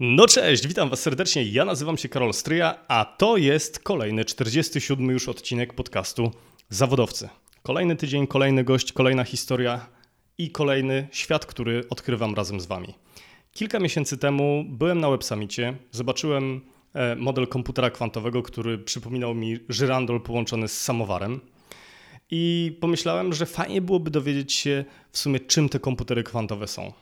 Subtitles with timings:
[0.00, 1.44] No cześć, witam Was serdecznie.
[1.44, 6.30] Ja nazywam się Karol Stryja, a to jest kolejny 47 już odcinek podcastu
[6.68, 7.28] Zawodowcy.
[7.62, 9.86] Kolejny tydzień, kolejny gość, kolejna historia
[10.38, 12.94] i kolejny świat, który odkrywam razem z Wami.
[13.52, 16.60] Kilka miesięcy temu byłem na Web Summicie, zobaczyłem
[16.94, 21.40] e, model komputera kwantowego, który przypominał mi żyrandol połączony z samowarem.
[22.30, 26.92] I pomyślałem, że fajnie byłoby dowiedzieć się w sumie, czym te komputery kwantowe są.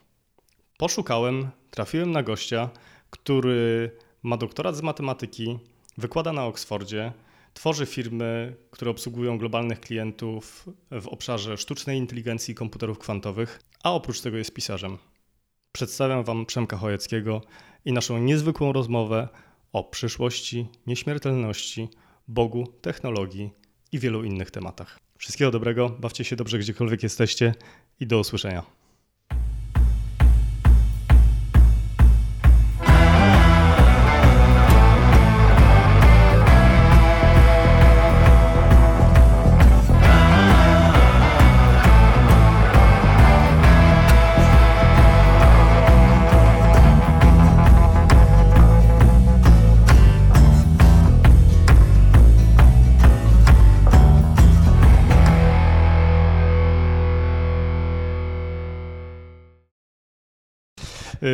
[0.76, 2.70] Poszukałem, trafiłem na gościa,
[3.10, 3.90] który
[4.22, 5.58] ma doktorat z matematyki,
[5.98, 7.12] wykłada na Oksfordzie,
[7.54, 14.20] tworzy firmy, które obsługują globalnych klientów w obszarze sztucznej inteligencji i komputerów kwantowych, a oprócz
[14.20, 14.98] tego jest pisarzem.
[15.72, 17.42] Przedstawiam Wam Przemka Chojeckiego
[17.84, 19.28] i naszą niezwykłą rozmowę
[19.72, 21.88] o przyszłości, nieśmiertelności,
[22.28, 23.50] Bogu, technologii
[23.92, 24.98] i wielu innych tematach.
[25.18, 27.54] Wszystkiego dobrego, bawcie się dobrze gdziekolwiek jesteście
[28.00, 28.81] i do usłyszenia.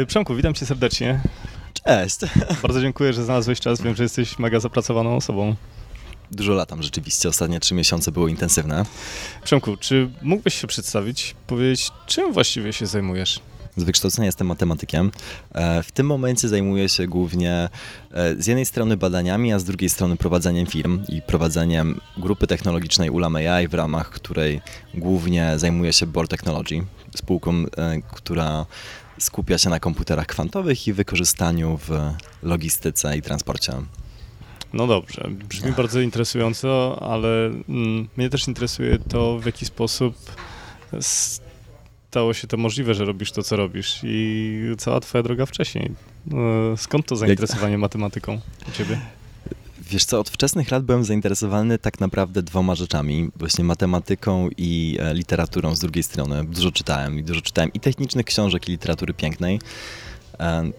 [0.07, 1.21] Przemku, witam cię serdecznie.
[1.85, 2.17] Cześć.
[2.63, 3.83] Bardzo dziękuję, że znalazłeś czas.
[3.83, 5.55] Wiem, że jesteś mega zapracowaną osobą.
[6.31, 8.85] Dużo latam rzeczywiście, ostatnie trzy miesiące były intensywne.
[9.45, 13.41] Przemku, czy mógłbyś się przedstawić, powiedzieć, czym właściwie się zajmujesz?
[13.77, 15.11] Z wykształcenia jestem matematykiem.
[15.53, 17.69] E, w tym momencie zajmuję się głównie
[18.13, 23.11] e, z jednej strony badaniami, a z drugiej strony prowadzeniem firm i prowadzeniem grupy technologicznej
[23.11, 24.61] Ulam AI, w ramach której
[24.95, 26.85] głównie zajmuję się Board Technology,
[27.17, 27.67] spółką, e,
[28.13, 28.67] która
[29.19, 31.91] skupia się na komputerach kwantowych i wykorzystaniu w
[32.43, 33.73] logistyce i transporcie.
[34.73, 40.15] No dobrze, brzmi bardzo interesująco, ale mm, mnie też interesuje to, w jaki sposób
[42.11, 45.93] stało się to możliwe, że robisz to, co robisz i cała twoja droga wcześniej.
[46.73, 49.01] E, skąd to zainteresowanie matematyką u ciebie?
[49.91, 55.15] Wiesz co, od wczesnych lat byłem zainteresowany tak naprawdę dwoma rzeczami, właśnie matematyką i e,
[55.15, 56.45] literaturą z drugiej strony.
[56.45, 59.61] Dużo czytałem i dużo czytałem i technicznych książek, i literatury pięknej.
[60.41, 60.71] E,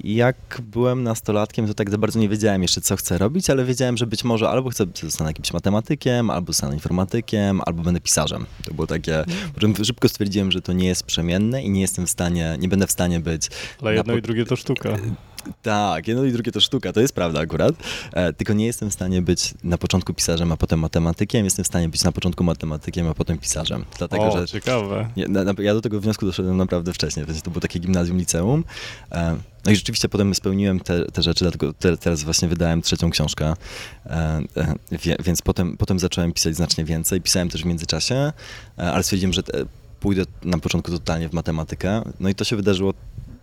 [0.00, 3.96] jak byłem nastolatkiem, to tak za bardzo nie wiedziałem jeszcze, co chcę robić, ale wiedziałem,
[3.96, 8.46] że być może albo chcę zostanę jakimś matematykiem, albo zostanę informatykiem, albo będę pisarzem.
[8.64, 9.24] To było takie,
[9.54, 12.86] potem szybko stwierdziłem, że to nie jest przemienne i nie jestem w stanie, nie będę
[12.86, 13.48] w stanie być...
[13.82, 14.88] Ale jedno i drugie to sztuka.
[15.62, 17.74] Tak, jedno i drugie to sztuka, to jest prawda akurat.
[18.12, 21.44] E, tylko nie jestem w stanie być na początku pisarzem, a potem matematykiem.
[21.44, 23.84] Jestem w stanie być na początku matematykiem, a potem pisarzem.
[23.98, 25.08] Dlatego, o, że ciekawe.
[25.16, 28.64] Ja, na, ja do tego wniosku doszedłem naprawdę wcześniej, więc to było takie gimnazjum, liceum.
[29.12, 29.36] E,
[29.66, 33.54] no i rzeczywiście potem spełniłem te, te rzeczy, dlatego te, teraz właśnie wydałem trzecią książkę,
[34.06, 37.20] e, e, więc potem, potem zacząłem pisać znacznie więcej.
[37.20, 38.32] Pisałem też w międzyczasie, e,
[38.92, 39.64] ale stwierdziłem, że te,
[40.00, 42.02] pójdę na początku totalnie w matematykę.
[42.20, 42.94] No i to się wydarzyło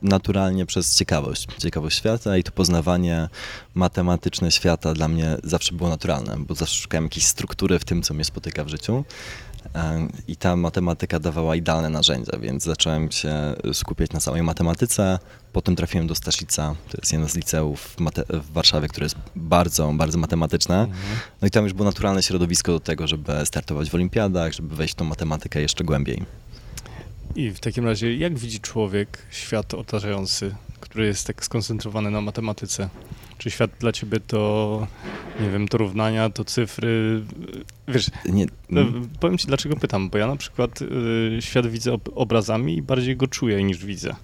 [0.02, 1.47] naturalnie przez ciekawość.
[1.58, 3.30] Ciekawość świata i to poznawanie
[3.74, 8.14] matematyczne świata dla mnie zawsze było naturalne, bo zawsze szukałem jakiejś struktury w tym, co
[8.14, 9.03] mnie spotyka w życiu.
[9.75, 13.34] E, I ta matematyka dawała idealne narzędzia, więc zacząłem się
[13.73, 15.19] skupiać na samej matematyce.
[15.53, 17.95] Potem trafiłem do Staszica, to jest jedno z liceów
[18.29, 20.79] w, Warszawie, które jest bardzo, bardzo matematyczne.
[20.79, 21.19] Mhm.
[21.41, 24.94] No i tam już było naturalne środowisko do tego, żeby startować w olimpiadach, żeby wejść
[24.94, 26.23] w tą matematykę jeszcze głębiej.
[27.35, 32.90] I w takim razie, jak widzi człowiek świat otaczający, który jest tak skoncentrowany na matematyce?
[33.43, 34.87] Czy świat dla ciebie to,
[35.41, 37.21] nie wiem, to równania, to cyfry?
[37.87, 38.81] Wiesz, nie, no,
[39.19, 43.27] powiem ci dlaczego pytam, bo ja na przykład y, świat widzę obrazami i bardziej go
[43.27, 44.15] czuję niż widzę.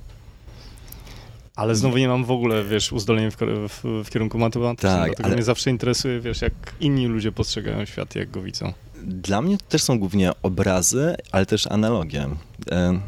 [1.56, 3.38] Ale znowu nie mam w ogóle, wiesz, uzdolnień w,
[3.70, 5.36] w, w kierunku matematycznym, tak, dlatego ale...
[5.36, 8.74] mnie zawsze interesuje, wiesz, jak inni ludzie postrzegają świat, jak go widzą.
[9.04, 12.28] Dla mnie to też są głównie obrazy, ale też analogie.
[12.72, 13.00] E,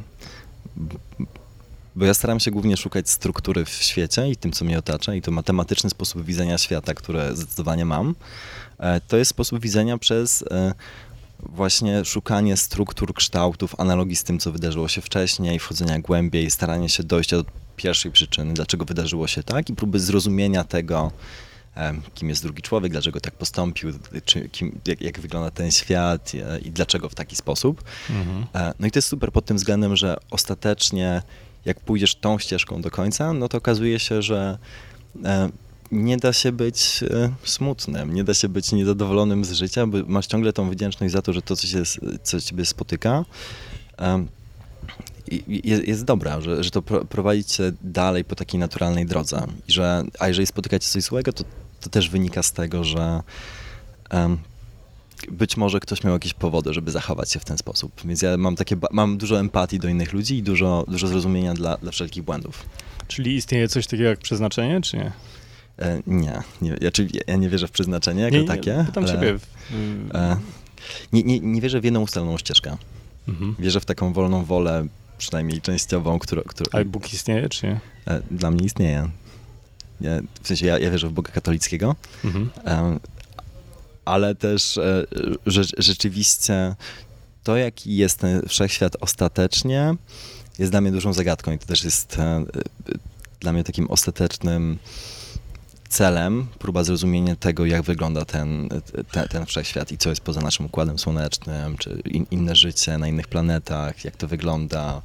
[1.96, 5.22] bo ja staram się głównie szukać struktury w świecie i tym, co mnie otacza, i
[5.22, 8.16] to matematyczny sposób widzenia świata, które zdecydowanie mam.
[8.80, 10.74] E, to jest sposób widzenia przez e,
[11.40, 17.04] właśnie szukanie struktur, kształtów, analogii z tym, co wydarzyło się wcześniej, wchodzenia głębiej, staranie się
[17.04, 17.46] dojść do
[17.76, 21.12] pierwszej przyczyny, dlaczego wydarzyło się tak i próby zrozumienia tego,
[22.14, 23.94] kim jest drugi człowiek, dlaczego tak postąpił,
[24.26, 27.84] czy, kim, jak, jak, wygląda ten świat e, i dlaczego w taki sposób.
[28.10, 28.46] Mhm.
[28.56, 31.22] E, no i to jest super pod tym względem, że ostatecznie
[31.66, 34.58] jak pójdziesz tą ścieżką do końca, no to okazuje się, że
[35.26, 35.50] e,
[35.92, 37.00] nie da się być
[37.44, 41.34] smutnym, nie da się być niezadowolonym z życia, bo masz ciągle tą wdzięczność za to,
[41.34, 41.84] że to, co, się,
[42.24, 43.26] co ciebie spotyka,
[45.48, 49.48] jest, jest dobra, że, że to prowadzi cię dalej po takiej naturalnej drodze.
[49.68, 51.44] I że, a jeżeli spotykacie coś złego, to,
[51.82, 53.22] to też wynika z tego, że
[55.32, 58.02] być może ktoś miał jakieś powody, żeby zachować się w ten sposób.
[58.06, 61.78] Więc ja mam takie, mam dużo empatii do innych ludzi i dużo, dużo zrozumienia dla,
[61.78, 62.66] dla wszelkich błędów.
[63.08, 65.12] Czyli istnieje coś takiego jak przeznaczenie, czy nie?
[65.80, 66.90] E, nie, nie ja,
[67.28, 68.84] ja nie wierzę w przeznaczenie jako nie, nie, takie.
[68.88, 69.40] Pytam ale, ciebie.
[70.14, 70.38] E,
[71.14, 72.78] nie, nie, nie wierzę w jedną ustaloną ścieżkę.
[73.28, 73.56] Mhm.
[73.60, 76.42] Wierzę w taką wolną wolę, przynajmniej częściową, którą...
[76.42, 77.80] którą Ale Bóg istnieje, czy nie?
[78.08, 79.10] E, dla mnie istnieje.
[80.02, 81.96] Ja, w sensie ja, ja wierzę w Boga katolickiego,
[82.26, 82.50] mhm.
[84.06, 85.06] E, ale też e,
[85.46, 86.76] że, rzeczywiście
[87.44, 89.96] to, jaki jest ten wszechświat ostatecznie,
[90.60, 92.18] jest dla mnie dużą zagadką i to też jest
[93.40, 94.80] dla mnie takim ostatecznym
[95.92, 98.70] celem próba zrozumienia tego, jak wygląda ten,
[99.12, 103.08] ten, ten wszechświat i co jest poza naszym układem słonecznym, czy in, inne życie na
[103.08, 105.02] innych planetach, jak to wygląda.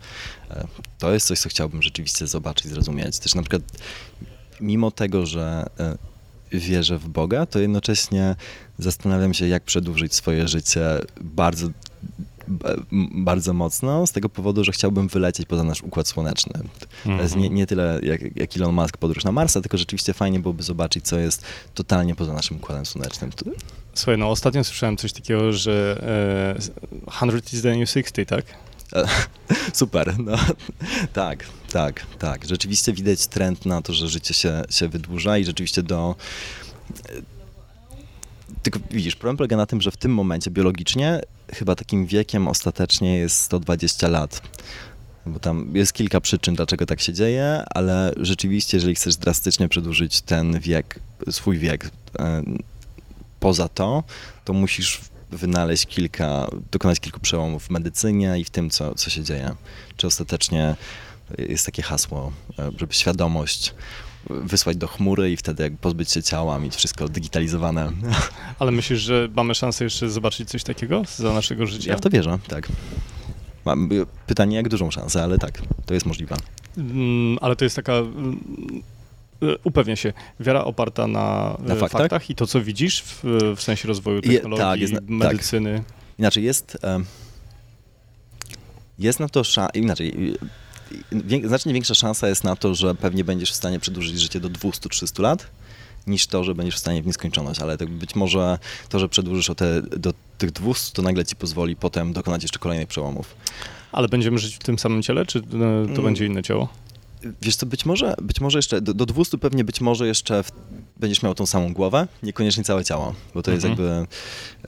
[0.51, 0.67] E,
[0.99, 3.19] to jest coś, co chciałbym rzeczywiście zobaczyć, zrozumieć.
[3.19, 3.63] Też na przykład
[4.61, 5.97] mimo tego, że e,
[6.53, 8.37] wierzę w Boga, to jednocześnie
[8.79, 10.83] zastanawiam się, jak przedłużyć swoje życie
[11.21, 11.69] bardzo
[13.15, 16.61] bardzo mocno z tego powodu, że chciałbym wylecieć poza nasz układ słoneczny.
[17.05, 17.55] To jest nie, mhm.
[17.55, 21.19] nie tyle jak, jak Elon Musk podróż na Marsa, tylko rzeczywiście fajnie byłoby zobaczyć, co
[21.19, 21.45] jest
[21.75, 23.31] totalnie poza naszym układem słonecznym.
[23.95, 26.03] Słuchaj, no ostatnio słyszałem coś takiego, że
[26.57, 26.63] e,
[27.13, 28.45] 100 is the new 60, tak?
[28.93, 29.09] E,
[29.73, 30.37] super, no
[31.13, 32.45] tak, tak, tak.
[32.45, 36.17] Rzeczywiście widać trend na to, że życie się, się wydłuża i rzeczywiście do
[38.63, 41.21] tylko widzisz, problem polega na tym, że w tym momencie biologicznie
[41.53, 44.43] chyba takim wiekiem ostatecznie jest 120 lat.
[45.27, 50.21] Bo tam jest kilka przyczyn, dlaczego tak się dzieje, ale rzeczywiście, jeżeli chcesz drastycznie przedłużyć
[50.21, 51.01] ten wiek,
[51.31, 52.43] swój wiek e,
[53.41, 54.05] poza to,
[54.45, 55.01] to musisz
[55.31, 59.55] wynaleźć kilka, dokonać kilku przełomów w medycynie i w tym, co, co się dzieje.
[59.97, 60.77] Czy ostatecznie
[61.39, 63.75] jest takie hasło, e, żeby świadomość
[64.31, 67.93] wysłać do chmury i wtedy jak pozbyć się ciała, mieć wszystko digitalizowane.
[68.59, 71.91] Ale myślisz, że mamy szansę jeszcze zobaczyć coś takiego za naszego życia?
[71.91, 72.69] Ja w to wierzę, tak.
[73.65, 73.89] Mam
[74.27, 76.37] pytanie, jak dużą szansę, ale tak, to jest możliwe.
[76.77, 77.93] Mm, ale to jest taka
[79.41, 82.01] mm, upewnię się, wiara oparta na, na faktach?
[82.01, 82.31] faktach?
[82.31, 83.25] i to, co widzisz w,
[83.57, 85.83] w sensie rozwoju technologii, Je, tak, jest, medycyny.
[85.87, 86.19] Tak.
[86.19, 86.79] Inaczej jest,
[88.99, 90.37] jest na to szansa, inaczej,
[91.45, 95.23] znacznie większa szansa jest na to, że pewnie będziesz w stanie przedłużyć życie do 200-300
[95.23, 95.47] lat,
[96.07, 99.51] niż to, że będziesz w stanie w nieskończoność, ale tak być może to, że przedłużysz
[99.51, 103.37] o te, do tych 200, to nagle ci pozwoli potem dokonać jeszcze kolejnych przełomów.
[103.93, 106.03] Ale będziemy żyć w tym samym ciele, czy to mm.
[106.03, 106.69] będzie inne ciało?
[107.43, 110.53] Wiesz co, być może, być może jeszcze, do, do 200 pewnie być może jeszcze w,
[110.97, 113.55] będziesz miał tą samą głowę, niekoniecznie całe ciało, bo to mhm.
[113.55, 114.07] jest jakby,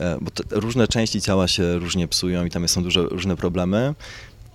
[0.04, 3.94] e, bo te, różne części ciała się różnie psują i tam są duże, różne problemy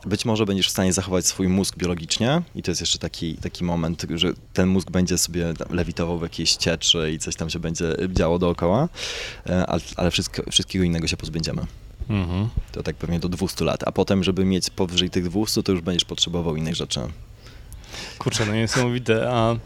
[0.05, 3.63] być może będziesz w stanie zachować swój mózg biologicznie i to jest jeszcze taki, taki
[3.63, 7.95] moment, że ten mózg będzie sobie lewitował w jakiejś cieczy i coś tam się będzie
[8.09, 8.89] działo dookoła,
[9.49, 11.65] e, ale, ale wszystko, wszystkiego innego się pozbędziemy.
[12.09, 12.49] Mhm.
[12.71, 15.81] To tak pewnie do 200 lat, a potem, żeby mieć powyżej tych 200, to już
[15.81, 16.99] będziesz potrzebował innych rzeczy.
[18.17, 19.31] Kurczę, no niesamowite.
[19.31, 19.57] A e,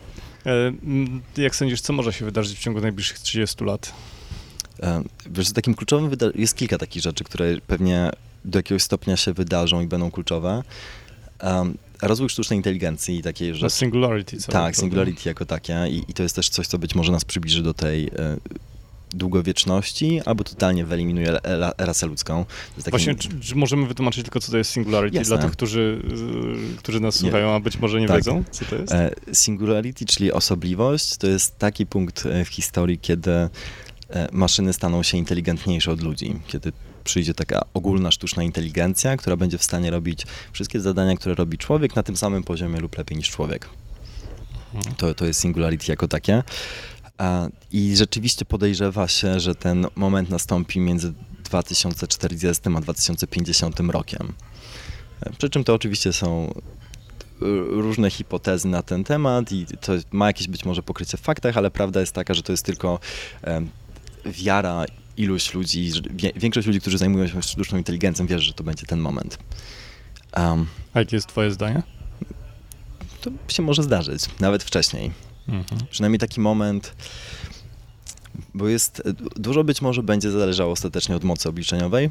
[1.38, 3.94] jak sądzisz, co może się wydarzyć w ciągu najbliższych 30 lat?
[4.83, 8.12] E, wiesz, takim kluczowym jest kilka takich rzeczy, które pewnie
[8.45, 10.63] do jakiegoś stopnia się wydarzą i będą kluczowe.
[11.44, 13.75] Um, rozwój sztucznej inteligencji i takiej rzeczy.
[13.75, 14.38] Singularity.
[14.47, 14.75] Tak?
[14.75, 17.73] Singularity jako takie I, I, to jest też coś, co być może nas przybliży do
[17.73, 18.11] tej
[19.09, 21.37] długowieczności, albo totalnie wyeliminuje
[21.78, 22.45] rasę ludzką.
[22.78, 22.90] Taki...
[22.90, 25.35] Właśnie, czy, czy, możemy wytłumaczyć tylko, co to jest Singularity Jasne.
[25.35, 26.02] dla tych, którzy,
[26.78, 28.18] którzy nas słuchają, a być może nie tak.
[28.18, 28.94] wiedzą, co to jest?
[28.94, 33.49] E, singularity, czyli osobliwość, to jest taki punkt e, w historii, kiedy e,
[34.31, 36.71] maszyny staną się inteligentniejsze od ludzi, kiedy
[37.04, 41.95] przyjdzie taka ogólna sztuczna inteligencja, która będzie w stanie robić wszystkie zadania, które robi człowiek
[41.95, 43.69] na tym samym poziomie lub lepiej niż człowiek.
[44.73, 44.95] Mhm.
[44.95, 46.44] To, to jest singularity jako takie.
[47.71, 54.33] I rzeczywiście podejrzewa się, że ten moment nastąpi między 2040 a 2050 rokiem.
[55.38, 56.54] Przy czym to oczywiście są
[57.69, 61.71] różne hipotezy na ten temat i to ma jakieś być może pokrycie w faktach, ale
[61.71, 63.00] prawda jest taka, że to jest tylko
[64.26, 64.86] wiara
[65.18, 65.92] iluś ludzi,
[66.36, 69.38] większość ludzi, którzy zajmują się sztuczną inteligencją, wierzy, że to będzie ten moment.
[70.38, 71.83] Um, A jakie jest twoje zdanie?
[73.21, 75.12] To się może zdarzyć, nawet wcześniej.
[75.47, 75.81] Mhm.
[75.89, 76.95] Przynajmniej taki moment,
[78.54, 79.04] bo jest,
[79.35, 82.09] dużo być może będzie zależało ostatecznie od mocy obliczeniowej,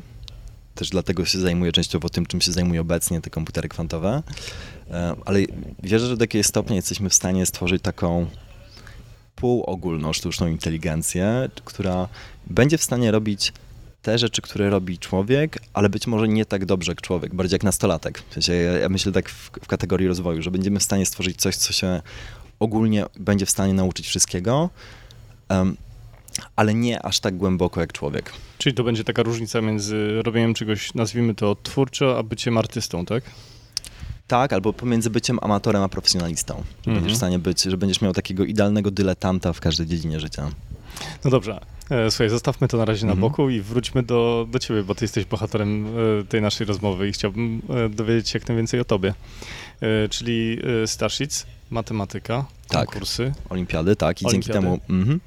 [0.75, 4.23] też dlatego się zajmuję częściowo tym, czym się zajmują obecnie te komputery kwantowe,
[5.25, 5.41] ale
[5.83, 8.27] wierzę, że do jakiegoś stopnia jesteśmy w stanie stworzyć taką
[9.37, 12.09] półogólną sztuczną inteligencję, która
[12.47, 13.53] będzie w stanie robić
[14.03, 17.65] te rzeczy, które robi człowiek, ale być może nie tak dobrze jak człowiek, bardziej jak
[17.65, 18.23] nastolatek.
[18.31, 21.37] W sensie ja, ja myślę tak w, w kategorii rozwoju, że będziemy w stanie stworzyć
[21.37, 22.03] coś, co się
[22.61, 24.71] ogólnie będzie w stanie nauczyć wszystkiego,
[25.51, 25.77] um,
[26.57, 28.33] ale nie aż tak głęboko jak człowiek.
[28.59, 33.25] Czyli to będzie taka różnica między robieniem czegoś, nazwijmy to twórczo, a byciem artystą, tak?
[34.27, 36.55] Tak, albo pomiędzy byciem amatorem a profesjonalistą.
[36.55, 36.97] Że mhm.
[36.97, 40.51] Będziesz w stanie być, że będziesz miał takiego idealnego dyletanta w każdej dziedzinie życia.
[41.25, 41.61] No dobrze.
[41.91, 43.21] E, słuchaj, zostawmy to na razie mhm.
[43.21, 47.09] na boku i wróćmy do, do ciebie, bo ty jesteś bohaterem e, tej naszej rozmowy
[47.09, 49.15] i chciałbym e, dowiedzieć się jak najwięcej o tobie.
[50.11, 52.87] Czyli Starshic, matematyka, tak.
[52.87, 53.33] konkursy.
[53.49, 54.23] Olimpiady, tak.
[54.23, 54.53] I Olimpiady.
[54.53, 54.81] dzięki temu...
[54.89, 55.21] Mhm.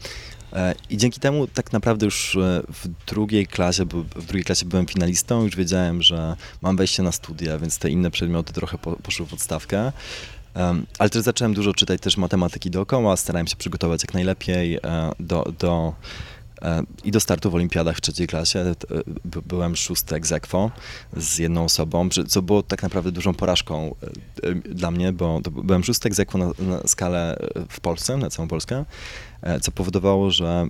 [0.90, 2.38] I dzięki temu tak naprawdę już
[2.70, 7.58] w drugiej klasie, w drugiej klasie byłem finalistą, już wiedziałem, że mam wejście na studia,
[7.58, 9.92] więc te inne przedmioty trochę poszły w odstawkę.
[11.00, 14.80] Ale też zacząłem dużo czytać też matematyki dookoła, starałem się przygotować jak najlepiej e,
[15.20, 16.39] do, do e,
[17.04, 18.76] i do startu w olimpiadach w trzeciej klasie e,
[19.46, 20.34] byłem szósty ex
[21.18, 23.96] z jedną osobą, co było tak naprawdę dużą porażką
[24.66, 27.38] dla mnie, bo byłem szósty ex na, na skalę
[27.70, 28.86] w Polsce, na całą Polskę,
[29.62, 30.68] co powodowało, że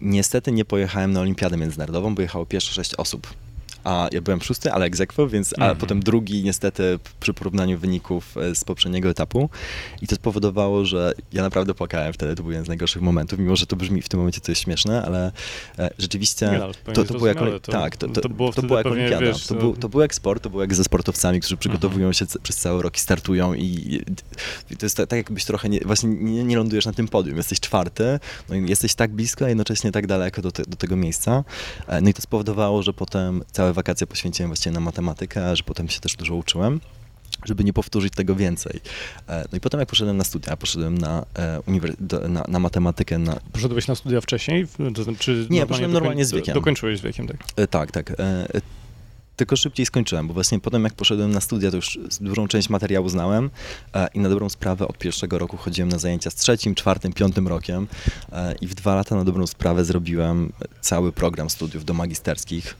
[0.00, 3.34] niestety nie pojechałem na olimpiadę międzynarodową, bo jechało pierwsze sześć osób
[3.84, 5.76] a ja byłem szósty, ale egzekwo, więc a -hmm.
[5.76, 9.50] potem drugi niestety przy porównaniu wyników e, z poprzedniego etapu
[10.02, 13.56] i to spowodowało, że ja naprawdę płakałem wtedy, to był jeden z najgorszych momentów, mimo
[13.56, 15.32] że to brzmi w tym momencie jest śmieszne, ale
[15.78, 18.78] e, rzeczywiście no, to, to, było jak, to, tak, to, to, to, było, to było
[18.78, 21.56] jak olimpiada, wiesz, to, był, to był jak sport, to było jak ze sportowcami, którzy
[21.56, 22.14] przygotowują mhm.
[22.14, 24.00] się przez cały rok i startują i,
[24.70, 27.36] i to jest tak, tak, jakbyś trochę nie, właśnie nie, nie, lądujesz na tym podium,
[27.36, 28.18] jesteś czwarty,
[28.48, 31.44] no jesteś tak blisko, a jednocześnie tak daleko do, te, do tego miejsca,
[31.86, 35.56] e, no i to spowodowało, że potem całe całe wakacje poświęciłem właściwie na matematykę, a
[35.56, 36.80] że potem się też dużo uczyłem
[37.44, 38.80] żeby nie powtórzyć tego więcej.
[39.28, 43.18] E, no i potem jak poszedłem na studia, poszedłem na, e, na, na, matematykę.
[43.18, 43.36] Na...
[43.52, 44.66] Poszedłeś na studia wcześniej?
[45.18, 46.54] Czy nie, poszedłem normalnie z wiekiem.
[46.54, 47.36] Dokończyłeś z wiekiem, tak?
[47.56, 48.12] E, tak, tak
[49.40, 53.08] tylko szybciej skończyłem, bo właśnie potem jak poszedłem na studia, to już dużą część materiału
[53.08, 53.50] znałem
[53.94, 57.48] e, i na dobrą sprawę od pierwszego roku chodziłem na zajęcia z trzecim, czwartym, piątym
[57.48, 57.86] rokiem
[58.32, 62.76] e, i w dwa lata na dobrą sprawę zrobiłem cały program studiów do magisterskich.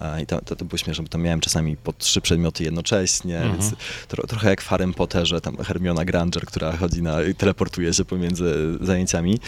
[0.00, 3.36] E, I to, to, to było śmieszne, bo tam miałem czasami po trzy przedmioty jednocześnie,
[3.36, 3.52] mhm.
[3.52, 3.74] więc
[4.08, 8.78] tro, trochę jak w Harrym Potterze, tam Hermiona Granger, która chodzi na, teleportuje się pomiędzy
[8.80, 9.38] zajęciami.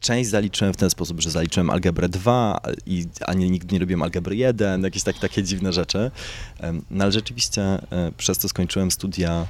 [0.00, 4.02] Część zaliczyłem w ten sposób, że zaliczyłem algebrę 2, i, a nie, nigdy nie robiłem
[4.02, 6.10] algebry 1, jakieś tak, takie dziwne rzeczy.
[6.90, 9.46] No ale rzeczywiście e, przez to skończyłem studia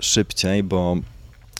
[0.00, 0.96] szybciej, bo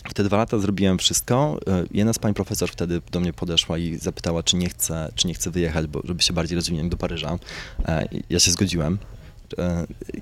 [0.09, 1.61] w te dwa lata zrobiłem wszystko.
[1.67, 5.29] E, jedna z pań profesor wtedy do mnie podeszła i zapytała, czy nie chcę, czy
[5.29, 7.38] nie chcę wyjechać, bo żeby się bardziej rozwinąć do Paryża.
[7.85, 8.99] E, ja się zgodziłem.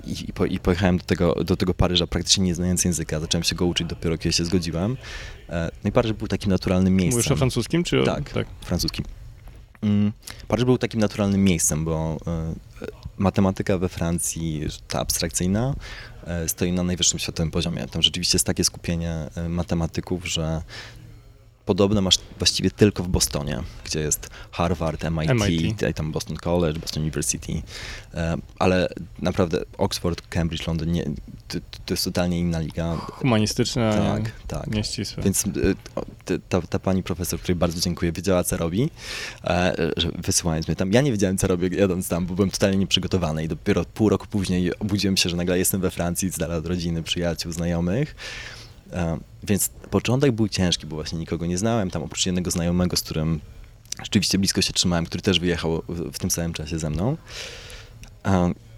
[0.06, 3.20] I, po, I, pojechałem do tego, do tego Paryża praktycznie nie znając języka.
[3.20, 4.96] Zacząłem się go uczyć dopiero, kiedy się zgodziłem.
[5.48, 7.18] E, no i Paryż był takim naturalnym miejscem.
[7.18, 8.04] Mówisz o francuskim, czy o...
[8.04, 8.46] Tak, tak.
[8.60, 9.04] francuskim.
[9.82, 10.12] Mm,
[10.48, 12.54] Paryż był takim naturalnym miejscem, bo e,
[13.18, 15.74] matematyka we Francji, ta abstrakcyjna,
[16.26, 17.86] e, stoi na najwyższym światowym poziomie.
[17.86, 20.62] Tam rzeczywiście jest takie skupienie matematyków, że
[21.64, 25.96] podobne masz właściwie tylko w Bostonie, gdzie jest Harvard, MIT, MIT.
[25.96, 27.62] tam Boston College, Boston University,
[28.14, 31.04] e, ale naprawdę Oxford, Cambridge, Londyn, nie,
[31.48, 32.96] to, to, jest totalnie inna liga.
[32.96, 34.66] Humanistyczna, tak, tak.
[34.66, 35.22] nieścisłe.
[35.22, 38.90] Więc e, ta, ta, pani profesor, której bardzo dziękuję, wiedziała, co robi,
[39.44, 39.74] e,
[40.18, 40.92] wysyłając mnie tam.
[40.92, 44.26] Ja nie wiedziałem, co robię jadąc tam, bo byłem totalnie nieprzygotowany i dopiero pół roku
[44.26, 48.14] później obudziłem się, że nagle jestem we Francji, z dala od rodziny, przyjaciół, znajomych.
[49.42, 53.40] Więc początek był ciężki, bo właśnie nikogo nie znałem, tam oprócz jednego znajomego, z którym
[54.02, 57.16] rzeczywiście blisko się trzymałem, który też wyjechał w tym samym czasie ze mną.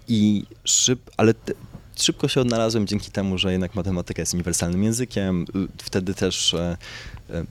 [0.07, 1.53] I szyb, ale te,
[1.95, 5.45] szybko się odnalazłem dzięki temu, że jednak matematyka jest uniwersalnym językiem.
[5.77, 6.77] Wtedy też e,
[7.29, 7.45] e,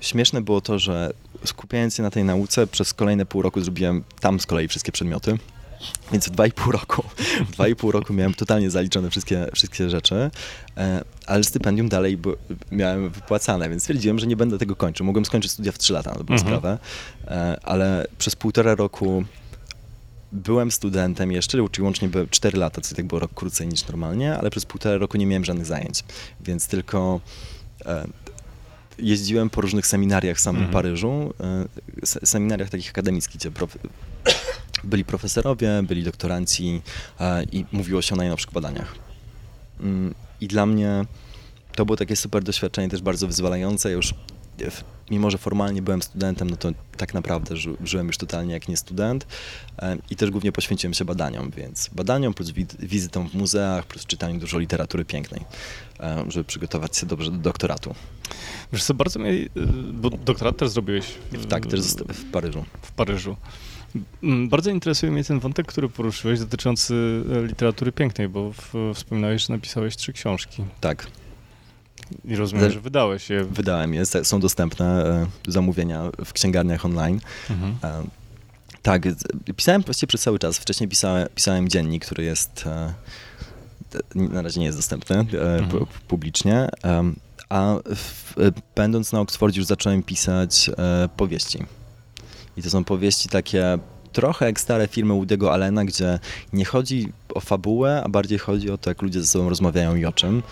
[0.00, 1.12] śmieszne było to, że
[1.44, 5.38] skupiając się na tej nauce, przez kolejne pół roku zrobiłem tam z kolei wszystkie przedmioty.
[6.12, 7.02] Więc w 2,5 roku,
[7.52, 10.30] w 2,5 roku miałem totalnie zaliczone wszystkie, wszystkie rzeczy,
[10.76, 12.18] e, ale stypendium dalej
[12.72, 15.06] miałem wypłacane, więc stwierdziłem, że nie będę tego kończył.
[15.06, 16.48] Mogłem skończyć studia w 3 lata, na dobrą mhm.
[16.48, 16.78] sprawę,
[17.26, 19.24] e, ale przez półtora roku
[20.32, 24.36] byłem studentem jeszcze, czyli łącznie byłem 4 lata, co tak było rok krócej niż normalnie,
[24.38, 26.04] ale przez półtora roku nie miałem żadnych zajęć,
[26.40, 27.20] więc tylko
[27.86, 28.06] e,
[28.98, 30.72] jeździłem po różnych seminariach w samym mhm.
[30.72, 31.34] Paryżu,
[32.04, 33.76] seminariach takich akademickich, gdzie prof
[34.84, 36.82] byli profesorowie, byli doktoranci
[37.20, 38.94] e, i mówiło się o najnowszych badaniach.
[39.80, 41.04] Mm, I dla mnie
[41.74, 43.90] to było takie super doświadczenie, też bardzo wyzwalające.
[43.90, 44.14] Już
[45.10, 48.76] mimo że formalnie byłem studentem, no to tak naprawdę ży, żyłem już totalnie jak nie
[48.76, 49.26] student
[49.78, 54.40] e, i też głównie poświęciłem się badaniom, więc badaniom plus wizytom w muzeach, plus czytaniu
[54.40, 55.40] dużo literatury pięknej,
[56.00, 57.94] e, żeby przygotować się dobrze do doktoratu.
[58.72, 59.32] Wiesz co, bardzo mnie,
[59.92, 61.06] bo doktorat też zrobiłeś.
[61.32, 62.64] W, tak, też w Paryżu.
[62.82, 63.36] W Paryżu.
[64.22, 69.52] Mm, bardzo interesuje mnie ten wątek, który poruszyłeś dotyczący literatury pięknej, bo w, wspominałeś, że
[69.52, 70.64] napisałeś trzy książki.
[70.80, 71.06] Tak.
[72.24, 73.44] I rozumiem, że wydałeś je.
[73.44, 77.20] Wydałem je, są dostępne e, zamówienia w księgarniach online.
[77.50, 77.76] Mhm.
[77.84, 78.06] E,
[78.82, 79.02] tak,
[79.56, 80.58] pisałem właściwie przez cały czas.
[80.58, 82.94] Wcześniej pisałem, pisałem dziennik, który jest e,
[84.14, 85.86] na razie nie jest dostępny mhm.
[86.08, 86.68] publicznie.
[87.48, 88.34] A w,
[88.74, 90.70] będąc na Oksfordzie już zacząłem pisać
[91.16, 91.64] powieści.
[92.56, 93.78] I to są powieści takie
[94.12, 96.18] trochę jak stare filmy Woody'ego Allena, gdzie
[96.52, 100.04] nie chodzi o fabułę, a bardziej chodzi o to, jak ludzie ze sobą rozmawiają i
[100.04, 100.42] o czym.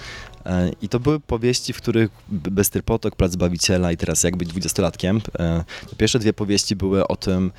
[0.47, 4.49] E, I to były powieści, w których Bystry Potok, Plac Zbawiciela i teraz Jak być
[4.49, 5.21] dwudziestolatkiem.
[5.39, 5.65] E,
[5.97, 7.53] pierwsze dwie powieści były o tym,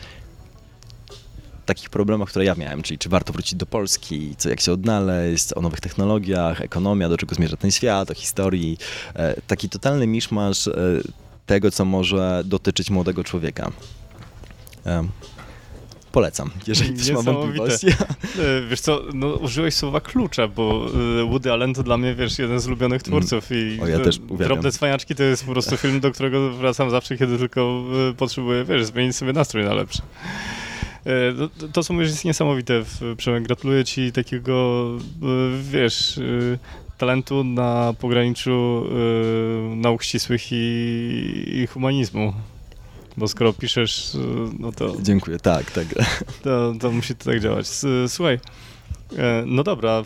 [1.65, 5.53] takich problemach, które ja miałem, czyli czy warto wrócić do Polski, co, jak się odnaleźć,
[5.53, 8.77] o nowych technologiach, ekonomia, do czego zmierza ten świat, o historii.
[9.15, 10.69] E, taki totalny miszmasz
[11.45, 13.71] tego, co może dotyczyć młodego człowieka.
[16.11, 17.87] Polecam, jeżeli ktoś ma wątpliwości.
[18.39, 20.85] E, wiesz co, no, użyłeś słowa klucza, bo
[21.21, 23.11] e, Woody Allen to dla mnie, wiesz, jeden z ulubionych mm.
[23.11, 26.89] twórców i o, ja też Drobne Cwaniaczki to jest po prostu film, do którego wracam
[26.89, 30.01] zawsze, kiedy tylko e, potrzebuję, wiesz, zmienić sobie nastrój na lepszy.
[31.59, 32.83] To, to co mówisz jest niesamowite,
[33.17, 34.85] Przemek, gratuluję ci takiego,
[35.61, 36.19] wiesz,
[36.97, 38.85] talentu na pograniczu
[39.75, 42.33] nauk ścisłych i, i humanizmu
[43.19, 44.17] bo skoro piszesz,
[44.59, 44.95] no to...
[45.01, 45.87] Dziękuję, tak, tak.
[46.43, 47.67] To, to musi to tak działać.
[48.07, 48.39] Słuchaj,
[49.17, 50.03] e, no dobra,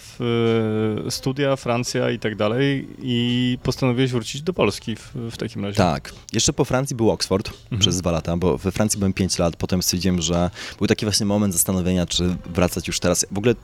[1.07, 5.77] e, studia, Francja i tak dalej i postanowiłeś wrócić do Polski w, w takim razie.
[5.77, 6.13] Tak.
[6.33, 7.79] Jeszcze po Francji był Oxford mhm.
[7.79, 11.25] przez dwa lata, bo we Francji byłem pięć lat, potem stwierdziłem, że był taki właśnie
[11.25, 13.25] moment zastanowienia, czy wracać już teraz.
[13.31, 13.55] W ogóle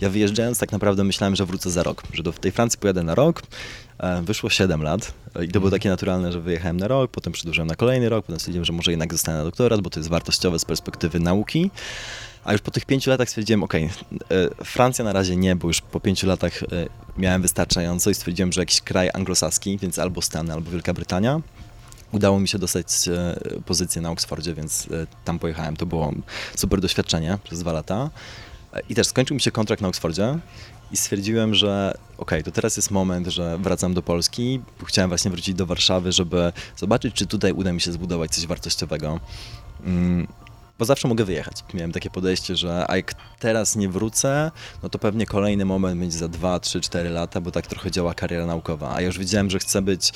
[0.00, 3.14] ja wyjeżdżając tak naprawdę myślałem, że wrócę za rok, że do tej Francji pojadę na
[3.14, 3.42] rok,
[4.22, 5.12] wyszło 7 lat
[5.42, 8.40] i to było takie naturalne, że wyjechałem na rok, potem przedłużyłem na kolejny rok, potem
[8.40, 11.70] stwierdziłem, że może jednak zostanę na doktorat, bo to jest wartościowe z perspektywy nauki.
[12.44, 13.88] A już po tych pięciu latach stwierdziłem, ok, e,
[14.64, 16.66] Francja na razie nie, bo już po pięciu latach e,
[17.16, 21.40] miałem wystarczająco i stwierdziłem, że jakiś kraj anglosaski, więc albo Stany, albo Wielka Brytania.
[22.12, 22.86] Udało mi się dostać
[23.66, 24.88] pozycję na Oxfordzie, więc
[25.24, 25.76] tam pojechałem.
[25.76, 26.12] To było
[26.56, 28.10] super doświadczenie przez dwa lata.
[28.88, 30.38] I też skończył mi się kontrakt na Oxfordzie
[30.92, 34.60] i stwierdziłem, że okay, to teraz jest moment, że wracam do Polski.
[34.86, 39.20] Chciałem właśnie wrócić do Warszawy, żeby zobaczyć, czy tutaj uda mi się zbudować coś wartościowego.
[39.84, 40.26] Mm,
[40.78, 41.64] bo zawsze mogę wyjechać.
[41.74, 44.50] Miałem takie podejście, że a jak teraz nie wrócę,
[44.82, 48.14] no to pewnie kolejny moment będzie za 2, 3, 4 lata, bo tak trochę działa
[48.14, 48.94] kariera naukowa.
[48.94, 50.12] A już wiedziałem, że chcę być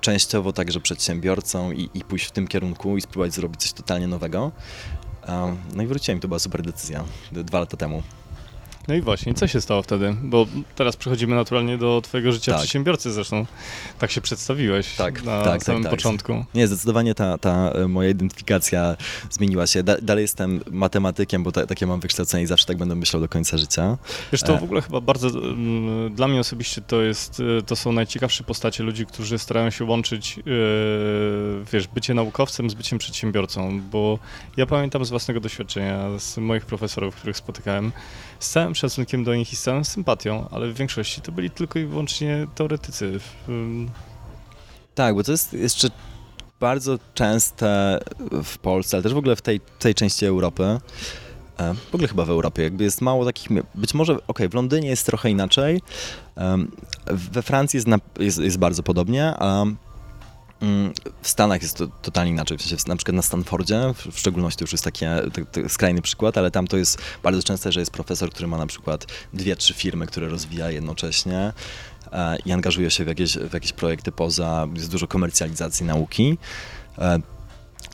[0.00, 4.52] częściowo także przedsiębiorcą i, i pójść w tym kierunku i spróbować zrobić coś totalnie nowego.
[5.74, 8.02] No i wróciłem, to była super decyzja dwa lata temu.
[8.88, 10.16] No i właśnie, co się stało wtedy?
[10.22, 12.60] Bo teraz przechodzimy naturalnie do twojego życia tak.
[12.60, 13.46] przedsiębiorcy zresztą.
[13.98, 16.44] Tak się przedstawiłeś tak, na tak, tak samym tak, początku.
[16.54, 18.96] Nie, zdecydowanie ta, ta e, moja identyfikacja
[19.30, 19.82] zmieniła się.
[19.82, 23.28] Da, dalej jestem matematykiem, bo ta, takie mam wykształcenie i zawsze tak będę myślał do
[23.28, 23.98] końca życia.
[24.32, 27.76] Wiesz, to e, w ogóle chyba bardzo, mm, dla mnie osobiście to jest, e, to
[27.76, 30.40] są najciekawsze postacie ludzi, którzy starają się łączyć,
[31.72, 34.18] wiesz, bycie naukowcem z byciem przedsiębiorcą, bo
[34.56, 37.92] ja pamiętam z własnego doświadczenia, z moich profesorów, których spotykałem,
[38.40, 41.78] z całym szacunkiem do nich i z całą sympatią, ale w większości to byli tylko
[41.78, 43.20] i wyłącznie teoretycy.
[44.94, 45.88] Tak, bo to jest jeszcze
[46.60, 47.98] bardzo częste
[48.44, 50.62] w Polsce, ale też w ogóle w tej, tej części Europy,
[51.58, 54.54] e, w ogóle chyba w Europie, jakby jest mało takich, być może, okej, okay, w
[54.54, 55.82] Londynie jest trochę inaczej,
[57.06, 59.76] we Francji jest, jest, jest bardzo podobnie, a Mm,
[61.22, 63.80] w Stanach jest to totalnie inaczej, w sensie na przykład na Stanfordzie,
[64.12, 65.04] w szczególności to już jest taki
[65.68, 69.06] skrajny przykład, ale tam to jest bardzo częste, że jest profesor, który ma na przykład
[69.32, 71.52] dwie, trzy firmy, które rozwija jednocześnie
[72.12, 76.38] e, i angażuje się w jakieś, w jakieś projekty poza, jest dużo komercjalizacji nauki
[76.98, 77.18] e,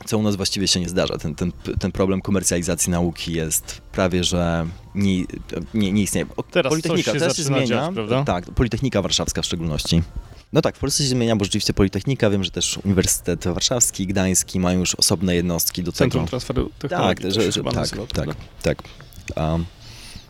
[0.05, 1.17] co u nas właściwie się nie zdarza.
[1.17, 5.23] Ten, ten, ten problem komercjalizacji nauki jest prawie, że nie,
[5.73, 6.25] nie, nie istnieje.
[6.51, 7.91] teraz Politechnika się teraz się zmienia.
[8.09, 10.01] Dziać, tak, Politechnika Warszawska w szczególności.
[10.53, 14.59] No tak, w Polsce się zmienia, bo rzeczywiście Politechnika, wiem, że też Uniwersytet Warszawski, Gdański
[14.59, 16.29] mają już osobne jednostki do Centrum tego.
[16.29, 17.23] Transferu Technologii.
[17.23, 18.29] Tak, że, że, tak, nazywa, tak,
[18.61, 18.83] tak.
[19.35, 19.65] Um,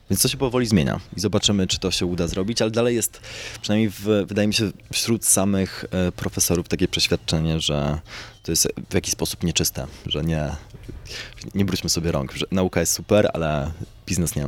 [0.09, 3.21] więc to się powoli zmienia i zobaczymy, czy to się uda zrobić, ale dalej jest,
[3.61, 7.99] przynajmniej w, wydaje mi się, wśród samych e, profesorów takie przeświadczenie, że
[8.43, 10.49] to jest w jakiś sposób nieczyste, że nie,
[11.55, 13.71] nie bróćmy sobie rąk, że nauka jest super, ale
[14.07, 14.47] biznes nie.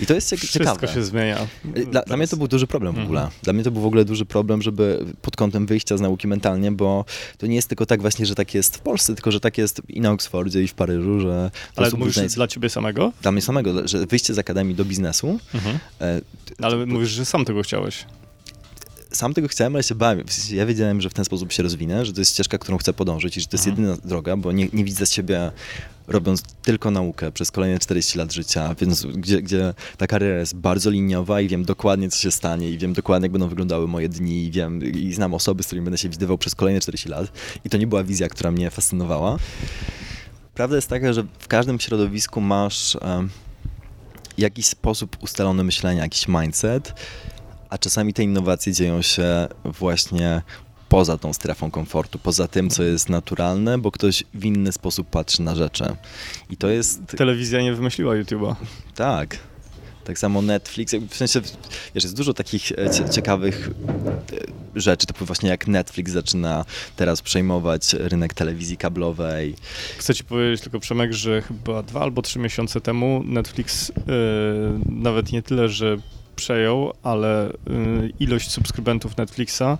[0.00, 0.78] I to jest ciekawe.
[0.78, 1.46] Wszystko się zmienia.
[1.64, 3.20] Dla, dla, mnie to był duży problem w ogóle.
[3.20, 3.40] Mhm.
[3.42, 6.72] Dla mnie to był w ogóle duży problem, żeby pod kątem wyjścia z nauki mentalnie,
[6.72, 7.04] bo
[7.38, 9.82] to nie jest tylko tak właśnie, że tak jest w Polsce, tylko że tak jest
[9.88, 11.50] i na Oksfordzie, i w Paryżu, że...
[11.76, 12.34] Ale mówisz biznes...
[12.34, 13.12] dla ciebie samego?
[13.22, 15.38] Dla mnie samego, że wyjście z akademii do biznesu...
[15.54, 15.78] Mhm.
[16.00, 16.20] E,
[16.62, 18.04] Ale to, mówisz, że sam tego chciałeś
[19.14, 20.24] sam tego chciałem, ale się bałem.
[20.50, 23.36] Ja wiedziałem, że w ten sposób się rozwinę, że to jest ścieżka, którą chcę podążyć
[23.36, 23.88] i że to jest mhm.
[23.88, 25.52] jedyna droga, bo nie, nie widzę siebie
[26.08, 30.90] robiąc tylko naukę przez kolejne 40 lat życia, więc gdzie, gdzie ta kariera jest bardzo
[30.90, 34.44] liniowa i wiem dokładnie, co się stanie i wiem dokładnie, jak będą wyglądały moje dni
[34.44, 37.32] i wiem i znam osoby, z którymi będę się widywał przez kolejne 40 lat
[37.64, 39.38] i to nie była wizja, która mnie fascynowała.
[40.54, 43.30] Prawda jest taka, że w każdym środowisku masz um,
[44.38, 46.94] jakiś sposób ustalony myślenia, jakiś mindset,
[47.74, 50.42] a czasami te innowacje dzieją się właśnie
[50.88, 55.42] poza tą strefą komfortu, poza tym, co jest naturalne, bo ktoś w inny sposób patrzy
[55.42, 55.84] na rzeczy.
[56.50, 57.00] I to jest...
[57.06, 58.54] Telewizja nie wymyśliła YouTube'a.
[58.94, 59.38] Tak.
[60.04, 61.40] Tak samo Netflix, w sensie,
[61.94, 63.70] wiesz, jest dużo takich e, ciekawych
[64.76, 66.64] e, rzeczy, typu właśnie jak Netflix zaczyna
[66.96, 69.54] teraz przejmować rynek telewizji kablowej.
[69.98, 73.94] Chcę ci powiedzieć tylko, Przemek, że chyba dwa albo trzy miesiące temu Netflix yy,
[74.86, 75.96] nawet nie tyle, że
[76.34, 79.78] przejął, ale yy, ilość subskrybentów Netflixa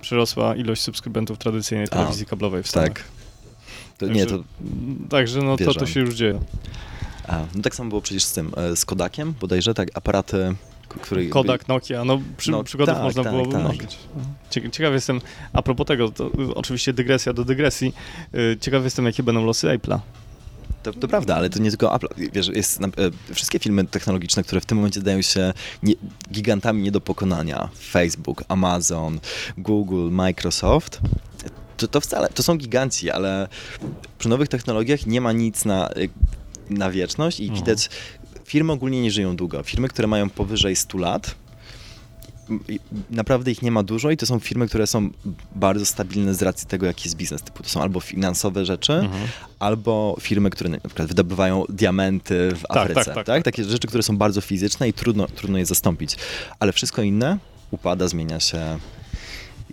[0.00, 2.88] przerosła ilość subskrybentów tradycyjnej telewizji A, kablowej w Stanach.
[2.88, 3.04] Tak.
[3.98, 4.38] To, także, nie, to
[5.10, 6.40] Także no to, to się już dzieje.
[7.28, 10.54] A, no tak samo było przecież z tym, e, z Kodakiem bodajże, tak, aparaty
[10.88, 11.28] który...
[11.28, 13.76] Kodak, Nokia, no, przy, no przykładów tak, można tak, było tak.
[14.72, 15.20] Ciekaw jestem,
[15.52, 17.94] a propos tego, to oczywiście dygresja do dygresji,
[18.34, 19.98] y, ciekaw jestem, jakie będą losy Apple'a.
[20.84, 22.08] To, to, prawda, ale to nie tylko Apple.
[22.32, 22.88] Wiesz, jest, e,
[23.34, 25.94] wszystkie filmy technologiczne, które w tym momencie dają się nie,
[26.32, 29.20] gigantami nie do pokonania, Facebook, Amazon,
[29.58, 31.00] Google, Microsoft,
[31.76, 33.48] to, to wcale, to są giganci, ale
[34.18, 35.90] przy nowych technologiach nie ma nic na,
[36.70, 37.60] na wieczność i mhm.
[37.60, 37.90] widać,
[38.44, 39.62] firmy ogólnie nie żyją długo.
[39.62, 41.34] Firmy, które mają powyżej 100 lat,
[43.10, 45.10] naprawdę ich nie ma dużo i to są firmy, które są
[45.54, 47.42] bardzo stabilne z racji tego, jaki jest biznes.
[47.42, 49.22] Typu to są albo finansowe rzeczy, mhm.
[49.58, 53.04] albo firmy, które na przykład wydobywają diamenty w tak, Afryce.
[53.04, 56.16] Tak, tak, tak, Takie rzeczy, które są bardzo fizyczne i trudno, trudno je zastąpić.
[56.58, 57.38] Ale wszystko inne
[57.70, 58.78] upada, zmienia się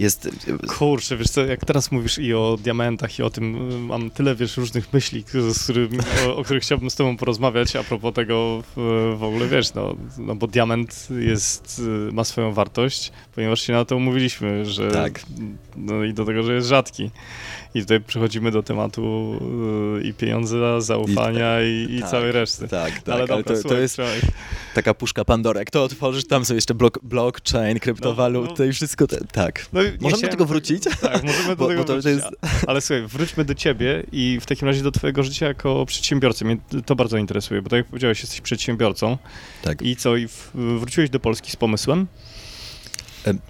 [0.01, 0.29] jest...
[0.77, 4.57] Kurczę, wiesz co, jak teraz mówisz i o diamentach i o tym, mam tyle, wiesz,
[4.57, 5.23] różnych myśli,
[5.63, 9.73] którymi, o, o, których chciałbym z tobą porozmawiać, a propos tego w, w ogóle, wiesz,
[9.73, 14.91] no, no bo diament jest, ma swoją wartość, ponieważ się na to umówiliśmy, że...
[14.91, 15.21] Tak.
[15.75, 17.11] No i do tego, że jest rzadki.
[17.75, 19.36] I tutaj przechodzimy do tematu
[19.95, 22.67] yy, i pieniądze, zaufania i, i, i tak, całej reszty.
[22.67, 23.15] Tak, tak.
[23.15, 23.97] Ale, dobra, to, to, jest
[24.73, 25.60] taka puszka Pandora.
[25.60, 29.07] Jak to otworzysz, tam są jeszcze blok, blockchain, kryptowaluty no, no, i wszystko.
[29.07, 29.65] Te, tak.
[29.73, 30.84] No, możemy do tego wrócić?
[31.01, 32.05] Tak, możemy do bo, tego bo wrócić.
[32.05, 32.27] Jest...
[32.67, 36.45] Ale słuchaj, wróćmy do ciebie i w takim razie do twojego życia jako przedsiębiorcy.
[36.45, 39.17] Mnie to bardzo interesuje, bo tak jak powiedziałeś, jesteś przedsiębiorcą.
[39.62, 39.81] Tak.
[39.81, 42.07] I co, i wróciłeś do Polski z pomysłem?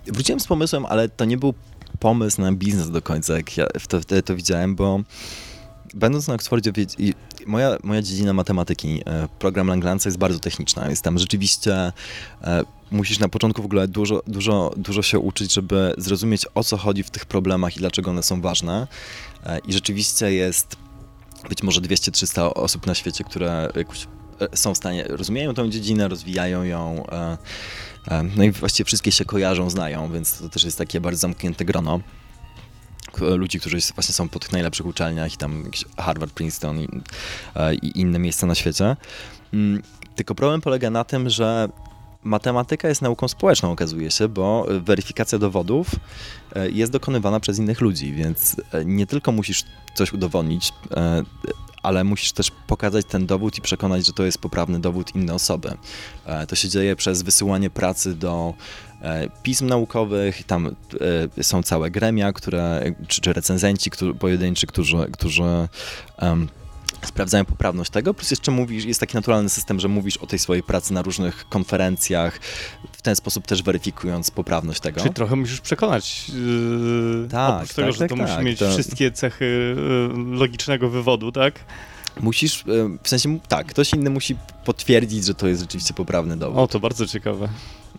[0.07, 1.53] Wróciłem z pomysłem, ale to nie był
[2.01, 4.99] pomysł na biznes do końca, jak ja wtedy to widziałem, bo
[5.93, 6.71] będąc na Oxfordzie,
[7.45, 10.89] moja, moja dziedzina matematyki, e, program Langlansa jest bardzo techniczna.
[10.89, 11.91] Jest tam rzeczywiście,
[12.43, 16.77] e, musisz na początku w ogóle dużo, dużo, dużo się uczyć, żeby zrozumieć o co
[16.77, 18.87] chodzi w tych problemach i dlaczego one są ważne.
[19.45, 20.75] E, I rzeczywiście jest
[21.49, 23.69] być może 200-300 osób na świecie, które
[24.53, 27.03] są w stanie, rozumieją tę dziedzinę, rozwijają ją
[28.35, 31.99] no i właściwie wszystkie się kojarzą, znają, więc to też jest takie bardzo zamknięte grono
[33.19, 35.63] ludzi, którzy właśnie są po tych najlepszych uczelniach i tam
[35.97, 36.87] Harvard, Princeton i,
[37.55, 38.95] e, i inne miejsca na świecie.
[39.53, 39.81] Mm,
[40.15, 41.69] tylko problem polega na tym, że
[42.23, 45.87] matematyka jest nauką społeczną, okazuje się, bo weryfikacja dowodów
[46.55, 49.63] e, jest dokonywana przez innych ludzi, więc e, nie tylko musisz
[49.95, 50.73] coś udowodnić,
[51.83, 55.73] ale musisz też pokazać ten dowód i przekonać, że to jest poprawny dowód innej osoby.
[56.25, 58.53] E, to się dzieje przez wysyłanie pracy do
[59.01, 60.75] e, pism naukowych, tam
[61.37, 65.67] e, są całe gremia, które, czy, czy recenzenci którzy, pojedynczy, którzy, którzy
[66.21, 66.47] um,
[67.01, 70.63] sprawdzają poprawność tego, plus jeszcze mówisz, jest taki naturalny system, że mówisz o tej swojej
[70.63, 72.39] pracy na różnych konferencjach,
[72.91, 75.01] w ten sposób też weryfikując poprawność tego.
[75.01, 78.59] Czyli trochę musisz przekonać, yy, tak, oprócz tego, tak, że tak, to tak, musi mieć
[78.59, 78.71] to...
[78.71, 79.75] wszystkie cechy
[80.15, 81.59] yy, logicznego wywodu, tak?
[82.19, 86.59] Musisz, yy, w sensie, tak, ktoś inny musi potwierdzić, że to jest rzeczywiście poprawny dowód.
[86.59, 87.49] O, to bardzo ciekawe.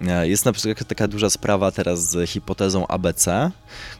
[0.00, 3.50] E, jest na przykład taka duża sprawa teraz z hipotezą ABC,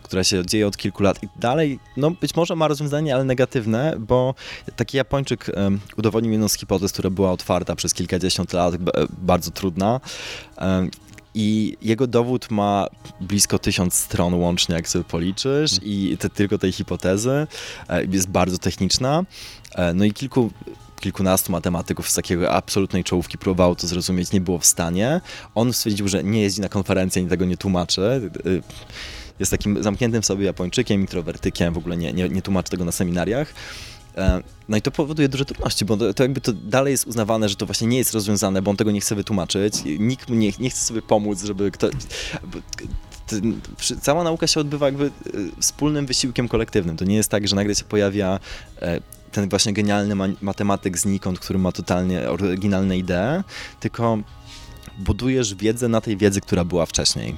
[0.03, 3.95] która się dzieje od kilku lat i dalej, no być może ma rozwiązanie, ale negatywne,
[3.99, 4.35] bo
[4.77, 5.51] taki Japończyk
[5.97, 8.75] udowodnił jedną z hipotez, która była otwarta przez kilkadziesiąt lat,
[9.11, 10.01] bardzo trudna.
[11.35, 12.87] I jego dowód ma
[13.21, 17.47] blisko tysiąc stron łącznie, jak sobie policzysz, i te, tylko tej hipotezy
[17.89, 19.25] e, jest bardzo techniczna.
[19.75, 20.51] E, no i kilku
[21.03, 25.21] kilkunastu matematyków z takiego absolutnej czołówki próbowało to zrozumieć, nie było w stanie.
[25.55, 28.31] On stwierdził, że nie jeździ na konferencję, ani tego nie tłumaczy.
[29.39, 32.93] Jest takim zamkniętym w sobie Japończykiem, introwertykiem, w ogóle nie, nie, nie tłumaczy tego na
[32.93, 33.55] seminariach.
[34.17, 37.49] E, no i to powoduje duże trudności, bo to, to, jakby to dalej jest uznawane,
[37.49, 39.75] że to właśnie nie jest rozwiązane, bo on tego nie chce wytłumaczyć.
[39.99, 41.93] Nikt mu nie, nie chce sobie pomóc, żeby ktoś...
[44.01, 45.11] Cała nauka się odbywa jakby e,
[45.61, 46.97] wspólnym wysiłkiem kolektywnym.
[46.97, 48.41] To nie jest tak, że nagle się pojawia
[48.83, 49.01] e,
[49.33, 53.43] ten właśnie genialny matematyk znikąd, który ma totalnie oryginalne idee,
[53.81, 54.19] tylko
[54.99, 57.37] budujesz wiedzę na tej wiedzy, która była wcześniej.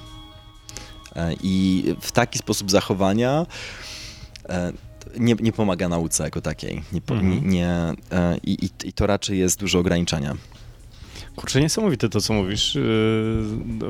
[1.42, 3.46] I w taki sposób zachowania
[5.18, 6.82] nie, nie pomaga nauce jako takiej.
[6.92, 7.48] Nie, mhm.
[7.48, 7.70] nie,
[8.12, 10.36] e, i, i to raczej jest dużo ograniczenia.
[11.36, 12.76] Kurczę, niesamowite to, co mówisz.
[12.76, 12.80] E,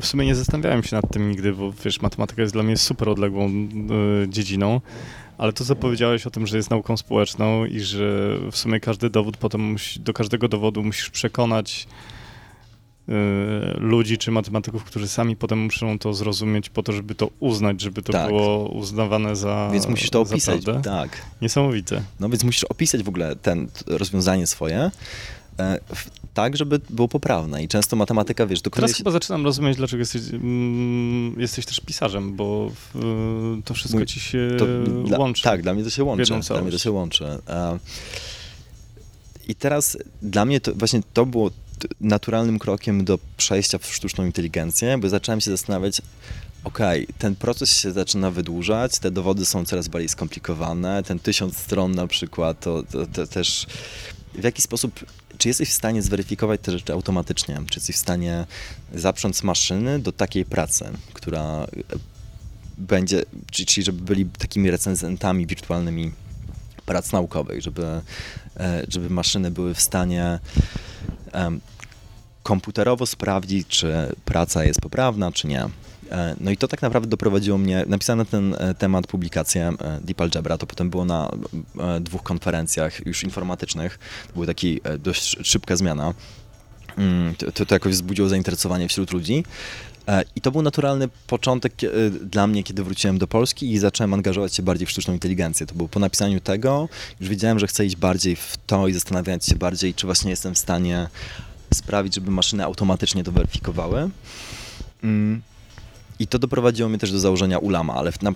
[0.01, 3.09] w sumie nie zastanawiałem się nad tym nigdy, bo wiesz, matematyka jest dla mnie super
[3.09, 4.81] odległą e, dziedziną,
[5.39, 9.11] ale to, co powiedziałeś o tym, że jest nauką społeczną i że w sumie każdy
[9.11, 11.87] dowód potem musi, do każdego dowodu musisz przekonać
[13.09, 17.81] Y, ludzi czy matematyków, którzy sami potem muszą to zrozumieć po to, żeby to uznać,
[17.81, 18.29] żeby to tak.
[18.29, 21.23] było uznawane za Więc musisz to opisać, tak.
[21.43, 22.03] Niesamowite.
[22.21, 24.91] No więc musisz opisać w ogóle ten rozwiązanie swoje,
[26.35, 27.63] tak, żeby było poprawne.
[27.63, 28.97] I często matematyka, wiesz, Teraz się...
[28.97, 34.21] chyba zaczynam rozumieć, dlaczego jesteś, mm, jesteś też pisarzem, bo w, to wszystko Mój, ci
[34.21, 34.49] się
[35.07, 35.43] dla, łączy.
[35.43, 36.41] Tak, dla mnie to się łączy.
[36.49, 37.25] Dla mnie to się łączy.
[39.49, 41.51] I teraz dla mnie to właśnie to było
[42.01, 46.03] naturalnym krokiem do przejścia w sztuczną inteligencję, bo zacząłem się zastanawiać,
[46.65, 51.57] okej, okay, ten proces się zaczyna wydłużać, te dowody są coraz bardziej skomplikowane, ten tysiąc
[51.57, 53.67] stron na przykład, to, to, to też
[54.35, 55.01] w jaki sposób,
[55.39, 58.47] czy jesteś w stanie zweryfikować te rzeczy automatycznie, czy jesteś w stanie
[58.95, 61.67] zaprząc maszyny do takiej pracy, która
[62.79, 66.13] będzie, czyli żeby byli takimi recenzentami wirtualnymi
[66.87, 67.87] prac naukowych, żeby,
[68.57, 70.39] e, żeby maszyny były w stanie
[72.43, 73.93] komputerowo sprawdzić, czy
[74.25, 75.69] praca jest poprawna, czy nie.
[76.11, 80.01] E, no i to tak naprawdę doprowadziło mnie, napisałem na ten e, temat publikację e,
[80.01, 81.31] Deep Algebra, to potem było na
[82.01, 86.15] dwóch konferencjach już informatycznych, to była taka dość szybka zmiana.
[86.99, 89.45] Mm, to, to jakoś wzbudziło zainteresowanie wśród ludzi.
[90.37, 91.73] I to był naturalny początek
[92.21, 95.67] dla mnie, kiedy wróciłem do Polski i zacząłem angażować się bardziej w sztuczną inteligencję.
[95.67, 96.89] To było po napisaniu tego,
[97.21, 100.55] już wiedziałem, że chcę iść bardziej w to i zastanawiać się bardziej, czy właśnie jestem
[100.55, 101.09] w stanie
[101.75, 104.11] sprawić, żeby maszyny automatycznie to weryfikowały.
[106.19, 108.33] I to doprowadziło mnie też do założenia Ulama, ale na,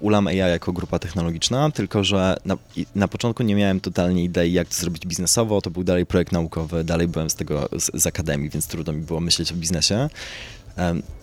[0.00, 2.56] Ulam AI jako grupa technologiczna, tylko że na,
[2.94, 6.84] na, początku nie miałem totalnie idei, jak to zrobić biznesowo, to był dalej projekt naukowy,
[6.84, 10.08] dalej byłem z tego, z, z akademii, więc trudno mi było myśleć o biznesie.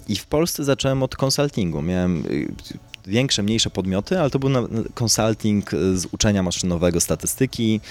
[0.07, 1.81] I w Polsce zacząłem od konsultingu.
[1.81, 2.47] Miałem y,
[3.07, 4.49] większe, mniejsze podmioty, ale to był
[4.93, 7.81] konsulting z uczenia maszynowego statystyki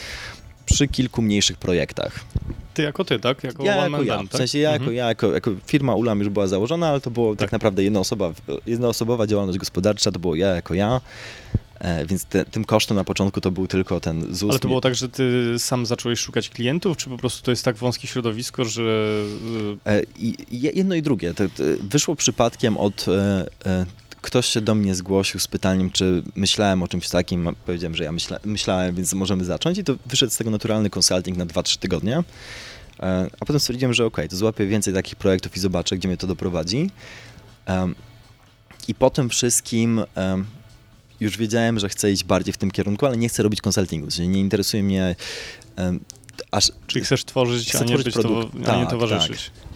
[0.68, 2.20] przy kilku mniejszych projektach.
[2.74, 3.44] Ty jako ty, tak?
[3.44, 4.22] Jako ja jako ja.
[4.30, 4.82] W sensie ja, mhm.
[4.82, 7.82] jako, ja jako, jako firma Ulam już była założona, ale to było tak, tak naprawdę
[8.66, 11.00] jednoosobowa działalność gospodarcza, to było ja jako ja.
[11.78, 14.50] E, więc te, tym kosztem na początku to był tylko ten ZUS.
[14.50, 17.64] Ale to było tak, że ty sam zacząłeś szukać klientów, czy po prostu to jest
[17.64, 19.22] tak wąskie środowisko, że...
[19.86, 21.34] E, i, jedno i drugie.
[21.80, 23.86] Wyszło przypadkiem od e, e
[24.22, 27.56] ktoś się do mnie zgłosił z pytaniem, czy myślałem o czymś takim.
[27.66, 29.78] Powiedziałem, że ja myśla, myślałem, więc możemy zacząć.
[29.78, 32.22] I to wyszedł z tego naturalny consulting na 2-3 tygodnie.
[33.00, 36.16] E, a potem stwierdziłem, że ok, to złapię więcej takich projektów i zobaczę, gdzie mnie
[36.16, 36.90] to doprowadzi.
[38.88, 40.04] I po tym wszystkim
[41.20, 44.08] już wiedziałem, że chcę iść bardziej w tym kierunku, ale nie chcę robić konsultingu.
[44.10, 45.16] Czyli nie interesuje mnie
[46.50, 46.72] aż...
[46.86, 48.64] Czyli chcesz tworzyć, chcę a nie, tworzyć produkt.
[48.64, 49.50] To, a nie towarzyszyć.
[49.60, 49.67] Tak.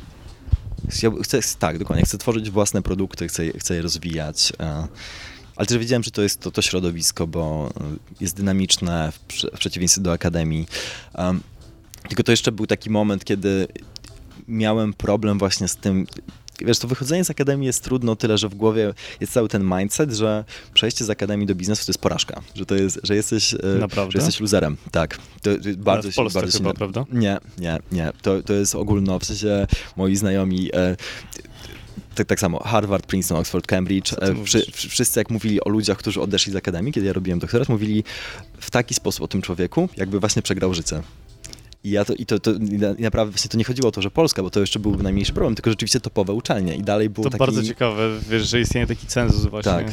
[1.22, 2.04] Chcę, tak, dokładnie.
[2.04, 4.52] Chcę tworzyć własne produkty, chcę, chcę je rozwijać.
[4.60, 4.88] E,
[5.56, 7.70] ale też wiedziałem, że to jest to, to środowisko, bo
[8.20, 10.66] jest dynamiczne w, przeciwieństwie do akademii.
[12.08, 13.68] Tylko to jeszcze był taki moment, kiedy
[14.48, 16.06] miałem problem właśnie z tym,
[16.60, 20.12] wiesz, to wychodzenie z akademii jest trudno tyle, że w głowie jest cały ten mindset,
[20.12, 23.58] że przejście z akademii do biznesu to jest porażka, że to jest, że jesteś, e,
[24.08, 25.18] że jesteś loserem, tak.
[25.42, 27.04] To, bardzo w Polsce bardzo chyba, prawda?
[27.12, 28.12] Nie, nie, nie.
[28.22, 30.96] To, to jest ogólno, w sensie moi znajomi e,
[32.14, 34.12] tak, tak samo Harvard, Princeton, Oxford, Cambridge.
[34.12, 37.68] E, wszy, wszyscy jak mówili o ludziach, którzy odeszli z akademii, kiedy ja robiłem doktorat,
[37.68, 38.04] mówili
[38.60, 41.02] w taki sposób o tym człowieku, jakby właśnie przegrał życie.
[41.84, 42.52] I, ja to, i to, to
[42.98, 45.32] i naprawdę właśnie to nie chodziło o to, że Polska, bo to jeszcze byłby najmniejszy
[45.32, 47.38] problem, tylko rzeczywiście topowe uczelnie i dalej było To taki...
[47.38, 49.72] bardzo ciekawe, wiesz, że istnieje taki cenzus właśnie.
[49.72, 49.86] Tak.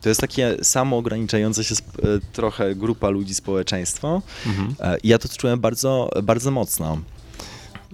[0.00, 4.22] To jest takie samo ograniczające się e, trochę grupa ludzi, społeczeństwo.
[4.46, 4.74] Mhm.
[4.80, 6.98] E, I ja to czułem bardzo, bardzo mocno.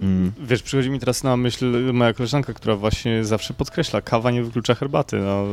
[0.02, 0.32] Mm.
[0.40, 4.74] Wiesz, przychodzi mi teraz na myśl moja koleżanka, która właśnie zawsze podkreśla, kawa nie wyklucza
[4.74, 5.16] herbaty.
[5.18, 5.44] No.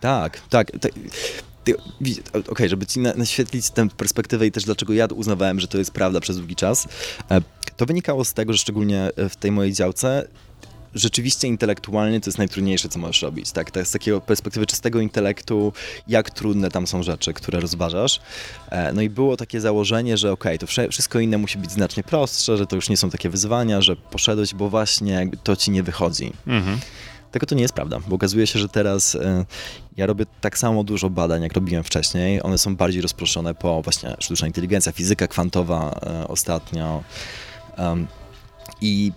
[0.00, 0.70] Tak, tak.
[0.80, 0.92] tak.
[1.72, 5.90] Okej, okay, żeby ci naświetlić tę perspektywę i też dlaczego ja uznawałem, że to jest
[5.90, 6.88] prawda przez długi czas,
[7.30, 7.40] e,
[7.76, 10.28] to wynikało z tego, że szczególnie w tej mojej działce
[10.96, 13.52] rzeczywiście intelektualnie to jest najtrudniejsze, co możesz robić.
[13.52, 13.70] Tak?
[13.70, 15.72] tak z takiej perspektywy czystego intelektu,
[16.08, 18.20] jak trudne tam są rzeczy, które rozważasz.
[18.70, 22.02] E, no i było takie założenie, że okej, okay, to wszystko inne musi być znacznie
[22.02, 25.82] prostsze, że to już nie są takie wyzwania, że poszedłeś, bo właśnie to ci nie
[25.82, 26.32] wychodzi.
[26.46, 26.78] Mhm.
[27.36, 29.44] Tego to nie jest prawda, bo okazuje się, że teraz e,
[29.96, 32.42] ja robię tak samo dużo badań, jak robiłem wcześniej.
[32.42, 37.02] One są bardziej rozproszone po właśnie sztuczna inteligencja, fizyka kwantowa e, ostatnio.
[38.80, 39.12] I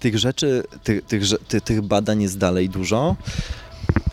[0.00, 3.16] tych rzeczy, tych, tych, tych, tych badań jest dalej dużo.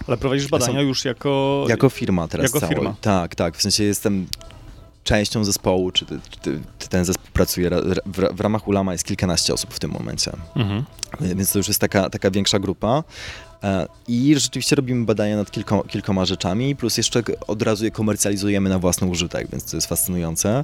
[0.07, 1.65] Ale prowadzisz badania są, już jako...
[1.69, 2.75] Jako firma teraz Jako całej.
[2.75, 2.95] firma.
[3.01, 3.57] Tak, tak.
[3.57, 4.27] W sensie jestem
[5.04, 7.70] częścią zespołu, czy, czy, czy ten zespół pracuje,
[8.06, 10.32] w, w, ramach Ulama jest kilkanaście osób w tym momencie.
[10.56, 10.84] Mhm.
[11.22, 13.04] Więc to już jest taka, taka większa grupa.
[13.64, 18.70] E, I rzeczywiście robimy badania nad kilko, kilkoma rzeczami, plus jeszcze od razu je komercjalizujemy
[18.70, 20.64] na własny użytek, więc to jest fascynujące.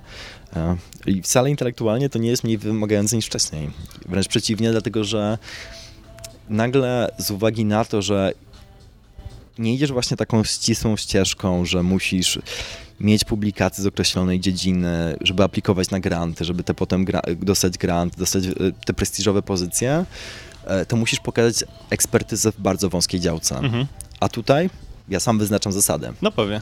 [0.55, 3.69] E, I wcale intelektualnie to nie jest mniej wymagające niż wcześniej.
[4.05, 5.37] Wręcz przeciwnie, dlatego że
[6.49, 8.33] nagle z uwagi na to, że
[9.57, 12.39] nie idziesz właśnie taką ścisłą ścieżką, że musisz
[12.99, 18.17] mieć publikacje z określonej dziedziny, żeby aplikować na granty, żeby te potem gra dostać grant,
[18.17, 18.51] dostać e,
[18.85, 20.05] te prestiżowe pozycje,
[20.65, 23.57] e, to musisz pokazać ekspertyzę w bardzo wąskiej działce.
[23.57, 23.85] Mhm.
[24.19, 24.69] A tutaj
[25.09, 26.13] ja sam wyznaczam zasadę.
[26.21, 26.61] No pewnie.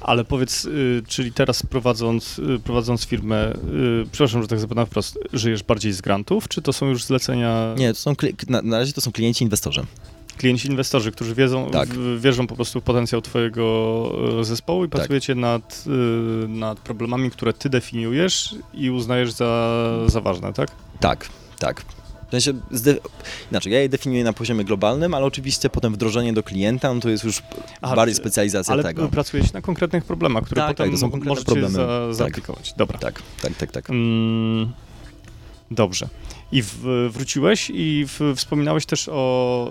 [0.00, 5.18] Ale powiedz, y, czyli teraz prowadząc, y, prowadząc firmę, y, przepraszam, że tak zapytam wprost,
[5.32, 7.74] żyjesz bardziej z grantów, czy to są już zlecenia?
[7.78, 8.14] Nie, to są
[8.48, 9.86] na, na razie to są klienci inwestorzy
[10.36, 11.88] klienci, inwestorzy, którzy wiedzą, tak.
[11.88, 15.00] w, wierzą po prostu w potencjał twojego e, zespołu i tak.
[15.00, 15.84] pracujecie nad,
[16.44, 20.68] e, nad problemami, które ty definiujesz i uznajesz za, za ważne, tak?
[21.00, 21.84] Tak, tak.
[22.28, 22.52] W sensie,
[23.50, 27.08] inaczej, ja je definiuję na poziomie globalnym, ale oczywiście potem wdrożenie do klienta, no to
[27.08, 27.42] jest już
[27.82, 29.02] Aha, bardziej specjalizacja ale tego.
[29.02, 31.74] Ale pracujecie na konkretnych problemach, które tak, potem tak, to są konkretne możecie problemy.
[31.74, 32.14] Za, tak.
[32.14, 32.74] zaaplikować.
[32.76, 32.98] Dobra.
[32.98, 33.90] Tak, tak, tak, tak.
[33.90, 34.72] Mm,
[35.70, 36.08] dobrze.
[36.52, 39.70] I w, wróciłeś i w, wspominałeś też o,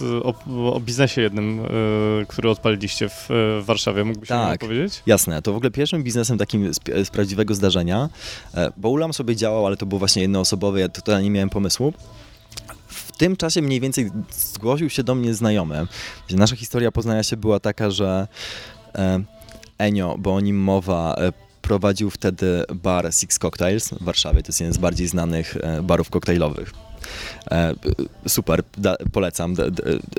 [0.00, 0.34] y, o,
[0.74, 3.28] o, biznesie jednym, y, który odpaliliście w,
[3.62, 4.04] Warszawie.
[4.04, 5.02] Mógłbyś tak, powiedzieć?
[5.06, 5.42] jasne.
[5.42, 8.08] To w ogóle pierwszym biznesem takim z, z prawdziwego zdarzenia,
[8.54, 11.92] e, bo Ulam sobie działał, ale to było właśnie jednoosobowe, ja totalnie nie miałem pomysłu.
[12.88, 15.86] W tym czasie mniej więcej zgłosił się do mnie znajomy.
[16.30, 18.28] Nasza historia poznania się była taka, że
[18.94, 19.20] e,
[19.78, 21.32] Enio, bo o nim mowa, e,
[21.68, 24.42] prowadził wtedy bar Six Cocktails w Warszawie.
[24.42, 26.72] To jest jeden z bardziej znanych e, barów koktajlowych.
[27.50, 27.74] E,
[28.28, 29.64] super, da, polecam, da,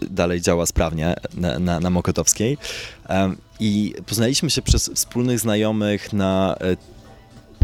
[0.09, 2.57] dalej działa sprawnie na, na, na Mokotowskiej.
[3.09, 6.55] E, I poznaliśmy się przez wspólnych znajomych na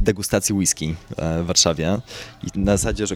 [0.02, 1.98] degustacji whisky e, w Warszawie
[2.44, 3.16] i na zasadzie, że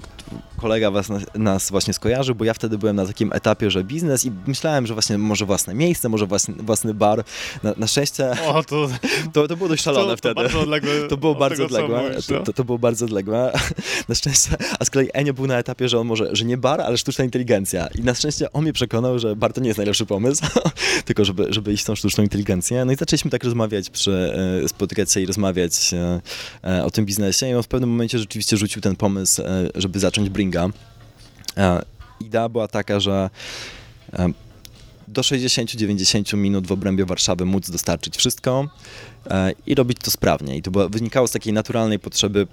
[0.58, 4.32] kolega was, nas właśnie skojarzył, bo ja wtedy byłem na takim etapie, że biznes i
[4.48, 7.24] myślałem, że właśnie może własne miejsce, może własny, własny bar.
[7.64, 8.90] Na, na szczęście o, to,
[9.34, 10.36] to, to, było dość szalone to, wtedy.
[10.36, 12.10] To, bardzo odległe to było bardzo odległe.
[12.10, 12.40] Mówisz, no?
[12.40, 13.54] to, to, było bardzo odległe.
[14.10, 16.82] Na szczęście, a z kolei Enio był na etapie, że on może, że nie bar,
[16.82, 17.88] ale sztuczna inteligencja.
[17.88, 20.46] I na szczęście on mnie przekonał, że bar to nie jest najlepszy pomysł,
[21.06, 22.86] tylko żeby, żeby iść w tą sztuczną inteligencję.
[22.86, 26.22] No i zaczęliśmy tak rozmawiać, przy, e, spotykać się i rozmawiać e,
[26.84, 30.30] o tym biznesie i on w pewnym momencie rzeczywiście rzucił ten pomysł, e, żeby zacząć
[30.30, 30.70] Bringa.
[31.58, 31.82] E,
[32.20, 33.30] idea była taka, że
[34.14, 34.30] e,
[35.08, 38.68] do 60-90 minut w obrębie Warszawy móc dostarczyć wszystko
[39.66, 40.58] i robić to sprawnie.
[40.58, 42.48] I to było, wynikało z takiej naturalnej potrzeby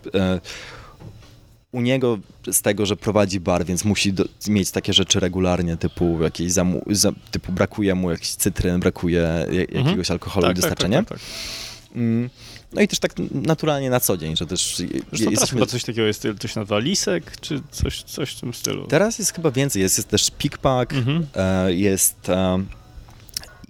[1.73, 2.19] u niego
[2.53, 6.83] z tego, że prowadzi bar, więc musi do, mieć takie rzeczy regularnie, typu jakieś zamu,
[6.91, 10.05] za, typu brakuje mu jakiś cytryn, brakuje jakiegoś mhm.
[10.09, 10.99] alkoholu tak, i dostarczenia.
[10.99, 12.46] Tak, tak, tak, tak.
[12.73, 14.77] No i też tak naturalnie na co dzień, że też...
[14.77, 15.59] Zresztą jesteśmy...
[15.59, 18.87] chyba coś takiego jest, to się nazywa Lisek, czy coś, coś w tym stylu?
[18.87, 21.27] Teraz jest chyba więcej, jest, jest też Pickpack, mhm.
[21.35, 22.29] E, jest...
[22.29, 22.65] E,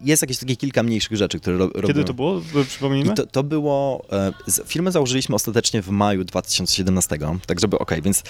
[0.05, 1.71] jest jakieś takie kilka mniejszych rzeczy, które ro.
[1.87, 2.43] Kiedy to było?
[2.69, 3.15] Przypomnijmy.
[3.15, 4.33] To, to, było, e,
[4.67, 8.23] firmę założyliśmy ostatecznie w maju 2017, tak żeby, okej, okay, więc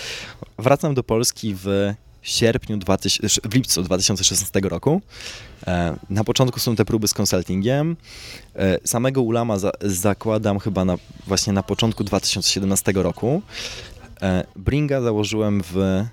[0.59, 1.95] wracam do Polski w
[2.27, 5.03] sierpniu, 2000, w lipcu 2016 roku.
[5.67, 7.97] E, na początku są te próby z konsultingiem.
[8.57, 13.43] E, samego Ulama za, zakładam chyba na, właśnie na początku 2017 roku.
[14.23, 16.05] E, Bringa założyłem w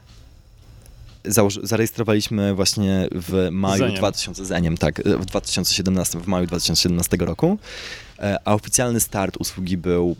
[1.25, 3.97] Założy, zarejestrowaliśmy właśnie w maju Zeniem.
[3.97, 7.57] 2000, Zeniem, tak, w 2017, w maju 2017 roku,
[8.45, 10.15] a oficjalny start usługi był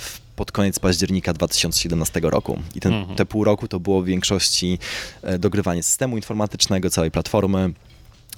[0.00, 2.58] w pod koniec października 2017 roku.
[2.74, 3.16] I ten, mhm.
[3.16, 4.78] te pół roku to było w większości
[5.22, 7.72] e, dogrywanie systemu informatycznego, całej platformy,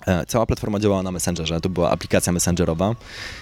[0.07, 2.97] E, cała platforma działała na Messengerze, to była aplikacja messengerowa.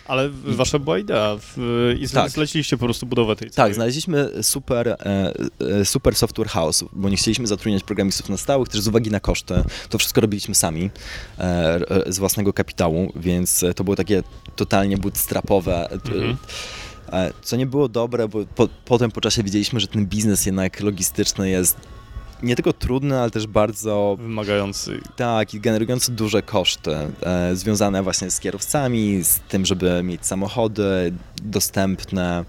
[0.07, 2.31] Ale wasza była idea w, i tak.
[2.31, 3.71] zleciliście po prostu budowę tej całej.
[3.71, 8.81] Tak, znaleźliśmy super, e, super software house, bo nie chcieliśmy zatrudniać programistów na stałych, też
[8.81, 9.55] z uwagi na koszty.
[9.89, 10.91] To wszystko robiliśmy sami
[12.07, 14.23] z własnego kapitału, więc to było takie
[14.57, 15.91] totalnie bootstrapowe.
[15.91, 16.37] Mhm.
[17.43, 21.51] Co nie było dobre, bo po, potem po czasie widzieliśmy, że ten biznes jednak logistyczny
[21.51, 21.77] jest
[22.43, 24.17] nie tylko trudny, ale też bardzo...
[24.21, 25.01] Wymagający.
[25.17, 31.13] Tak, i generujący duże koszty, e, związane właśnie z kierowcami, z tym, żeby mieć samochody
[31.43, 32.45] dostępne,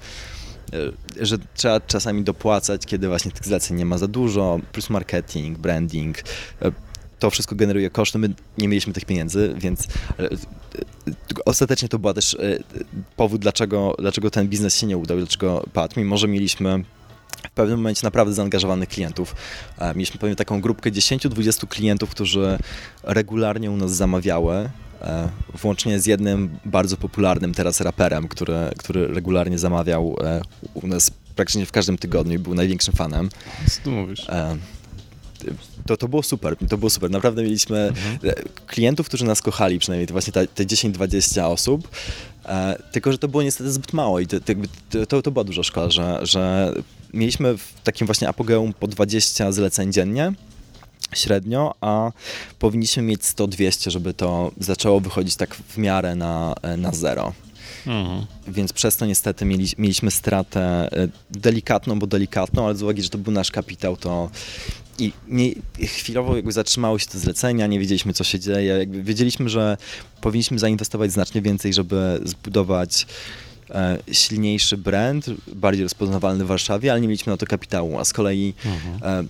[0.74, 5.58] e, że trzeba czasami dopłacać, kiedy właśnie tych zleceń nie ma za dużo, plus marketing,
[5.58, 6.18] branding.
[6.62, 6.72] E,
[7.20, 9.88] to wszystko generuje koszty, my nie mieliśmy tych pieniędzy, więc
[10.20, 10.30] e,
[11.46, 12.38] ostatecznie to był też e,
[13.16, 16.84] powód, dlaczego, dlaczego ten biznes się nie udał, dlaczego padł, mimo że mieliśmy
[17.48, 19.36] w pewnym momencie naprawdę zaangażowanych klientów.
[19.78, 22.58] E, mieliśmy powiem taką grupkę 10-20 klientów, którzy
[23.04, 24.70] regularnie u nas zamawiały,
[25.62, 30.16] włącznie z jednym bardzo popularnym teraz raperem, który, który regularnie zamawiał
[30.74, 33.30] u nas praktycznie w każdym tygodniu i był największym fanem.
[33.70, 34.28] Co tu mówisz?
[35.86, 37.12] To, to było super, to było super.
[37.12, 38.18] Naprawdę mieliśmy mhm.
[38.68, 41.88] klientów, którzy nas kochali, przynajmniej te właśnie te, te 10-20 osób,
[42.46, 44.38] e, tylko że to było niestety zbyt mało i to,
[45.08, 46.74] to, to była duża szkoda, że, że
[47.14, 50.34] mieliśmy w takim właśnie apogeum po 20 zleceń dziennie
[51.16, 52.12] średnio, a
[52.60, 57.34] powinniśmy mieć 100-200, żeby to zaczęło wychodzić tak w miarę na, na zero.
[57.88, 58.26] Mhm.
[58.48, 60.62] Więc przez to niestety mieli, mieliśmy stratę
[60.92, 64.30] e, delikatną, bo delikatną, ale z uwagi, że to był nasz kapitał, to
[65.00, 65.52] i nie,
[65.88, 68.78] chwilowo jakby zatrzymały się te zlecenia, nie wiedzieliśmy co się dzieje.
[68.78, 69.78] Jakby wiedzieliśmy, że
[70.22, 73.08] powinniśmy zainwestować znacznie więcej, żeby zbudować
[73.70, 75.26] e, silniejszy brand,
[75.56, 78.00] bardziej rozpoznawalny w Warszawie, ale nie mieliśmy na to kapitału.
[78.00, 79.26] A z kolei mhm.
[79.26, 79.28] e,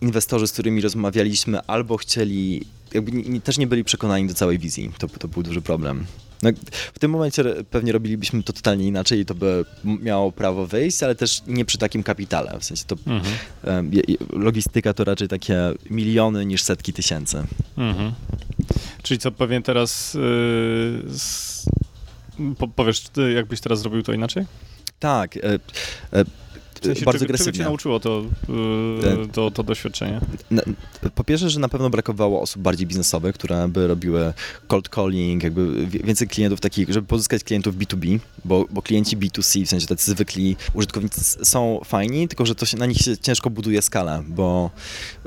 [0.00, 4.90] inwestorzy, z którymi rozmawialiśmy, albo chcieli, jakby też nie byli przekonani do całej wizji.
[4.98, 6.06] To, to był duży problem.
[6.42, 6.50] No,
[6.94, 11.14] w tym momencie pewnie robilibyśmy to totalnie inaczej i to by miało prawo wyjść, ale
[11.14, 12.58] też nie przy takim kapitale.
[12.60, 13.90] W sensie to mhm.
[14.32, 15.58] logistyka to raczej takie
[15.90, 17.44] miliony niż setki tysięcy.
[17.76, 18.12] Mhm.
[19.02, 21.02] Czyli co pewnie teraz yy,
[22.58, 23.02] po, powiesz,
[23.34, 24.44] jakbyś teraz zrobił to inaczej?
[24.98, 25.36] Tak.
[25.36, 26.24] E, e,
[26.80, 27.52] w sensie, bardzo czego, agresywnie.
[27.52, 30.20] Czego cię nauczyło to, yy, to, to doświadczenie?
[31.14, 34.32] Po pierwsze, że na pewno brakowało osób bardziej biznesowych, które by robiły
[34.66, 39.68] cold calling, jakby więcej klientów takich, żeby pozyskać klientów B2B, bo, bo klienci B2C, w
[39.68, 43.82] sensie tacy zwykli użytkownicy są fajni, tylko że to się, na nich się ciężko buduje
[43.82, 44.70] skalę, bo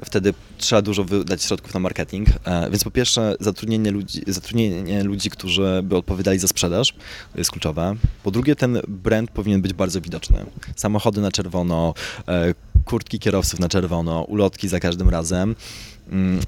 [0.05, 2.27] wtedy trzeba dużo wydać środków na marketing.
[2.45, 6.93] E, więc po pierwsze, zatrudnienie ludzi, zatrudnienie ludzi, którzy by odpowiadali za sprzedaż
[7.35, 7.95] jest kluczowe.
[8.23, 10.45] Po drugie, ten brand powinien być bardzo widoczny.
[10.75, 11.40] Samochody na czerwono,
[12.27, 12.53] e,
[12.85, 15.55] kurtki kierowców na czerwono, ulotki za każdym razem.
[16.11, 16.41] Mm,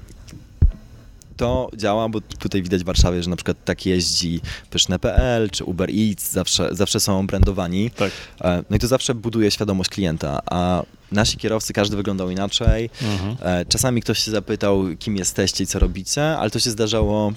[1.36, 4.40] to działa, bo tutaj widać w Warszawie, że na przykład tak jeździ
[4.70, 7.90] Pyszne.pl czy Uber Eats, zawsze, zawsze są brandowani.
[7.90, 8.10] Tak.
[8.40, 10.82] E, no i to zawsze buduje świadomość klienta, a
[11.12, 12.90] nasi kierowcy, każdy wyglądał inaczej.
[13.02, 13.36] Mhm.
[13.40, 17.32] E, czasami ktoś się zapytał, kim jesteście i co robicie, ale to się zdarzało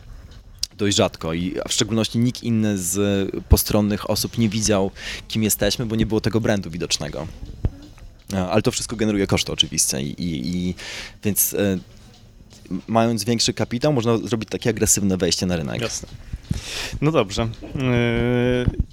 [0.78, 4.91] dość rzadko i w szczególności nikt inny z postronnych osób nie widział,
[5.28, 7.28] kim jesteśmy, bo nie było tego brandu widocznego.
[8.34, 10.75] E, ale to wszystko generuje koszty oczywiście i, i, i
[11.23, 11.78] więc e,
[12.88, 15.82] mając większy kapitał można zrobić takie agresywne wejście na rynek.
[15.82, 16.09] Jasne.
[17.01, 17.41] No dobrze.
[17.41, 17.47] E,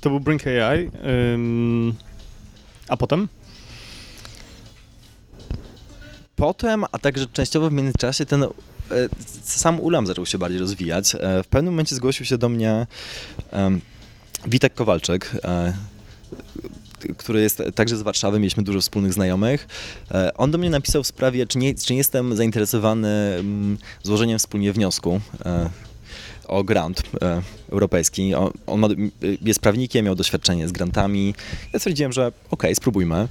[0.01, 0.91] to był Brink AI.
[2.89, 3.28] A potem?
[6.37, 8.45] Potem, a także częściowo w międzyczasie ten
[9.43, 11.16] sam Ulam zaczął się bardziej rozwijać.
[11.45, 12.87] W pewnym momencie zgłosił się do mnie
[14.47, 15.30] Witek Kowalczyk,
[17.16, 19.68] który jest także z Warszawy, mieliśmy dużo wspólnych znajomych.
[20.11, 23.43] E, on do mnie napisał w sprawie, czy nie, czy nie jestem zainteresowany
[24.03, 25.70] złożeniem wspólnie wniosku e,
[26.49, 28.32] o grant e, europejski.
[28.66, 28.82] On,
[29.43, 31.35] jest prawnikiem, miał doświadczenie z grantami.
[31.72, 33.28] Ja stwierdziłem, że okej, okay, spróbujmy.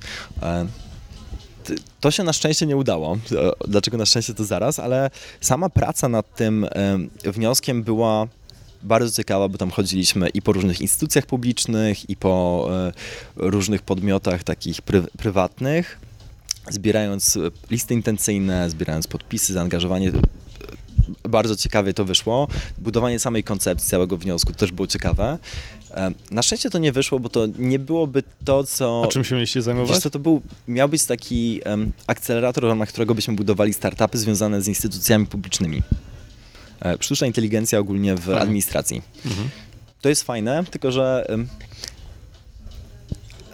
[1.99, 3.17] To się na szczęście nie udało.
[3.67, 5.09] Dlaczego na szczęście to zaraz, ale
[5.41, 6.67] sama praca nad tym
[7.23, 8.27] wnioskiem była
[8.83, 12.91] bardzo ciekawa, bo tam chodziliśmy i po różnych instytucjach publicznych, i po e,
[13.35, 15.99] różnych podmiotach takich pry, prywatnych,
[16.69, 17.37] zbierając
[17.69, 20.11] listy intencyjne, zbierając podpisy, zaangażowanie
[21.23, 22.47] bardzo ciekawie to wyszło.
[22.77, 25.37] Budowanie samej koncepcji, całego wniosku też było ciekawe.
[26.31, 29.03] Na szczęście to nie wyszło, bo to nie byłoby to, co...
[29.05, 29.91] A czym się mieliście zajmować?
[29.91, 34.17] Wiesz co, to był, miał być taki um, akcelerator, w ramach którego byśmy budowali startupy
[34.17, 35.81] związane z instytucjami publicznymi.
[36.85, 39.01] E, sztuczna inteligencja ogólnie w administracji.
[39.25, 39.49] Mhm.
[40.01, 41.27] To jest fajne, tylko że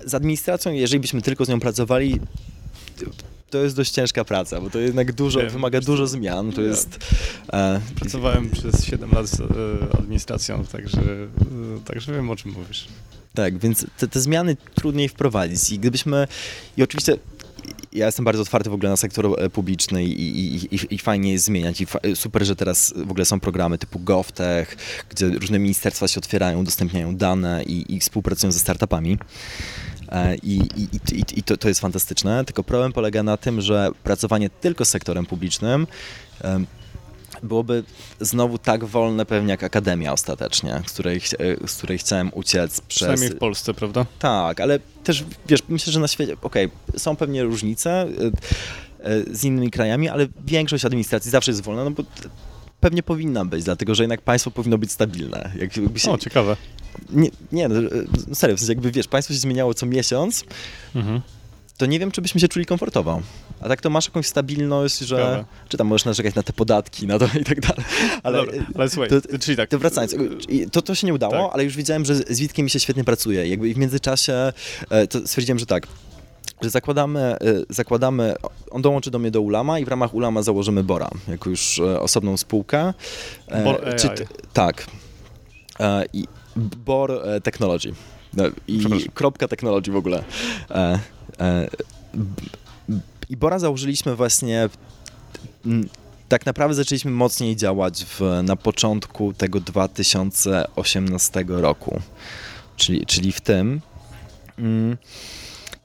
[0.06, 2.20] z administracją, jeżeli byśmy tylko z nią pracowali,
[3.50, 6.68] to jest dość ciężka praca, bo to jednak dużo, Wiem, wymaga dużo zmian, to ja-
[6.68, 7.00] jest...
[7.54, 9.46] E, Pracowałem przez 7 lat z e,
[10.00, 11.28] administracją, także, e,
[11.86, 12.88] także wiem o czym mówisz.
[13.34, 16.28] Tak, więc te, te zmiany trudniej wprowadzić i gdybyśmy,
[16.78, 17.18] i oczywiście
[17.94, 21.46] ja jestem bardzo otwarty w ogóle na sektor publiczny i, i, i, i fajnie jest
[21.46, 24.78] zmieniać i fa- super, że teraz w ogóle są programy typu GovTech,
[25.10, 29.18] gdzie różne ministerstwa się otwierają, udostępniają dane i, i współpracują ze startupami.
[30.12, 33.90] E, I, i, i, i to, to jest fantastyczne, tylko problem polega na tym, że
[34.04, 35.88] pracowanie tylko z sektorem publicznym
[37.44, 37.84] byłoby
[38.20, 42.98] znowu tak wolne pewnie jak akademia ostatecznie, z której, chcia- z której chciałem uciec przez...
[42.98, 44.06] Przynajmniej w Polsce, prawda?
[44.20, 49.72] Tak, ale też wiesz, myślę, że na świecie, okej, są pewnie różnice y, z innymi
[49.72, 52.04] krajami, ale większość administracji zawsze jest wolna, no bo
[52.80, 55.52] pewnie powinna być, dlatego że jednak państwo powinno być stabilne.
[55.60, 56.58] Jakby się, O, ciekawe.
[57.10, 60.44] nie, nie, no, y, serio, w sensie jakby wiesz, państwo się zmieniało co miesiąc,
[60.96, 61.22] Mhm.
[61.78, 63.22] to nie wiem, czy byśmy się czuli komfortowo.
[63.62, 65.46] A tak to masz jakąś stabilność, że Ciekawe.
[65.70, 67.86] czy tam możesz narzekać na te podatki, na to i tak dalej.
[68.24, 69.70] Ale, Dobra, ale słuchaj, to- czyli tak.
[69.70, 70.16] to wracając,
[70.50, 71.50] i to, to się nie udało, Tak.
[71.54, 73.48] ale już widziałem, że z Witkiem mi się świetnie pracuje.
[73.48, 74.34] Jakby i w międzyczasie
[74.90, 75.88] e, to stwierdziłem, że tak,
[76.62, 77.38] że zakładamy, e,
[77.70, 78.36] zakładamy,
[78.72, 82.00] on dołączy do mnie do Ulama i w ramach Ulama założymy Bora, jako już e,
[82.00, 82.94] osobną spółkę.
[83.48, 83.96] E, Bor AI.
[84.00, 84.88] t- tak.
[85.80, 87.94] E, I Bor e, Technology.
[88.34, 90.24] No, I kropka technology w ogóle.
[93.30, 94.70] I Bora założyliśmy właśnie
[96.30, 102.02] tak naprawdę zaczęliśmy mocniej działać w, na początku tego 2018 roku,
[102.76, 103.82] czyli, czyli w tym.
[104.60, 104.98] Mm,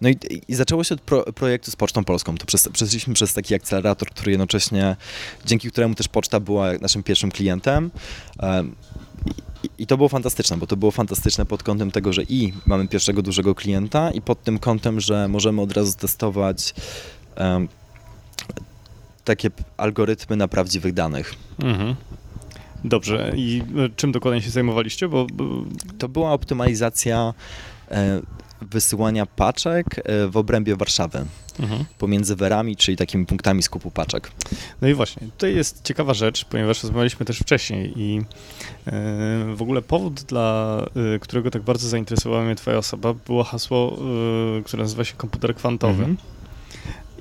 [0.00, 0.16] No i,
[0.48, 2.36] i zaczęło się od pro, projektu z Pocztą Polską.
[2.36, 4.96] To przez, przeszliśmy przez taki akcelerator, który jednocześnie,
[5.46, 7.90] dzięki któremu też Poczta była naszym pierwszym klientem.
[8.38, 8.74] Em,
[9.78, 13.22] I, to było fantastyczne, bo to było fantastyczne pod kątem tego, że i mamy pierwszego
[13.22, 16.74] dużego klienta i pod tym kątem, że możemy od razu testować
[17.36, 17.68] em,
[19.24, 21.34] takie algorytmy na prawdziwych danych.
[21.58, 21.94] Mhm.
[22.84, 23.32] Dobrze.
[23.36, 25.08] I e, czym dokładnie się zajmowaliście?
[25.08, 25.44] Bo, bo
[25.98, 27.34] To była optymalizacja
[27.90, 28.20] e,
[28.70, 31.24] wysyłania paczek e, w obrębie Warszawy
[31.60, 31.84] mhm.
[31.98, 34.30] pomiędzy werami, czyli takimi punktami skupu paczek.
[34.82, 38.22] No i właśnie, tutaj jest ciekawa rzecz, ponieważ rozmawialiśmy też wcześniej i e,
[39.54, 40.78] w ogóle powód, dla
[41.14, 43.98] e, którego tak bardzo zainteresowała mnie twoja osoba, było hasło,
[44.64, 46.04] które nazywa się komputer kwantowy.
[46.04, 46.16] Mhm.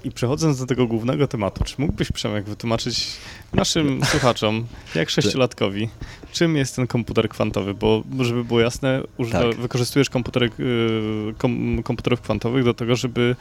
[0.03, 3.07] I przechodząc do tego głównego tematu, czy mógłbyś, Przemek, wytłumaczyć
[3.53, 5.89] naszym słuchaczom, jak sześciolatkowi,
[6.31, 7.73] czym jest ten komputer kwantowy?
[7.73, 9.55] Bo żeby było jasne, używa, Tak.
[9.55, 13.35] wykorzystujesz komputerek, y, kom, komputerów kwantowych do tego, żeby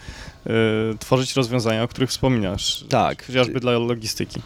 [0.47, 0.51] y,
[0.99, 2.85] tworzyć rozwiązania, o których wspominasz.
[2.89, 3.27] Tak.
[3.27, 4.41] Chociażby dla logistyki.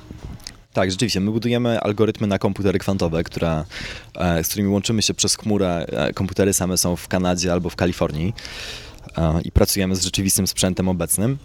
[0.72, 1.20] Tak, rzeczywiście.
[1.20, 3.64] My budujemy algorytmy na komputery kwantowe, które,
[4.14, 5.86] e, z którymi łączymy się przez chmurę.
[5.88, 8.34] E, Komputery same są w Kanadzie albo w Kalifornii
[9.16, 11.38] e, i pracujemy z rzeczywistym sprzętem obecnym.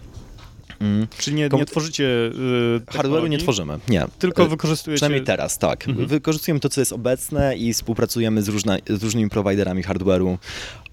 [0.80, 4.06] Mm, Czyli nie, nie tworzycie y, Hardware'u nie tworzymy, nie.
[4.18, 4.96] Tylko E, wykorzystujecie...
[4.96, 5.88] Przynajmniej teraz, tak.
[5.88, 6.06] Mhm.
[6.06, 10.38] Wykorzystujemy to, co jest obecne i współpracujemy z, różna, z różnymi prowajderami hardware'u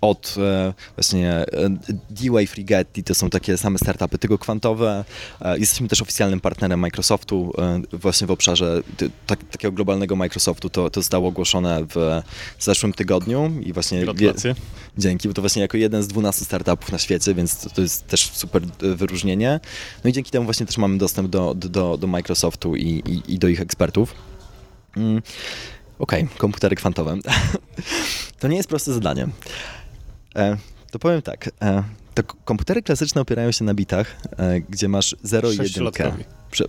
[0.02, 1.70] od e, właśnie e,
[2.10, 5.06] D-Wave, Rigetti, to są takie same startupy, tylko kwantowe.
[5.42, 7.54] E, jesteśmy też oficjalnym partnerem Microsoftu
[7.94, 8.82] właśnie w obszarze
[9.28, 10.70] tak, takiego globalnego Microsoftu.
[10.70, 12.22] To, to zostało ogłoszone w
[12.60, 14.56] zeszłym tygodniu i właśnie Gratulacje.
[14.98, 18.08] Dzięki, bo to właśnie jako jeden z 12 startupów na świecie, więc to, to jest
[18.08, 19.60] też super wyróżnienie.
[20.04, 23.40] No i dzięki temu właśnie też mamy dostęp do, do- do, Microsoftu i, i, i
[23.40, 24.16] do ich ekspertów.
[24.98, 25.22] Mm.
[26.00, 27.18] Okej, komputery kwantowe.
[28.40, 29.28] to nie jest proste zadanie.
[30.36, 30.58] E,
[30.92, 31.50] to powiem tak.
[31.62, 35.66] E, to komputery klasyczne opierają się na bitach, e, gdzie masz 0 i 1.
[35.66, 36.24] Sześciolatkowi.
[36.52, 36.68] Prze-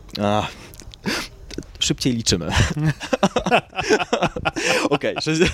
[1.80, 2.48] szybciej liczymy.
[4.90, 5.40] Okej, sześć-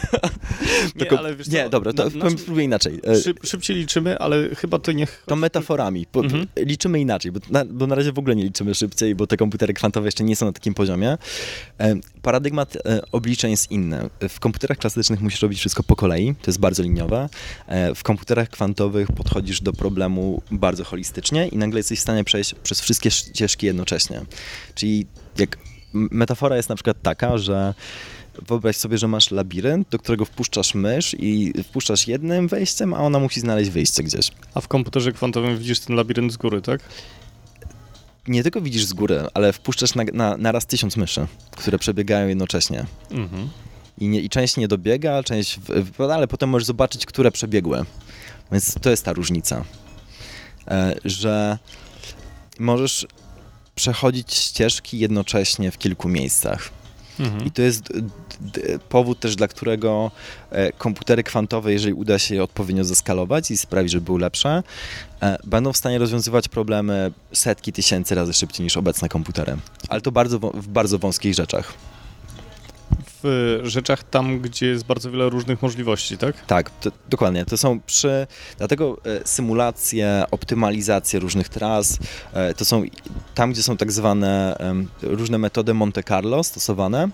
[1.01, 3.01] Nie, ale wiesz co, nie, dobra, to na- na- spróbuję inaczej.
[3.07, 5.23] E, Szyb, szybciej liczymy, ale chyba to niech...
[5.27, 6.07] to metaforami.
[6.13, 6.47] Po, Mhm.
[6.57, 9.75] Liczymy inaczej, bo na, bo na razie w ogóle nie liczymy szybciej, bo te komputery
[9.75, 11.19] kwantowe jeszcze nie są na takim poziomie.
[11.81, 14.11] E, paradygmat e, obliczeń jest inny.
[14.29, 17.29] W komputerach klasycznych musisz robić wszystko po kolei, to jest bardzo liniowe.
[17.95, 22.81] W komputerach kwantowych podchodzisz do problemu bardzo holistycznie i nagle jesteś w stanie przejść przez
[22.81, 24.23] wszystkie ścieżki jednocześnie.
[24.75, 25.07] Czyli
[25.39, 25.59] jak
[26.11, 27.75] metafora jest na przykład taka, że
[28.49, 33.19] Wyobraź sobie, że masz labirynt, do którego wpuszczasz mysz i wpuszczasz jednym wejściem, a ona
[33.19, 34.31] musi znaleźć wyjście gdzieś.
[34.55, 36.81] A w komputerze kwantowym widzisz ten labirynt z góry, tak?
[38.29, 42.29] nie tylko widzisz z góry, ale wpuszczasz na, na, na raz tysiąc myszy, które przebiegają
[42.29, 42.87] jednocześnie.
[43.11, 43.49] Mhm.
[43.99, 47.85] I, nie, I część nie dobiega, część wypada, ale potem możesz zobaczyć, które przebiegły.
[48.53, 49.65] Więc to jest ta różnica.
[50.69, 51.59] E, że
[52.59, 53.07] możesz
[53.77, 56.71] przechodzić ścieżki jednocześnie w kilku miejscach.
[57.21, 57.45] Mhm.
[57.45, 57.93] I to jest
[58.89, 60.11] powód też, dla którego
[60.51, 64.63] e, komputery kwantowe, jeżeli uda się je odpowiednio zeskalować i sprawić, żeby były lepsze,
[65.23, 69.57] e, będą w stanie rozwiązywać problemy setki tysięcy razy szybciej niż obecne komputery.
[69.89, 71.75] Ale to bardzo, w bardzo wąskich rzeczach
[73.23, 76.47] w rzeczach tam, gdzie jest bardzo wiele różnych możliwości, tak?
[76.47, 77.45] Tak, to, dokładnie.
[77.45, 78.27] To są przy.
[78.59, 81.99] Dlatego e, symulacje, optymalizacje różnych tras,
[82.33, 82.83] e, to są
[83.35, 84.57] tam, gdzie są tak zwane
[85.03, 87.09] różne metody Monte Carlo stosowane.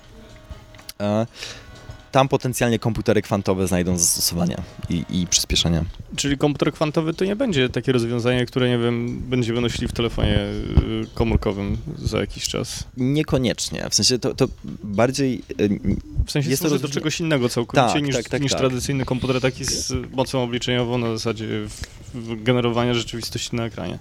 [2.12, 4.56] Tam potencjalnie komputery kwantowe znajdą zastosowanie
[4.90, 5.84] i, i przyspieszenie.
[6.16, 10.38] Czyli komputer kwantowy to nie będzie takie rozwiązanie, które, nie wiem, będziemy nosili w telefonie
[10.38, 12.84] y, komórkowym za jakiś czas?
[12.96, 13.86] Niekoniecznie.
[13.90, 14.48] W sensie to, to
[14.84, 15.42] bardziej...
[15.60, 15.78] Y,
[16.26, 18.60] w sensie jest to do czegoś innego całkowicie tak, niż, tak, tak, niż tak.
[18.60, 21.46] tradycyjny komputer taki z mocą obliczeniową na zasadzie
[22.36, 23.98] generowania rzeczywistości na ekranie.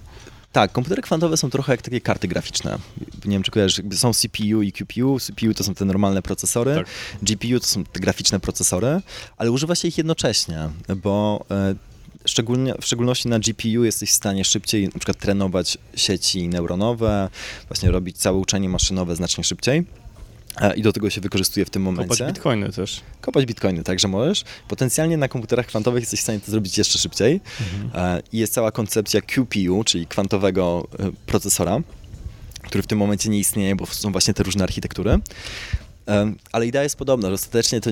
[0.52, 2.78] Tak, komputery kwantowe są trochę jak takie karty graficzne.
[3.26, 5.20] Nie wiem, czy kojarzysz, są CPU i QPU.
[5.20, 6.88] CPU to są te normalne procesory, tak.
[7.22, 9.02] GPU to są te graficzne procesory,
[9.38, 11.76] ale używa się ich jednocześnie, bo e,
[12.26, 17.30] Szczególnie, w szczególności na GPU jesteś w stanie szybciej na przykład trenować sieci neuronowe,
[17.68, 19.86] właśnie robić całe uczenie maszynowe znacznie szybciej.
[20.58, 22.10] E, I do tego się wykorzystuje w tym momencie.
[22.10, 23.02] Kopać bitcoiny też.
[23.22, 24.43] Kopać bitcoiny, także możesz.
[24.68, 27.41] Potencjalnie na komputerach kwantowych jesteś w stanie to zrobić jeszcze szybciej.
[27.62, 28.18] Mhm.
[28.18, 31.80] E, I jest cała koncepcja QPU, czyli kwantowego e, procesora,
[32.62, 35.20] który w tym momencie nie istnieje, bo są właśnie te różne architektury.
[36.52, 37.89] Ale idea jest podobna, że ostatecznie to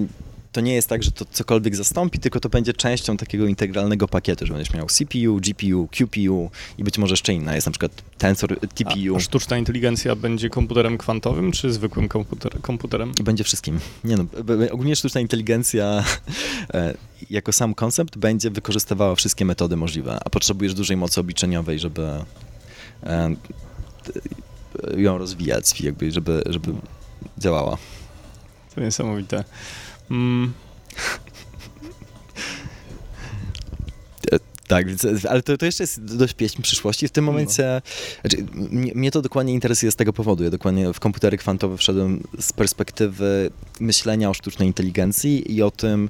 [0.52, 4.46] to nie jest tak, że to cokolwiek zastąpi, tylko to będzie częścią takiego integralnego pakietu,
[4.46, 7.56] że będziesz miał CPU, GPU, QPU i być może jeszcze inna.
[7.56, 9.16] Jest na przykład tensor TPU.
[9.16, 13.12] A, sztuczna inteligencja będzie komputerem kwantowym, czy zwykłym komputer, komputerem?
[13.24, 13.80] Będzie wszystkim.
[14.04, 14.26] Nie no,
[14.72, 16.04] ogólnie sztuczna inteligencja
[16.74, 16.94] e,
[17.30, 22.08] jako sam koncept będzie wykorzystywała wszystkie metody możliwe, a potrzebujesz dużej mocy obliczeniowej, żeby
[23.04, 23.36] e,
[24.98, 26.74] ją rozwijać, jakby, żeby, żeby
[27.38, 27.78] działała.
[28.76, 29.44] To niesamowite.
[30.12, 30.54] Mm.
[34.70, 34.88] Tak,
[35.30, 37.08] ale to, to jeszcze jest dość pieśń przyszłości.
[37.08, 37.32] W tym no.
[37.32, 38.22] momencie, no.
[38.22, 40.44] znaczy, mnie, mnie, to dokładnie interesuje z tego powodu.
[40.44, 46.10] Ja dokładnie w komputery kwantowe wszedłem z perspektywy myślenia o sztucznej inteligencji i o tym,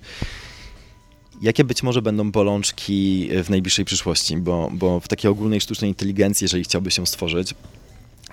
[1.41, 6.45] jakie być może będą bolączki w najbliższej przyszłości, bo, bo w takiej ogólnej sztucznej inteligencji,
[6.45, 7.55] jeżeli chciałby się stworzyć,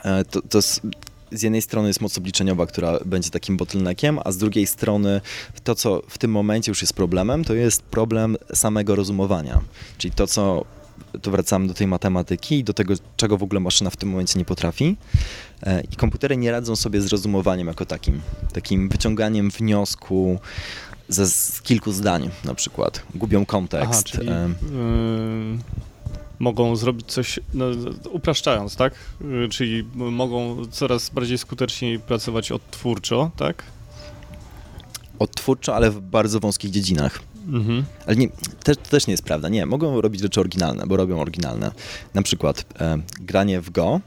[0.04, 0.60] e, to, to
[1.32, 5.20] z jednej strony jest moc obliczeniowa, która będzie takim bottleneckiem, a z drugiej strony
[5.64, 9.60] to, co w tym momencie już jest problemem, to jest problem samego rozumowania.
[9.98, 10.64] Czyli to, co
[11.22, 14.38] to wracamy do tej matematyki i do tego, czego w ogóle maszyna w tym momencie
[14.38, 14.96] nie potrafi.
[15.62, 18.20] E, I komputery nie radzą sobie z rozumowaniem jako takim,
[18.52, 20.38] takim wyciąganiem wniosku
[21.08, 23.02] ze z kilku zdań na przykład.
[23.14, 23.90] Gubią kontekst.
[23.90, 25.58] Aha, czyli, yy
[26.38, 27.66] mogą zrobić coś, no,
[28.10, 28.94] upraszczając, tak?
[29.44, 33.62] Y, czyli mogą coraz bardziej skutecznie pracować odtwórczo, tak?
[35.18, 37.20] Odtwórczo, ale w bardzo wąskich dziedzinach.
[37.48, 37.84] Mhm.
[38.06, 38.28] Ale nie,
[38.64, 39.48] też, to też nie jest prawda.
[39.48, 41.70] Nie, mogą robić rzeczy oryginalne, bo robią oryginalne.
[42.14, 44.00] Na przykład e, granie w Go.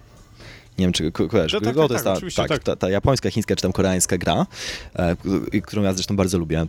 [0.78, 1.54] Nie wiem, czy kojarzysz.
[1.54, 2.64] No, tak, Go tak, to jest ta, tak, tak.
[2.64, 4.46] Ta, ta, japońska, chińska czy tam koreańska gra,
[4.94, 5.16] e,
[5.62, 6.66] którą ja zresztą bardzo lubię.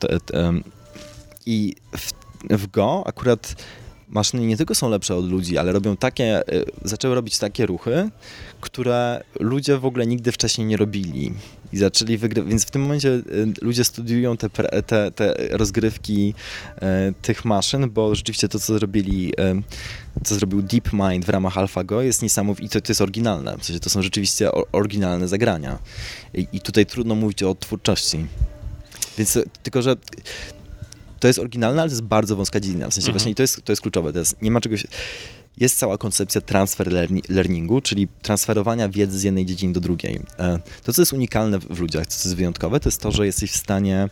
[1.46, 2.12] I w,
[2.50, 3.54] w Go akurat
[4.10, 8.10] maszyny nie tylko są lepsze od ludzi, ale robią takie, y, zaczęły robić takie ruchy,
[8.60, 11.32] które ludzie w ogóle nigdy wcześniej nie robili.
[11.72, 13.22] I zaczęli wygrywać, więc w tym momencie y,
[13.60, 14.50] ludzie studiują te,
[14.82, 16.34] te, te rozgrywki
[16.76, 16.80] y,
[17.22, 19.32] tych maszyn, bo rzeczywiście to, co zrobili,
[20.24, 23.56] co zrobił DeepMind w ramach AlphaGo jest niesamowite i to, to jest oryginalne.
[23.58, 25.78] W sensie to są rzeczywiście oryginalne zagrania.
[26.34, 28.26] I, I tutaj trudno mówić o twórczości.
[29.18, 29.96] Więc tylko, że
[31.20, 32.88] to jest oryginalne, ale to jest bardzo wąska dziedzina.
[32.88, 33.18] W sensie mhm.
[33.18, 34.12] właśnie to jest, to jest kluczowe.
[34.12, 34.86] To jest, nie ma czegoś...
[35.56, 40.20] Jest cała koncepcja transfer learningu, czyli transferowania wiedzy z jednej dziedziny do drugiej.
[40.38, 43.50] E, to, co jest unikalne w ludziach, co jest wyjątkowe, to jest to, że jesteś
[43.50, 44.08] w stanie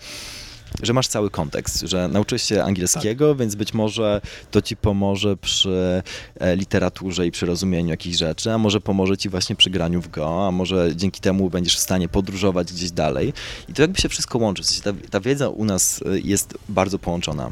[0.82, 3.38] że masz cały kontekst, że nauczyłeś się angielskiego, tak.
[3.38, 6.02] więc być może to ci pomoże przy
[6.40, 10.08] e, literaturze i przy rozumieniu jakichś rzeczy, a może pomoże ci właśnie przy graniu w
[10.08, 13.32] Go, a może dzięki temu będziesz w stanie podróżować gdzieś dalej.
[13.68, 14.62] I to jakby się wszystko łączy.
[14.62, 17.50] W sensie ta, ta wiedza u nas e, jest bardzo połączona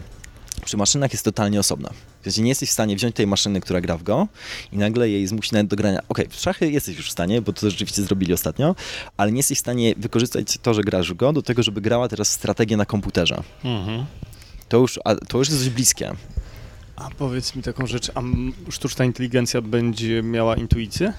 [0.66, 1.90] przy maszynach jest totalnie osobna.
[2.24, 4.28] Więc nie jesteś w stanie wziąć tej maszyny, która gra w Go
[4.72, 5.98] i nagle jej zmusić nawet do grania.
[5.98, 8.74] Okej, okay, w szachy jesteś już w stanie, bo to rzeczywiście zrobili ostatnio,
[9.16, 12.08] ale nie jesteś w stanie wykorzystać to, że grasz w Go do tego, żeby grała
[12.08, 13.42] teraz strategię na komputerze.
[13.64, 14.06] Mhm.
[14.68, 14.98] To, już,
[15.28, 16.12] to już jest dość bliskie.
[16.96, 18.20] A powiedz mi taką rzecz, a
[18.70, 21.12] sztuczna inteligencja będzie miała intuicję?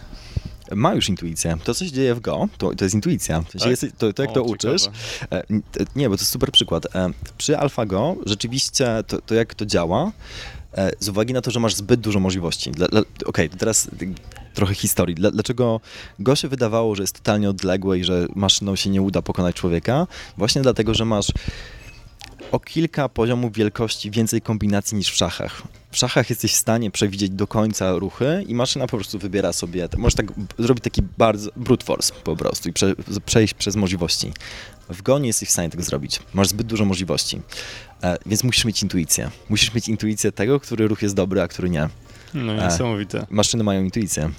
[0.75, 1.57] ma już intuicję.
[1.63, 3.35] To, co się dzieje w Go, to, to jest intuicja.
[3.43, 3.69] Sensie Tak?
[3.69, 4.81] jest, to, to jak O, to uczysz.
[4.81, 5.31] ciekawe.
[5.31, 5.43] E,
[5.95, 6.95] Nie, bo to jest super przykład.
[6.95, 10.11] E, Przy AlphaGo rzeczywiście to, to jak to działa,
[10.77, 12.71] e, z uwagi na to, że masz zbyt dużo możliwości.
[13.25, 13.89] Okej, to teraz
[14.53, 15.15] trochę historii.
[15.15, 15.81] Dla- Dlaczego
[16.19, 20.07] Go się wydawało, że jest totalnie odległe i że maszyną się nie uda pokonać człowieka?
[20.37, 21.31] Właśnie dlatego, że masz
[22.51, 25.61] o kilka poziomów wielkości więcej kombinacji niż w szachach.
[25.91, 29.87] W szachach jesteś w stanie przewidzieć do końca ruchy i maszyna po prostu wybiera sobie,
[29.97, 30.25] możesz tak
[30.57, 32.95] zrobić taki bardzo brute force po prostu i prze,
[33.25, 34.33] przejść przez możliwości.
[34.89, 36.19] W Go nie jesteś w stanie tego zrobić.
[36.33, 37.41] Masz zbyt dużo możliwości.
[38.03, 39.31] E, więc musisz mieć intuicję.
[39.49, 41.89] Musisz mieć intuicję tego, który ruch jest dobry, a który nie.
[42.33, 42.65] No E.
[42.65, 43.25] niesamowite.
[43.29, 44.29] Maszyny mają intuicję.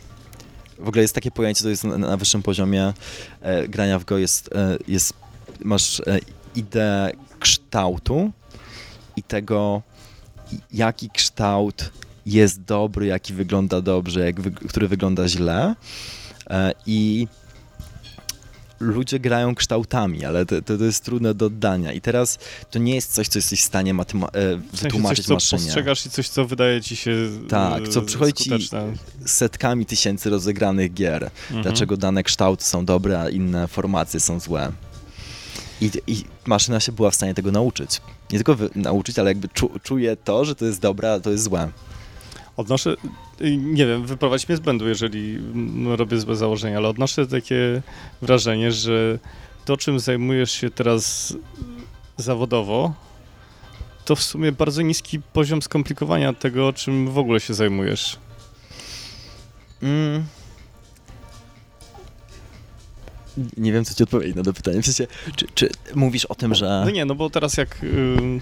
[0.79, 2.93] W ogóle jest takie pojęcie, to jest na, na wyższym poziomie
[3.41, 5.13] e, grania w Go, jest, e, jest
[5.65, 6.19] masz e,
[6.57, 8.31] ideę kształtu
[9.17, 9.83] i tego,
[10.73, 11.91] jaki kształt
[12.27, 15.75] jest dobry, jaki wygląda dobrze, jak wy, który wygląda źle.
[16.51, 17.29] E, I
[18.81, 21.93] ludzie grają kształtami, ale to, to, to jest trudne do oddania.
[21.93, 22.39] I teraz
[22.71, 25.35] to nie jest coś, co jesteś w stanie matyma- e, W sensie wytłumaczyć coś, co
[25.35, 25.63] maszynie.
[25.63, 27.17] postrzegasz i coś, co wydaje ci się
[27.49, 28.69] Tak, co e, przychodzi ci-
[29.27, 31.31] setkami tysięcy rozegranych gier.
[31.47, 31.63] Mhm.
[31.63, 34.73] Dlaczego dane kształty są dobre, a inne formacje są złe.
[35.81, 38.01] I, I maszyna się była w stanie tego nauczyć.
[38.33, 41.45] Nie tylko nauczyć, ale jakby czu, czuje to, że to jest dobre, a to jest
[41.45, 41.71] złe.
[42.57, 42.97] Odnoszę,
[43.41, 45.39] y, nie wiem, wyprowadź mnie z błędu, jeżeli
[45.97, 47.83] robię złe założenia, ale odnoszę takie
[48.23, 49.19] wrażenie, że
[49.65, 51.35] to, czym zajmujesz się teraz
[52.17, 52.95] zawodowo,
[54.05, 58.17] to w sumie bardzo niski poziom skomplikowania tego, czym w ogóle się zajmujesz.
[59.83, 60.25] Mm.
[63.57, 64.83] Nie wiem, co ci odpowiedzieć na to pytanie.
[64.83, 66.83] W sensie, czy, czy mówisz o tym, że...
[66.85, 68.41] No nie, no bo teraz jak, ym,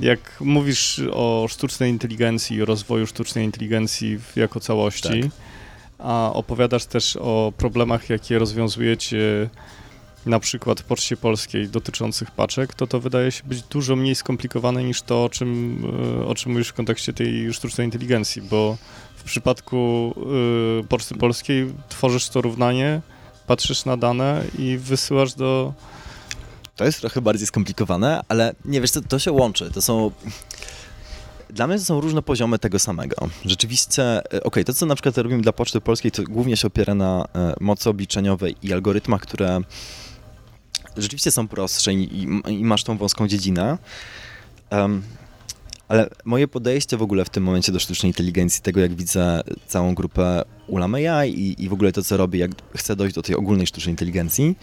[0.00, 5.30] jak mówisz o sztucznej inteligencji, o rozwoju sztucznej inteligencji jako całości, Tak.
[5.98, 9.50] a opowiadasz też o problemach, jakie rozwiązujecie
[10.26, 14.84] na przykład w Poczcie Polskiej dotyczących paczek, to to wydaje się być dużo mniej skomplikowane
[14.84, 15.82] niż to, o czym,
[16.20, 18.76] y, o czym mówisz w kontekście tej sztucznej inteligencji, bo
[19.16, 20.14] w przypadku
[20.80, 23.00] y, Poczty Polskiej tworzysz to równanie,
[23.46, 25.72] patrzysz na dane i wysyłasz do
[26.76, 29.70] To jest trochę bardziej skomplikowane, ale nie wiesz, to, to się łączy.
[29.70, 30.10] To są.
[31.50, 33.16] Dla mnie to są różne poziomy tego samego.
[33.44, 34.02] Rzeczywiście,
[34.34, 37.24] e, okej, to co na przykład robimy dla Poczty Polskiej, to głównie się opiera na
[37.34, 39.60] e, mocy obliczeniowej i algorytmach, które
[40.96, 43.78] rzeczywiście są prostsze i, i, i masz tą wąską dziedzinę.
[44.70, 45.02] Em,
[45.88, 49.94] ale moje podejście w ogóle w tym momencie do sztucznej inteligencji, tego jak widzę całą
[49.94, 53.36] grupę Ulam AI i, i w ogóle to, co robię, jak chcę dojść do tej
[53.36, 54.54] ogólnej sztucznej inteligencji,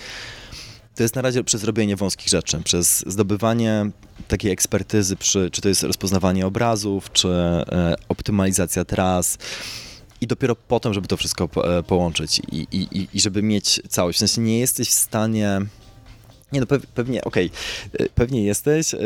[0.96, 3.90] to jest na razie przez robienie wąskich rzeczy, przez zdobywanie
[4.28, 9.38] takiej ekspertyzy przy, czy to jest rozpoznawanie obrazów, czy e, optymalizacja tras
[10.22, 14.18] i dopiero potem, żeby to wszystko e, połączyć i, i, i- żeby mieć całość.
[14.18, 15.60] W sensie nie jesteś w stanie,
[16.52, 17.52] nie no pew, pewnie, okej,
[18.00, 18.98] e, pewnie jesteś, e,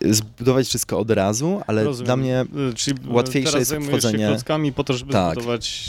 [0.00, 2.06] zbudować wszystko od razu, ale Rozumiem.
[2.06, 5.32] dla mnie Y, Czyli y, łatwiejsze jest wchodzenie- klockami po to, żeby Tak.
[5.34, 5.88] zbudować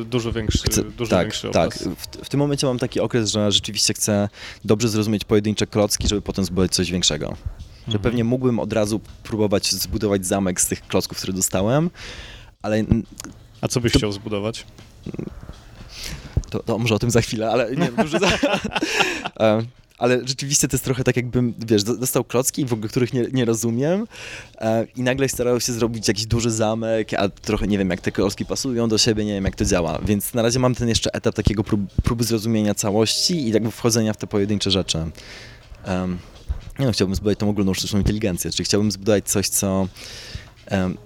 [0.00, 1.66] y, dużo większy, Chcę, dużo tak, większy tak.
[1.76, 1.82] obraz.
[1.98, 4.28] W, w tym momencie mam taki okres, że rzeczywiście chcę
[4.64, 7.26] dobrze zrozumieć pojedyncze klocki, żeby potem zbudować coś większego.
[7.28, 8.02] Że Mhm.
[8.02, 11.90] pewnie mógłbym od razu próbować zbudować zamek z tych klocków, które dostałem,
[12.62, 12.84] ale
[13.60, 14.64] A co byś to- chciał zbudować?
[16.50, 18.28] to, to może o tym za chwilę, ale nie dużo za...
[19.98, 23.26] Ale rzeczywiście to jest trochę tak, jakbym, wiesz, do- dostał klocki, w ogóle których nie,
[23.32, 24.06] nie rozumiem
[24.58, 28.12] e, i nagle starał się zrobić jakiś duży zamek, a trochę nie wiem, jak te
[28.12, 29.98] klocki pasują do siebie, nie wiem, jak to działa.
[30.04, 34.12] Więc na razie mam ten jeszcze etap takiego prób, próby zrozumienia całości i jakby wchodzenia
[34.12, 34.98] w te pojedyncze rzeczy.
[36.78, 39.88] Nie no, chciałbym zbudować tą ogólną sztuczną inteligencję, czyli chciałbym zbudować coś, co...
[40.66, 40.96] em,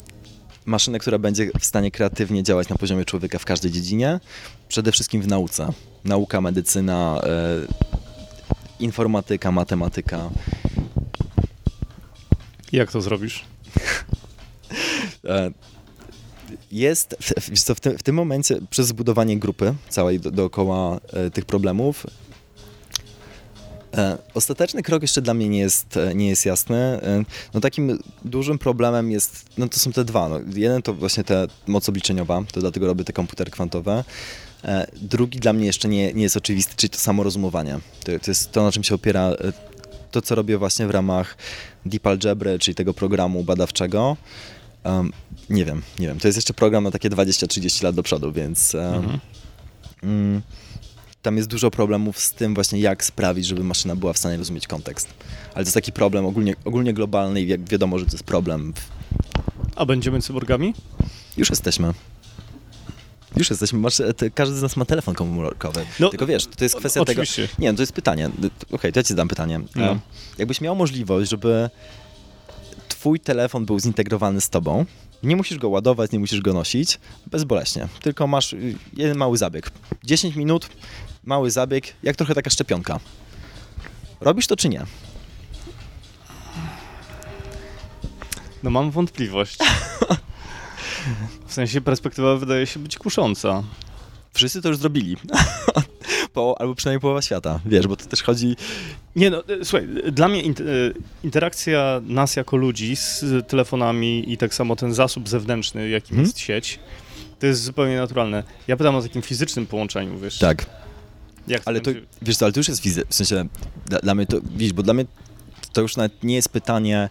[0.65, 4.21] maszynę, która będzie w stanie kreatywnie działać na poziomie człowieka w każdej dziedzinie,
[4.69, 5.73] przede wszystkim w nauce.
[6.05, 8.01] Nauka, medycyna, e,
[8.81, 10.31] informatyka, matematyka.
[12.73, 13.45] Jak to zrobisz?
[15.25, 15.51] E,
[16.73, 21.31] jest, w- co, w, tym, w tym momencie przez zbudowanie grupy całej do, dookoła e,
[21.31, 22.07] tych problemów
[23.97, 27.01] e, ostateczny krok jeszcze dla mnie nie jest, nie jest jasny.
[27.55, 30.29] No takim dużym problemem jest, no to są te dwa.
[30.29, 31.35] No, jeden to właśnie ta
[31.67, 34.05] moc obliczeniowa, to dlatego robię te komputery kwantowe.
[34.65, 37.79] E, drugi dla mnie jeszcze nie, nie jest oczywisty, czyli to samo rozumowanie.
[38.05, 39.53] To, to jest to, na czym się opiera e,
[40.11, 41.37] to, co robię właśnie w ramach
[41.87, 44.17] Deep Algebry, czyli tego programu badawczego.
[44.85, 45.13] Um,
[45.51, 46.19] nie wiem, nie wiem.
[46.19, 49.21] To jest jeszcze program na takie 20-30 lat do przodu, więc um, Mhm.
[50.03, 50.43] mm,
[51.23, 54.67] tam jest dużo problemów z tym właśnie, jak sprawić, żeby maszyna była w stanie rozumieć
[54.67, 55.09] kontekst.
[55.47, 58.73] Ale to jest taki problem ogólnie, ogólnie globalny i wiadomo, że to jest problem.
[58.73, 58.81] W...
[59.77, 60.75] A będziemy cyborgami?
[61.37, 61.93] Już jesteśmy.
[63.37, 65.87] Już jesteśmy, masz, e, każdy z nas ma telefon komórkowy.
[66.01, 67.23] No, Tylko wiesz, to jest kwestia tego...
[67.59, 68.27] Nie, no to jest pytanie.
[68.27, 69.61] Okej, okay, to ja ci zadam pytanie.
[69.77, 69.85] No.
[69.85, 70.01] E,
[70.39, 71.71] Jakbyś miał możliwość, żeby
[72.89, 74.85] twój telefon był zintegrowany z tobą,
[75.23, 77.89] nie musisz go ładować, nie musisz go nosić, bezboleśnie.
[78.03, 79.71] Tylko masz y, jeden mały zabieg.
[80.05, 80.69] 10 minut,
[81.25, 83.01] mały zabieg, jak trochę taka szczepionka.
[84.21, 84.87] Robisz to czy nie?
[88.63, 89.59] No mam wątpliwość.
[91.47, 93.63] W sensie perspektywa wydaje się być kusząca.
[94.33, 95.17] Wszyscy to już zrobili.
[96.35, 98.57] po, albo przynajmniej połowa świata, wiesz, bo to też chodzi...
[99.17, 100.45] Nie no, e, słuchaj, dla mnie e,
[101.25, 106.27] interakcja nas jako ludzi z telefonami i tak samo ten zasób zewnętrzny, jakim Mhm.
[106.27, 106.79] jest sieć,
[107.39, 108.43] to jest zupełnie naturalne.
[108.69, 110.39] Ja pytam o takim fizycznym połączeniu, wiesz.
[110.39, 110.67] Tak.
[111.49, 111.91] Jak Ale to,
[112.23, 113.47] wiesz co, ale to już jest fizy- w sensie,
[113.87, 115.05] dla, dla mnie to, widzisz, bo dla mnie
[115.73, 117.09] to już nawet nie jest pytanie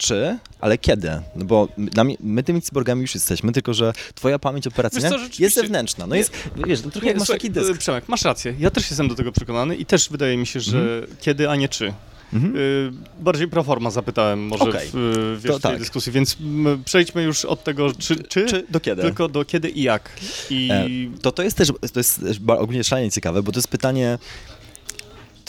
[0.00, 1.68] czy, ale kiedy, no bo
[2.04, 6.06] mnie, my tymi cyborgami już jesteśmy, tylko że twoja pamięć operacyjna Wiesz co, jest zewnętrzna,
[6.06, 6.32] no Nie- jest,
[6.66, 7.70] wiesz, to trochę Nie, jak masz słuchaj, taki dysk.
[7.70, 8.54] e, Przemek, masz rację.
[8.58, 11.06] Ja też jestem do tego przekonany i też wydaje mi się, że Mhm.
[11.20, 11.92] kiedy, a nie czy.
[12.32, 12.56] Mhm.
[12.56, 12.90] Y,
[13.20, 14.88] Bardziej proforma zapytałem może Okej.
[14.92, 15.78] w, y, wiesz, w tej tak.
[15.78, 16.36] dyskusji, więc
[16.84, 19.02] przejdźmy już od tego czy, czy, Czy do kiedy?
[19.02, 20.10] tylko do kiedy i jak.
[20.50, 23.68] I E, To to jest też, to jest też ogólnie szalenie ciekawe, bo to jest
[23.68, 24.18] pytanie,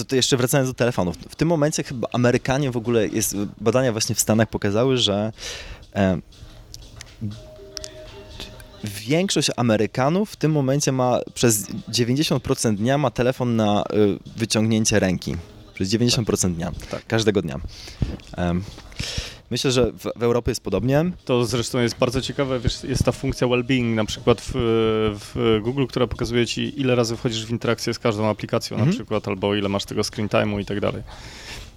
[0.04, 1.16] to, to jeszcze wracając do telefonów.
[1.30, 5.32] W tym momencie chyba Amerykanie w ogóle, jest, badania właśnie w Stanach pokazały, że
[5.96, 6.20] e,
[8.84, 15.36] większość Amerykanów w tym momencie ma przez 90% dnia ma telefon na y, wyciągnięcie ręki.
[15.74, 17.08] Przez 90% dnia, Tak.
[17.08, 17.60] każdego dnia.
[19.52, 21.12] Myślę, że w, w Europie jest podobnie.
[21.26, 24.52] To zresztą jest bardzo ciekawe, wiesz, jest ta funkcja well-being na przykład w,
[25.36, 28.90] w Google, która pokazuje ci ile razy wchodzisz w interakcję z każdą aplikacją Mhm.
[28.90, 31.04] na przykład, albo ile masz tego screen time'u i tak dalej.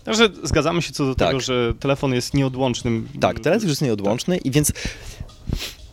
[0.04, 1.28] Także zgadzamy się co do Tak.
[1.28, 3.08] tego, że telefon jest nieodłącznym.
[3.20, 4.72] Tak, już jest nieodłączny i więc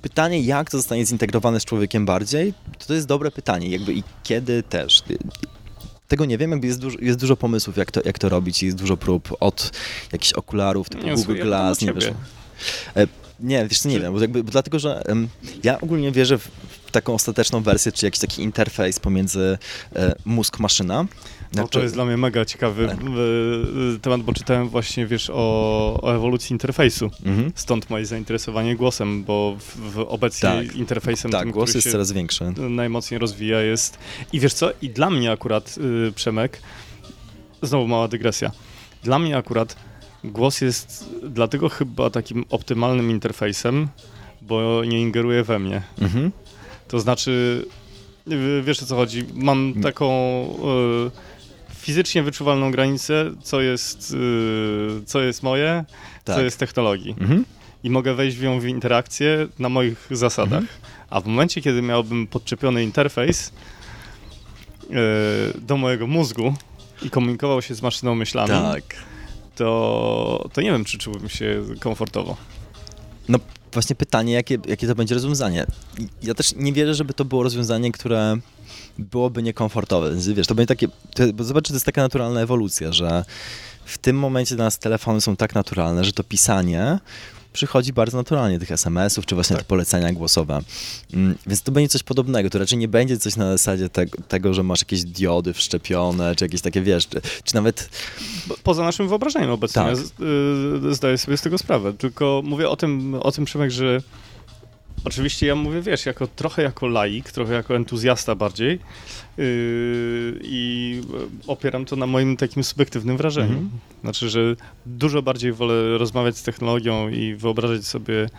[0.01, 4.03] pytanie, jak to zostanie zintegrowane z człowiekiem bardziej, to, to jest dobre pytanie, jakby i
[4.23, 5.03] kiedy też.
[6.11, 8.77] Tego nie wiem, jakby jest dużo, jest dużo pomysłów, jak to, jak to robić, jest
[8.77, 9.71] dużo prób od
[10.11, 12.13] jakichś okularów typu Nie, Google Glass, pytam nie wiesz.
[12.95, 13.07] E,
[13.39, 15.27] Nie, wiesz co, nie Czy- wiem, bo, jakby, bo dlatego, że em,
[15.63, 16.47] ja ogólnie wierzę w,
[16.87, 19.57] w taką ostateczną wersję, czy jakiś taki interfejs pomiędzy
[19.95, 21.05] e, mózg-maszyna.
[21.51, 22.97] No, Znaczy- to jest dla mnie mega ciekawy Tak.
[24.01, 27.11] temat, bo czytałem właśnie, wiesz, o, o ewolucji interfejsu.
[27.25, 27.51] Mhm.
[27.55, 30.75] Stąd moje zainteresowanie głosem, bo w, w obecnie Tak.
[30.75, 32.53] interfejsem Tak, tym, głos jest coraz większy.
[32.69, 33.97] najmocniej rozwija jest...
[34.33, 34.69] I wiesz co?
[34.81, 35.75] I dla mnie akurat,
[36.07, 36.61] y, Przemek,
[37.61, 38.51] znowu mała dygresja,
[39.03, 39.75] dla mnie akurat
[40.23, 43.87] głos jest dlatego chyba takim optymalnym interfejsem,
[44.41, 45.81] bo nie ingeruje we mnie.
[46.01, 46.31] Mhm.
[46.87, 47.65] To znaczy,
[48.31, 49.83] y, wiesz o co chodzi, mam Mm.
[49.83, 50.09] taką
[51.07, 51.11] y,
[51.81, 55.85] fizycznie wyczuwalną granicę, co jest, y, co jest moje,
[56.23, 56.35] Tak.
[56.35, 57.15] co jest technologii.
[57.19, 57.45] Mhm.
[57.83, 60.61] I mogę wejść w nią w interakcję na moich zasadach.
[60.61, 60.79] Mhm.
[61.09, 63.51] A w momencie, kiedy miałbym podczepiony interfejs
[64.83, 66.53] y, do mojego mózgu
[67.03, 68.83] i komunikował się z maszyną myślami, Tak.
[69.55, 72.37] to, to nie wiem, czy czułbym się komfortowo.
[73.29, 73.39] No
[73.73, 75.65] właśnie pytanie, jakie, jakie to będzie rozwiązanie.
[76.23, 78.37] Ja też nie wierzę, żeby to było rozwiązanie, które
[78.99, 80.09] byłoby niekomfortowe.
[80.09, 83.25] Więc Wiesz, to będzie takie, to, bo zobacz, to jest taka naturalna ewolucja, że
[83.85, 86.99] w tym momencie dla nas telefony są tak naturalne, że to pisanie
[87.53, 89.65] przychodzi bardzo naturalnie, tych SMS-ów, czy właśnie Tak.
[89.65, 90.59] te polecenia głosowe.
[91.13, 92.49] Mm, Więc to będzie coś podobnego.
[92.49, 96.45] To raczej nie będzie coś na zasadzie te, tego, że masz jakieś diody wszczepione, czy
[96.45, 97.89] jakieś takie, wiesz, czy, czy nawet
[98.63, 99.87] Poza naszym wyobrażeniem obecnie, Tak.
[99.89, 100.11] ja z,
[100.85, 101.93] y, zdaję sobie z tego sprawę.
[101.93, 104.01] Tylko mówię o tym, o tym Przemek, że
[105.05, 108.69] oczywiście ja mówię, wiesz, jako, trochę jako laik, trochę jako entuzjasta bardziej
[109.37, 111.01] yy, i
[111.47, 113.53] opieram to na moim takim subiektywnym wrażeniu.
[113.53, 113.69] Mhm.
[114.01, 118.29] Znaczy, że dużo bardziej wolę rozmawiać z technologią i wyobrażać sobie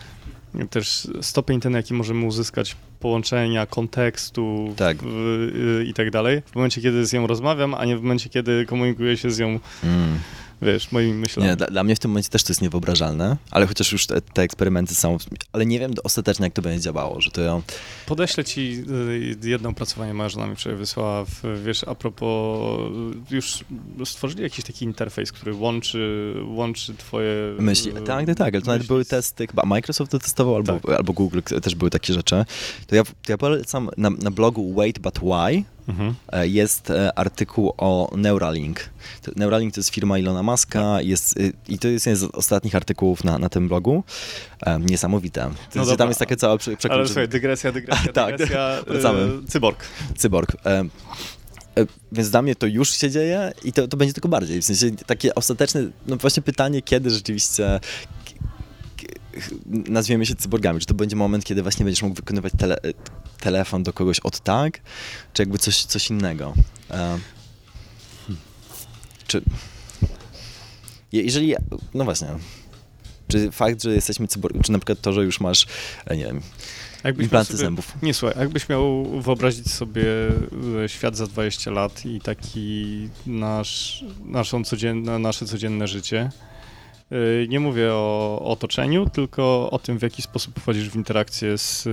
[0.70, 4.96] też stopień ten, jaki możemy uzyskać połączenia, kontekstu Tak.
[5.00, 8.28] w, y, i tak dalej, w momencie, kiedy z nią rozmawiam, a nie w momencie,
[8.30, 10.18] kiedy komunikuję się z nią, mm,
[10.62, 11.48] wiesz, moimi myślami.
[11.48, 14.20] Nie, dla, dla mnie w tym momencie też to jest niewyobrażalne, ale chociaż już te,
[14.20, 15.18] te eksperymenty są,
[15.52, 17.62] ale nie wiem ostatecznie jak to będzie działało, że to
[18.06, 18.84] Podeślę ci
[19.42, 22.80] y, jedno opracowanie, moja żona mi wczoraj wysłała, w, wiesz, a propos,
[23.30, 23.64] y, już
[24.04, 27.34] stworzyli jakiś taki interfejs, który łączy, łączy twoje...
[27.58, 27.90] myśli.
[27.90, 30.80] y, Tak, tak, tak, ale to nawet myśli były testy, chyba Microsoft to testował, albo,
[30.80, 30.90] Tak.
[30.90, 32.44] albo Google też były takie rzeczy.
[32.86, 36.14] To ja, to ja polecam na, na blogu Wait But Why Mhm.
[36.32, 38.80] e, jest e, artykuł o Neuralink.
[39.36, 43.24] Neuralink to jest firma Ilona Muska jest, y, i to jest jeden z ostatnich artykułów
[43.24, 44.04] na, na tym blogu.
[44.66, 45.40] E, Niesamowite.
[45.40, 47.06] To No jest, tam jest takie całe prze- Ale przekroczenie.
[47.08, 49.28] słuchaj, dygresja, dygresja, Tak, dygresja, wracamy.
[49.48, 49.84] cyborg.
[50.16, 50.56] cyborg.
[50.66, 50.84] E, e,
[52.12, 54.62] więc dla mnie to już się dzieje i to, to będzie tylko bardziej.
[54.62, 57.80] W sensie takie ostateczne, no właśnie pytanie, kiedy rzeczywiście,
[59.66, 62.76] nazwiemy się cyborgami, czy to będzie moment, kiedy właśnie będziesz mógł wykonywać tele,
[63.40, 64.80] telefon do kogoś od tak,
[65.32, 66.54] czy jakby coś, coś innego.
[66.90, 67.18] E,
[69.26, 69.42] czy...
[71.12, 71.54] Jeżeli,
[71.94, 72.28] no właśnie,
[73.28, 75.66] czy fakt, że jesteśmy cyborgami, czy na przykład to, że już masz,
[76.06, 76.40] e, nie wiem,
[77.04, 77.92] Jakbyś implanty sobie, zębów.
[78.02, 80.04] Nie, słuchaj, jakbyś miał wyobrazić sobie
[80.84, 86.51] e, świat za 20 lat i taki nasz, naszą codzienne, nasze codzienne życie, e,
[87.48, 91.86] nie mówię o, o otoczeniu, tylko o tym, w jaki sposób wchodzisz w interakcję z...
[91.86, 91.90] E,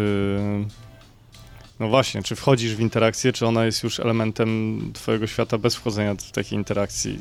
[1.80, 6.16] no właśnie, czy wchodzisz w interakcję, czy ona jest już elementem twojego świata bez wchodzenia
[6.16, 7.20] w takiej interakcji?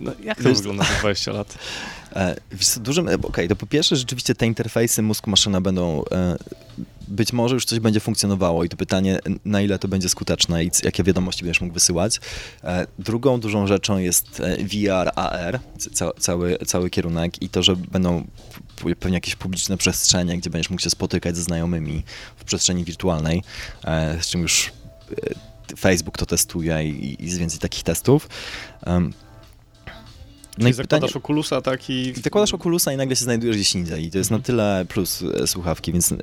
[0.00, 1.58] No, jak to Wiesz, wygląda za 20 lat?
[2.16, 2.36] E,
[2.80, 6.36] dużym, okej, okay, to po pierwsze rzeczywiście te interfejsy mózg-maszyna będą, e,
[7.08, 10.70] być może już coś będzie funkcjonowało i to pytanie, na ile to będzie skuteczne i
[10.82, 12.20] jakie wiadomości będziesz mógł wysyłać.
[12.64, 15.60] E, drugą dużą rzeczą jest VR, AR,
[16.18, 18.26] cały, cały kierunek i to, że będą
[19.00, 22.04] pewnie jakieś publiczne przestrzenie, gdzie będziesz mógł się spotykać ze znajomymi
[22.36, 23.42] w przestrzeni wirtualnej,
[24.20, 24.72] z czym już
[25.78, 28.28] Facebook to testuje i, jest więcej takich testów.
[30.58, 32.12] No i zakładasz pytanie, Oculusa, tak i...
[32.24, 34.40] Zakładasz Oculusa i nagle się znajdujesz gdzieś indziej i to jest mhm.
[34.40, 36.14] na tyle plus e, słuchawki, więc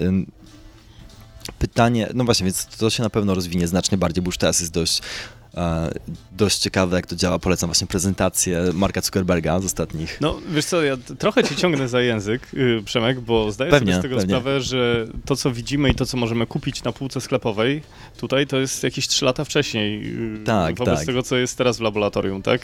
[1.51, 4.73] pytanie, no właśnie, więc to się na pewno rozwinie znacznie bardziej, bo już teraz jest
[4.73, 5.01] dość
[5.57, 5.91] e,
[6.31, 7.39] dość ciekawe, jak to działa.
[7.39, 10.17] Polecam właśnie prezentację Marka Zuckerberga z ostatnich.
[10.21, 13.99] No, wiesz co, ja trochę cię ciągnę za język, yy, Przemek, bo zdaję pewnie, sobie
[13.99, 14.29] z tego pewnie.
[14.29, 17.81] sprawę, że to, co widzimy i to, co możemy kupić na półce sklepowej,
[18.17, 21.05] tutaj to jest jakieś 3 lata wcześniej yy, tak, wobec tak.
[21.05, 22.61] tego, co jest teraz w laboratorium, tak?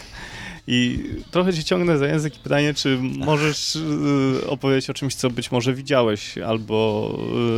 [0.68, 5.30] I trochę cię ciągnę za język i pytanie, czy możesz y, opowiedzieć o czymś, co
[5.30, 7.10] być może widziałeś, albo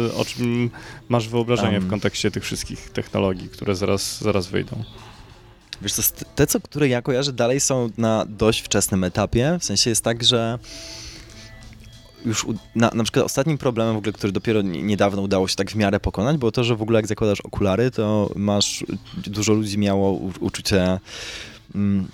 [0.10, 0.72] y, o czym
[1.10, 4.84] masz wyobrażenie w kontekście tych wszystkich technologii, które zaraz, zaraz wyjdą.
[5.82, 6.01] Wiesz co,
[6.36, 9.58] te, co, które ja kojarzę, dalej są na dość wczesnym etapie.
[9.60, 10.60] W sensie jest tak, że
[12.26, 12.45] już
[12.76, 15.99] na, na przykład ostatnim problemem w ogóle, który dopiero niedawno udało się tak w miarę
[15.99, 18.86] pokonać, było to, że w ogóle jak zakładasz okulary, to masz,
[19.28, 20.99] dużo ludzi miało uczucie
[21.76, 22.08] mm,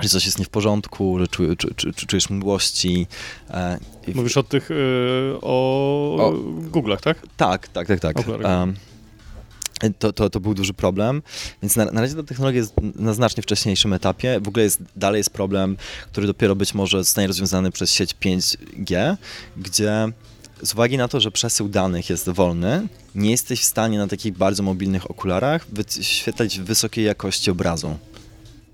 [0.00, 3.06] że coś jest nie w porządku, że czu, czu, czu, czujesz mdłości.
[3.50, 3.78] E,
[4.14, 4.74] Mówisz o tych, y,
[5.42, 6.32] o, o
[6.72, 7.22] Google'ach, tak?
[7.36, 8.28] Tak, tak, tak, tak.
[8.28, 8.74] Um,
[9.98, 11.22] to, to, to był duży problem,
[11.62, 14.40] więc na, na razie ta technologia jest na znacznie wcześniejszym etapie.
[14.40, 15.76] W ogóle jest, dalej jest problem,
[16.12, 19.16] który dopiero być może zostanie rozwiązany przez sieć 5G,
[19.56, 20.08] gdzie
[20.62, 24.36] z uwagi na to, że przesył danych jest wolny, nie jesteś w stanie na takich
[24.36, 27.96] bardzo mobilnych okularach wyświetlać wysokiej jakości obrazu.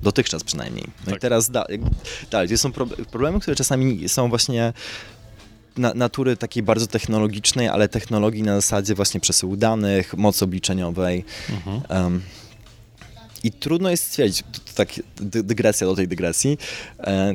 [0.03, 0.85] Dotychczas przynajmniej.
[0.85, 1.15] No tak.
[1.15, 1.67] i teraz da,
[2.31, 4.73] dalej, to są pro, problemy, które czasami są właśnie
[5.77, 11.25] na, natury takiej bardzo technologicznej, ale technologii na zasadzie właśnie przesyłu danych, mocy obliczeniowej.
[11.51, 12.05] Mhm.
[12.05, 12.23] Um,
[13.45, 16.59] I trudno jest stwierdzić, to, to tak dygresja do tej dygresji,
[17.01, 17.35] e,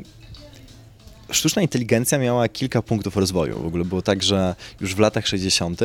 [1.34, 3.60] sztuczna inteligencja miała kilka punktów rozwoju.
[3.64, 5.80] W ogóle było tak, że już w latach 60.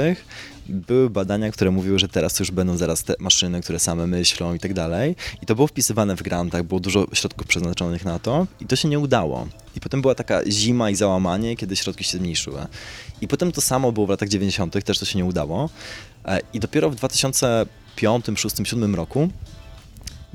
[0.69, 4.59] były badania, które mówiły, że teraz już będą zaraz te maszyny, które same myślą i
[4.59, 5.17] tak dalej.
[5.43, 8.89] I to było wpisywane w grantach, było dużo środków przeznaczonych na to i to się
[8.89, 9.47] nie udało.
[9.77, 12.67] I potem była taka zima i załamanie, kiedy środki się zmniejszyły.
[13.21, 15.71] I potem to samo było w latach 90., też to się nie udało.
[16.25, 19.29] E, I dopiero w 2005, 2006, 2007 roku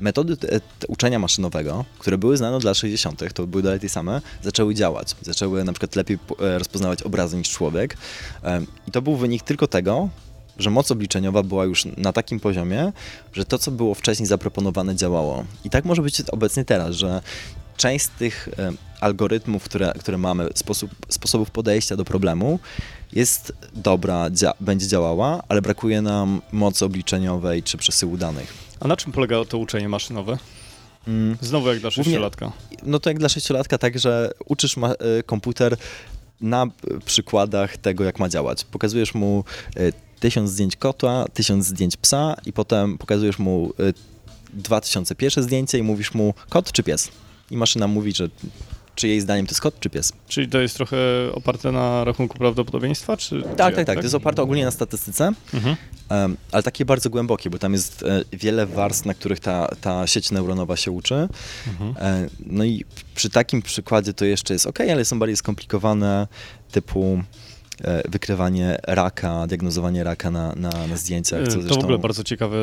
[0.02, 3.88] metody te, te uczenia maszynowego, które były znane od lat 60., to były dalej te
[3.88, 5.16] same, zaczęły działać.
[5.22, 7.96] Zaczęły na przykład lepiej e, rozpoznawać obrazy niż człowiek.
[8.88, 10.08] I to był wynik tylko tego,
[10.58, 12.92] że moc obliczeniowa była już na takim poziomie,
[13.32, 15.44] że to, co było wcześniej zaproponowane, działało.
[15.64, 17.22] I tak może być obecnie teraz, że
[17.76, 18.48] część z tych
[19.00, 22.58] algorytmów, które, które mamy, sposób, sposobów podejścia do problemu
[23.12, 28.54] jest dobra, dzia będzie działała, ale brakuje nam mocy obliczeniowej czy przesyłu danych.
[28.80, 30.38] A na czym polega to uczenie maszynowe?
[31.08, 31.36] Mm.
[31.40, 32.52] Znowu jak dla sześciolatka.
[32.82, 35.76] No to jak dla sześciolatka, tak, że uczysz y, komputer
[36.40, 36.66] na
[37.04, 38.64] przykładach tego, jak ma działać.
[38.64, 39.44] Pokazujesz mu
[39.76, 43.94] y, tysiąc zdjęć kota, tysiąc zdjęć psa i potem pokazujesz mu y,
[44.52, 47.08] dwa tysiące pierwsze zdjęcie i mówisz mu kot czy pies.
[47.50, 48.28] I maszyna mówi, że
[48.94, 50.12] czy jej zdaniem to jest kot czy pies.
[50.28, 50.96] Czyli to jest trochę
[51.32, 53.16] oparte na rachunku prawdopodobieństwa?
[53.16, 53.96] Czy, tak, czy tak, tak, tak.
[53.96, 55.76] To jest oparte ogólnie na statystyce, mhm.
[56.10, 60.06] um, ale takie bardzo głębokie, bo tam jest e, wiele warstw, na których ta, ta
[60.06, 61.28] sieć neuronowa się uczy.
[61.68, 61.94] Mhm.
[61.98, 62.84] E, no i
[63.14, 66.26] przy takim przykładzie to jeszcze jest ok, ale są bardziej skomplikowane,
[66.72, 67.22] typu
[68.08, 71.50] wykrywanie raka, diagnozowanie raka na, na, na zdjęciach.
[71.50, 71.68] Zresztą...
[71.68, 72.56] To w ogóle bardzo ciekawe.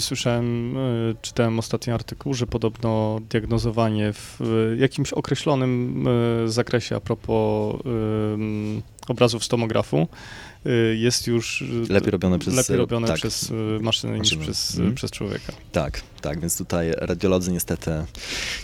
[0.00, 0.80] Słyszałem, e,
[1.22, 4.40] czytałem ostatni artykuł, że podobno diagnozowanie w
[4.78, 6.04] jakimś określonym
[6.44, 7.76] e, zakresie a propos
[9.08, 10.08] obrazów z tomografu
[10.94, 14.94] jest już lepiej robione przez, lepiej robione tak, przez maszyny niż przez, hmm.
[14.94, 15.52] przez człowieka.
[15.72, 17.90] Tak, tak, więc tutaj radiolodzy niestety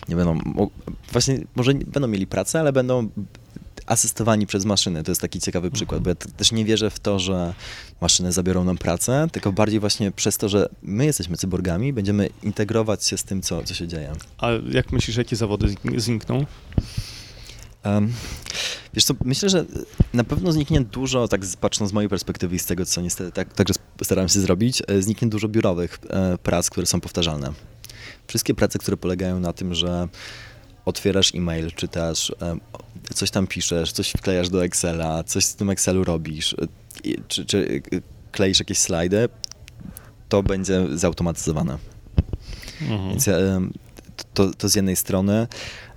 [0.08, 0.38] nie będą,
[1.12, 3.08] właśnie może będą mieli pracę, ale będą
[3.90, 5.02] asystowani przez maszyny.
[5.02, 7.54] To jest taki ciekawy przykład, bo ja też nie wierzę w to, że
[8.00, 13.06] maszyny zabiorą nam pracę, tylko bardziej właśnie przez to, że my jesteśmy cyborgami, będziemy integrować
[13.06, 14.12] się z tym, co, co się dzieje.
[14.38, 16.46] A jak myślisz, jakie zawody znikną?
[17.84, 18.12] Um,
[18.94, 19.64] wiesz co, myślę, że
[20.14, 23.54] na pewno zniknie dużo, tak patrząc z mojej perspektywy i z tego, co niestety tak,
[23.54, 23.74] także
[24.04, 27.52] staram się zrobić, e, zniknie dużo biurowych e, prac, które są powtarzalne.
[28.26, 30.08] Wszystkie prace, które polegają na tym, że
[30.84, 32.56] otwierasz e-mail, czytasz, e,
[33.14, 36.56] coś tam piszesz, coś wklejasz do Excela, coś z tym Excelu robisz,
[37.28, 37.82] czy, czy
[38.32, 39.28] kleisz jakieś slajdy,
[40.28, 41.78] to będzie zautomatyzowane.
[42.80, 43.08] Mhm.
[43.08, 43.28] Więc
[44.34, 45.46] to, to z jednej strony.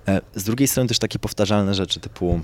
[0.08, 2.40] E, z drugiej strony też takie powtarzalne rzeczy typu...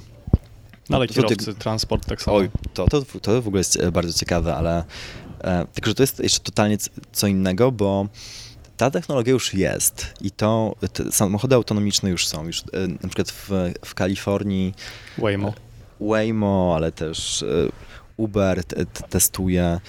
[0.88, 2.36] No ale kierowcy, transport tak samo.
[2.36, 4.84] Oj, to, to, to w ogóle jest e, bardzo ciekawe, ale
[5.40, 6.76] e, tylko, że to jest jeszcze totalnie
[7.12, 8.08] co innego, bo
[8.80, 10.74] ta technologia już jest i to
[11.10, 12.46] samochody autonomiczne już są.
[12.46, 12.62] Już
[13.02, 13.50] na przykład w,
[13.84, 14.74] w Kalifornii
[15.18, 15.52] Waymo.
[16.00, 17.44] Waymo, ale też
[18.16, 18.64] Uber
[19.10, 19.80] testuje.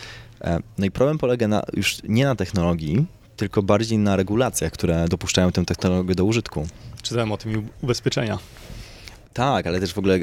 [0.78, 3.06] No i problem polega na, już nie na technologii,
[3.38, 6.68] tylko bardziej na regulacjach, które dopuszczają tę technologię do użytku.
[7.02, 8.40] Czytałem o tym ubezpieczenia.
[9.34, 10.20] Tak, ale też w ogóle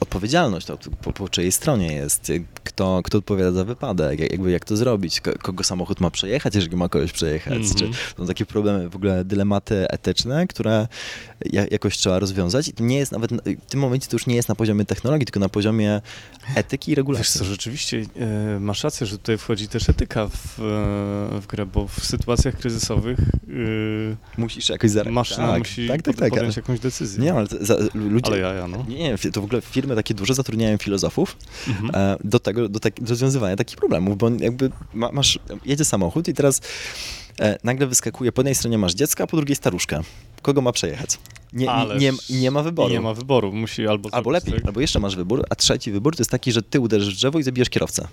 [0.00, 2.32] odpowiedzialność to po, po czyjej stronie jest,
[2.64, 6.88] kto, kto odpowiada za wypadek, jakby jak to zrobić, kogo samochód ma przejechać, jeżeli ma
[6.88, 7.52] kogoś przejechać.
[7.52, 7.78] Mm -hmm.
[7.78, 8.04] Czy mhm.
[8.18, 10.88] są takie problemy, w ogóle dylematy etyczne, które
[11.70, 14.48] jakoś trzeba rozwiązać i to nie jest nawet, w tym momencie to już nie jest
[14.48, 16.00] na poziomie technologii, tylko na poziomie
[16.54, 17.22] etyki i regulacji.
[17.22, 18.02] Wiesz co, rzeczywiście
[18.56, 20.54] e, masz rację, że tutaj wchodzi też etyka w,
[21.40, 23.22] w grę, bo w sytuacjach kryzysowych e,
[24.38, 25.30] musisz jakoś zareagować.
[25.30, 27.24] Maszyna tak, musi tak, tak, tak, podjąć jakąś decyzję.
[27.24, 28.26] Nie, ale za, ludzie...
[28.26, 28.84] Ale ja, ja, no.
[28.88, 31.36] Nie, to w ogóle firmy takie duże zatrudniają filozofów
[31.68, 31.90] mhm.
[31.94, 36.28] E, do tego, do, tak, do rozwiązywania takich problemów, bo jakby ma, masz, jedzie samochód
[36.28, 36.60] i teraz
[37.40, 40.00] e, nagle wyskakuje, po jednej stronie masz dziecka, a po drugiej staruszkę.
[40.42, 41.18] Kogo ma przejechać?
[41.52, 41.68] Nie,
[41.98, 42.92] nie, nie, ma wyboru.
[42.92, 44.08] Nie ma wyboru, musi albo...
[44.12, 44.66] Albo lepiej, tak.
[44.66, 47.38] albo jeszcze masz wybór, a trzeci wybór to jest taki, że ty uderzysz w drzewo
[47.38, 48.08] i zabijesz kierowcę.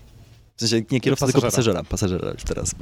[0.56, 1.84] W sensie nie kierowcę, tylko pasażera.
[1.84, 2.76] Pasażera już teraz.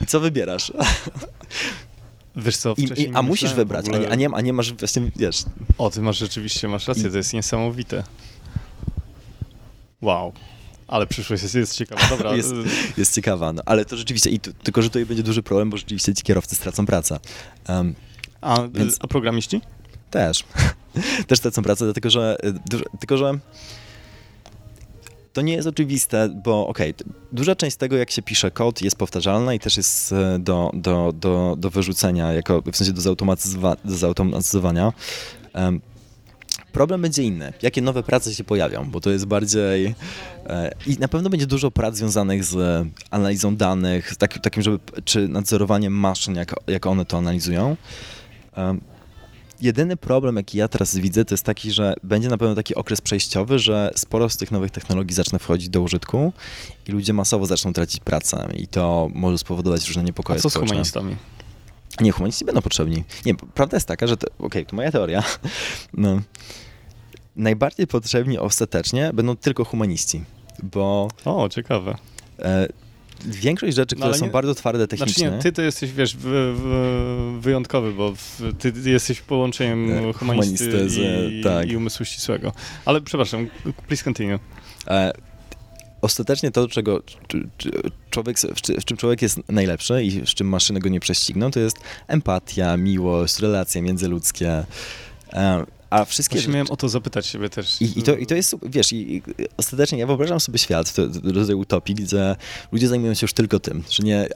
[0.00, 0.72] I co wybierasz?
[2.36, 3.98] Wiesz co, I, i, a musisz wybrać, ogóle...
[3.98, 5.44] a, nie, a, nie, a nie masz właśnie, wiesz...
[5.78, 7.10] O, ty masz rzeczywiście, masz rację, I...
[7.10, 8.04] to jest niesamowite.
[10.02, 10.32] Wow.
[10.86, 12.34] Ale przyszłość jest, jest ciekawa, dobra.
[12.36, 12.52] jest,
[12.96, 15.76] jest ciekawa, no, ale to rzeczywiście, i tu, tylko że tutaj będzie duży problem, bo
[15.76, 17.20] rzeczywiście ci kierowcy stracą pracę.
[17.68, 17.94] Um,
[18.40, 18.96] a, więc...
[19.00, 19.60] a programiści?
[20.10, 20.44] Też.
[21.26, 22.36] Też stracą pracę, dlatego że,
[23.00, 23.38] tylko że
[25.34, 28.96] to nie jest oczywiste, bo okej, okay, duża część tego, jak się pisze kod, jest
[28.96, 33.76] powtarzalna i też jest e, do, do, do, do wyrzucenia, jako, w sensie do, zautomatyzowa
[33.84, 34.92] do zautomatyzowania.
[35.54, 35.80] Um,
[36.72, 37.52] problem będzie inny.
[37.62, 39.94] Jakie nowe prace się pojawią, bo to jest bardziej...
[40.46, 45.28] E, I na pewno będzie dużo prac związanych z analizą danych, tak, takim, żeby, czy
[45.28, 47.76] nadzorowaniem maszyn, jak, jak one to analizują.
[49.64, 53.00] Jedyny problem, jaki ja teraz widzę, to jest taki, że będzie na pewno taki okres
[53.00, 56.32] przejściowy, że sporo z tych nowych technologii zacznie wchodzić do użytku
[56.88, 60.54] i ludzie masowo zaczną tracić pracę i to może spowodować różne niepokoje A co z
[60.54, 61.16] humanistami?
[62.00, 63.04] Nie, humaniści będą potrzebni.
[63.26, 65.22] Nie, prawda jest taka, że, okej, okay, to moja teoria,
[65.94, 66.20] no,
[67.36, 70.24] najbardziej potrzebni ostatecznie będą tylko humaniści,
[70.62, 71.08] bo...
[71.24, 71.96] O, ciekawe.
[73.20, 75.14] E, większość rzeczy, no, które są nie, bardzo twarde technicznie...
[75.14, 76.16] Znaczy nie, ty to jesteś, wiesz,
[77.40, 80.86] wyjątkowy, bo w, ty jesteś połączeniem e, humanisty
[81.30, 81.70] i, tak.
[81.70, 82.52] i umysłu ścisłego.
[82.84, 83.48] Ale przepraszam,
[83.86, 84.38] please continue.
[84.88, 85.12] E,
[86.02, 87.02] ostatecznie to, czego
[88.10, 88.36] człowiek,
[88.80, 91.76] w czym człowiek jest najlepszy i z czym maszyny go nie prześcigną, to jest
[92.08, 94.64] empatia, miłość, relacje międzyludzkie.
[95.94, 96.36] A wszystkie...
[96.36, 97.80] Właśnie miałem o to zapytać siebie też.
[97.82, 99.22] I, i, to, i to jest, wiesz, i, i
[99.56, 102.36] ostatecznie ja wyobrażam sobie świat w rodzaju utopii, gdzie
[102.72, 104.28] ludzie zajmują się już tylko tym, że nie,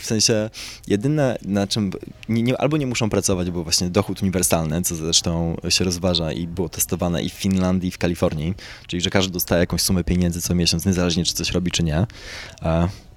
[0.00, 0.50] w sensie
[0.86, 1.90] jedyne na czym,
[2.28, 6.46] nie, nie, albo nie muszą pracować, bo właśnie dochód uniwersalny, co zresztą się rozważa i
[6.46, 8.54] było testowane i w Finlandii, i w Kalifornii,
[8.86, 12.06] czyli że każdy dostaje jakąś sumę pieniędzy co miesiąc, niezależnie czy coś robi, czy nie.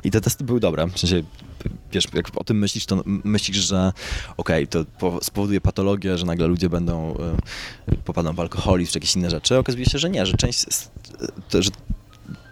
[0.07, 0.87] I te testy były dobre.
[0.87, 1.23] W sensie,
[1.91, 3.93] wiesz, jak o tym myślisz, to myślisz, że
[4.37, 7.17] okej, okay, to spowoduje patologię, że nagle ludzie będą,
[7.91, 9.57] y, popadną w alkoholizm czy jakieś inne rzeczy.
[9.57, 10.65] Okazuje się, że nie, że część,
[11.49, 11.69] to, że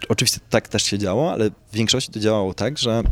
[0.08, 3.02] oczywiście tak też się działo, ale w większości to działało tak, że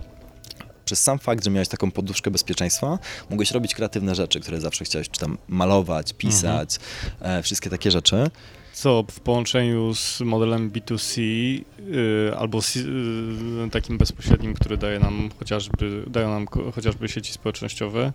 [0.84, 2.98] przez sam fakt, że miałeś taką poduszkę bezpieczeństwa,
[3.30, 6.78] mogłeś robić kreatywne rzeczy, które zawsze chciałeś, czy tam malować, pisać,
[7.14, 7.38] mhm.
[7.38, 8.30] e, wszystkie takie rzeczy
[8.74, 15.30] co w połączeniu z modelem B2C yy, albo z, yy, takim bezpośrednim, który daje nam
[15.38, 18.12] chociażby, dają nam chociażby sieci społecznościowe,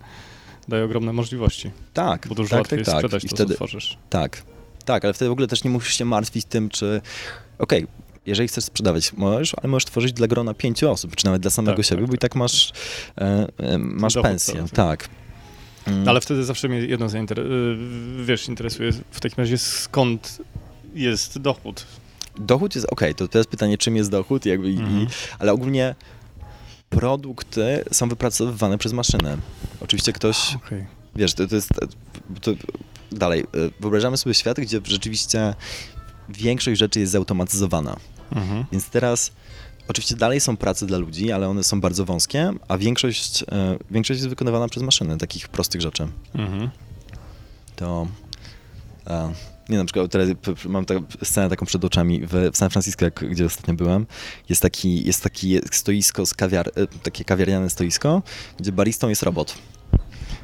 [0.67, 1.71] daje ogromne możliwości.
[1.93, 3.29] Tak, bo dużo tak, łatwiej tak, sprzedać tak.
[3.31, 3.97] to, wtedy, co tworzysz.
[4.09, 4.43] Tak,
[4.85, 7.01] tak, ale wtedy w ogóle też nie musisz się martwić tym, czy
[7.59, 11.41] okej, okay, jeżeli chcesz sprzedawać, możesz, ale możesz tworzyć dla grona pięciu osób, czy nawet
[11.41, 12.71] dla samego tak, siebie, tak, bo i tak, tak masz,
[13.17, 14.65] e, e, masz pensję.
[14.73, 15.09] Tak.
[15.89, 16.07] Mm.
[16.09, 17.77] Ale wtedy zawsze mnie jedno zainteresuje,
[18.25, 20.37] wiesz, interesuje w takim razie skąd
[20.95, 21.85] jest dochód.
[22.39, 24.99] Dochód jest, okej, to teraz pytanie, czym jest dochód, jakby, Mhm.
[25.01, 25.07] i,
[25.39, 25.95] ale ogólnie
[26.89, 29.37] produkty są wypracowywane przez maszynę.
[29.81, 30.85] Oczywiście ktoś, Okej.
[31.15, 31.69] wiesz, to, to jest,
[32.41, 32.51] to,
[33.11, 35.53] dalej, y, wyobrażamy sobie świat, gdzie rzeczywiście
[36.29, 37.95] większość rzeczy jest zautomatyzowana.
[38.35, 38.65] Mhm.
[38.71, 39.31] Więc teraz
[39.89, 44.17] oczywiście dalej są prace dla ludzi, ale one są bardzo wąskie, a większość, e, większość
[44.17, 46.07] jest wykonywana przez maszyny, takich prostych rzeczy.
[46.35, 46.69] Mhm.
[47.75, 48.07] To
[49.07, 49.33] e,
[49.69, 50.27] nie na przykład teraz
[50.65, 54.05] mam tak, scenę taką przed oczami w, w San Francisco, jak, gdzie ostatnio byłem.
[54.49, 58.21] Jest taki, jest taki stoisko z kawiar, e, takie kawiarniane stoisko,
[58.59, 59.55] gdzie baristą jest robot.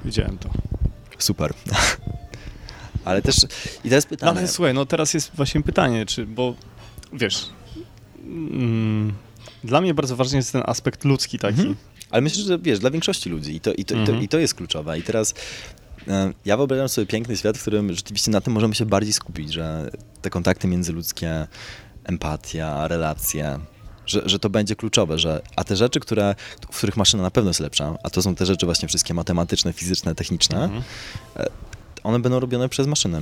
[0.05, 0.49] Widziałem to.
[1.19, 1.53] Super.
[3.05, 3.35] Ale też
[3.83, 4.39] i teraz No pytanie.
[4.39, 6.55] ale słuchaj, no teraz jest właśnie pytanie, czy, bo
[7.13, 7.49] wiesz,
[8.23, 9.13] mm,
[9.63, 11.59] dla mnie bardzo ważny jest ten aspekt ludzki taki.
[11.59, 11.75] Mhm.
[12.11, 14.17] Ale myślę, że wiesz, dla większości ludzi i to, i to, i Mhm.
[14.17, 14.99] to, i to jest kluczowe.
[14.99, 15.33] I teraz
[16.07, 19.53] e, ja wyobrażam sobie piękny świat, w którym rzeczywiście na tym możemy się bardziej skupić,
[19.53, 19.89] że
[20.21, 21.47] te kontakty międzyludzkie,
[22.03, 23.59] empatia, relacje,
[24.05, 26.35] że, że to będzie kluczowe, że a te rzeczy, które,
[26.71, 29.73] w których maszyna na pewno jest lepsza, a to są te rzeczy właśnie wszystkie matematyczne,
[29.73, 30.83] fizyczne, techniczne, Mhm.
[32.03, 33.21] one będą robione przez maszyny.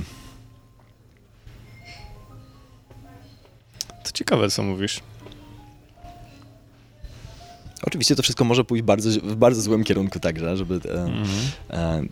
[4.04, 5.00] To ciekawe, co mówisz.
[7.86, 10.74] Oczywiście to wszystko może pójść bardzo, w bardzo złym kierunku także, żeby...
[10.74, 11.28] E, Mhm.
[11.70, 12.02] E,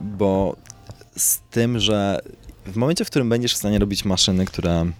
[0.00, 0.56] bo
[1.16, 2.20] z tym, że
[2.66, 4.92] w momencie, w którym będziesz w stanie robić maszyny, które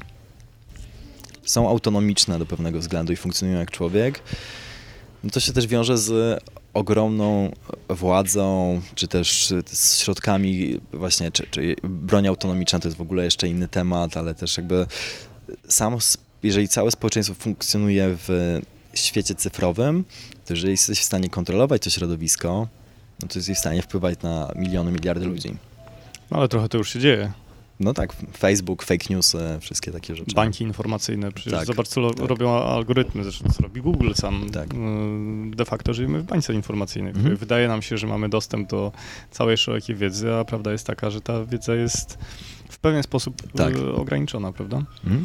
[1.45, 4.23] są autonomiczne do pewnego względu i funkcjonują jak człowiek,
[5.25, 6.43] no to się też wiąże z
[6.75, 7.53] ogromną
[7.89, 13.49] władzą, czy też z środkami właśnie, czy, czy broń autonomiczna to jest w ogóle jeszcze
[13.49, 14.87] inny temat, ale też jakby
[16.43, 18.61] jeżeli całe społeczeństwo funkcjonuje w
[19.01, 20.05] świecie cyfrowym,
[20.47, 22.69] to jeżeli jesteś w stanie kontrolować to środowisko,
[23.23, 25.57] no to jesteś w stanie wpływać na miliony, miliardy ludzi.
[26.31, 27.33] No ale trochę to już się dzieje.
[27.81, 30.35] No tak, Facebook, fake news, wszystkie takie rzeczy.
[30.35, 32.29] Banki informacyjne, przecież Tak, zobacz, co tak.
[32.29, 34.51] robią algorytmy, zresztą co robi Google sam.
[34.51, 34.75] Tak.
[34.75, 34.77] Y,
[35.57, 37.37] De facto żyjemy w bańce informacyjnej, Mhm.
[37.37, 38.93] wydaje nam się, że mamy dostęp do
[39.31, 42.19] całej szerokiej wiedzy, a prawda jest taka, że ta wiedza jest
[42.69, 43.77] w pewien sposób Tak.
[43.77, 44.83] y, ograniczona, prawda?
[45.05, 45.25] Mhm.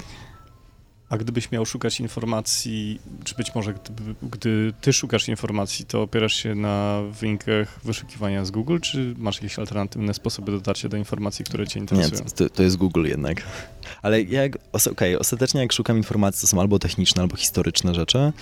[1.11, 6.33] A gdybyś miał szukać informacji, czy być może gdyby, gdy ty szukasz informacji, to opierasz
[6.33, 11.67] się na wynikach wyszukiwania z Google, czy masz jakieś alternatywne sposoby dotarcia do informacji, które
[11.67, 12.29] cię Nie, interesują?
[12.35, 13.43] to, to jest Google jednak.
[14.01, 18.33] Ale jak, os- okej, ostatecznie jak szukam informacji, to są albo techniczne, albo historyczne rzeczy.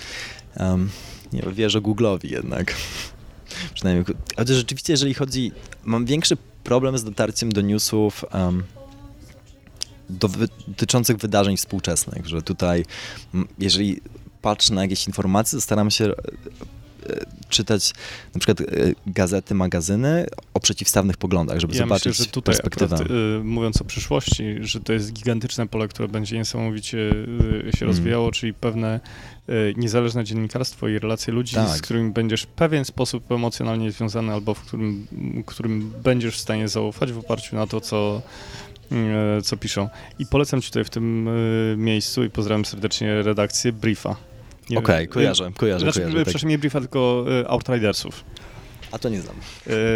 [0.56, 0.90] Um,
[1.32, 2.74] nie wierzę Google'owi jednak.
[3.74, 4.04] Przynajmniej,
[4.36, 5.52] chociaż rzeczywiście, jeżeli chodzi,
[5.84, 8.62] mam większy problem z dotarciem do newsów um,
[10.10, 12.84] dotyczących wydarzeń współczesnych, że tutaj,
[13.58, 14.00] jeżeli
[14.42, 16.10] patrzę na jakieś informacje, to staram się e,
[17.10, 17.92] e, czytać
[18.34, 18.64] na przykład e,
[19.06, 22.94] gazety, magazyny o przeciwstawnych poglądach, żeby Ja zobaczyć myślę, że tutaj perspektywę.
[22.96, 23.10] akurat,
[23.40, 27.12] y, mówiąc o przyszłości, że to jest gigantyczne pole, które będzie niesamowicie y,
[27.76, 27.86] się Mm.
[27.96, 29.00] rozwijało, czyli pewne
[29.48, 31.68] y, niezależne dziennikarstwo i relacje ludzi, Tak.
[31.78, 35.06] z którymi będziesz w pewien sposób emocjonalnie związany albo w którym,
[35.46, 38.22] którym będziesz w stanie zaufać w oparciu na to, co,
[39.44, 39.88] co piszą.
[40.18, 44.16] I polecam ci tutaj w tym y, miejscu i pozdrawiam serdecznie redakcję Briefa.
[44.76, 46.16] Okej, wiem, kojarzę, kojarzę, Znaczy, kojarzę.
[46.16, 46.24] Tak.
[46.24, 48.24] przepraszam, nie Briefa, tylko Outridersów.
[48.92, 49.36] A to nie znam.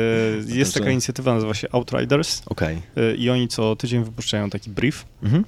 [0.47, 2.43] Jest taka inicjatywa, nazywa się Outriders.
[2.47, 2.83] Okej.
[3.19, 5.45] I oni co tydzień wypuszczają taki brief, Mhm.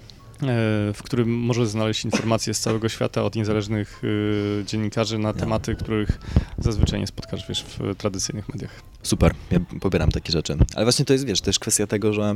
[0.95, 5.35] w którym możesz znaleźć informacje z całego świata od niezależnych y, dziennikarzy na Ja.
[5.35, 6.19] tematy, których
[6.59, 8.83] zazwyczaj nie spotkasz wiesz, w tradycyjnych mediach.
[9.03, 10.57] Super, ja pobieram takie rzeczy.
[10.75, 12.35] Ale właśnie to jest, wiesz, też kwestia tego, że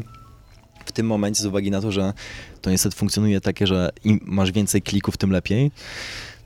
[0.85, 2.13] w tym momencie z uwagi na to, że
[2.63, 5.71] to niestety funkcjonuje takie, że im masz więcej klików, tym lepiej,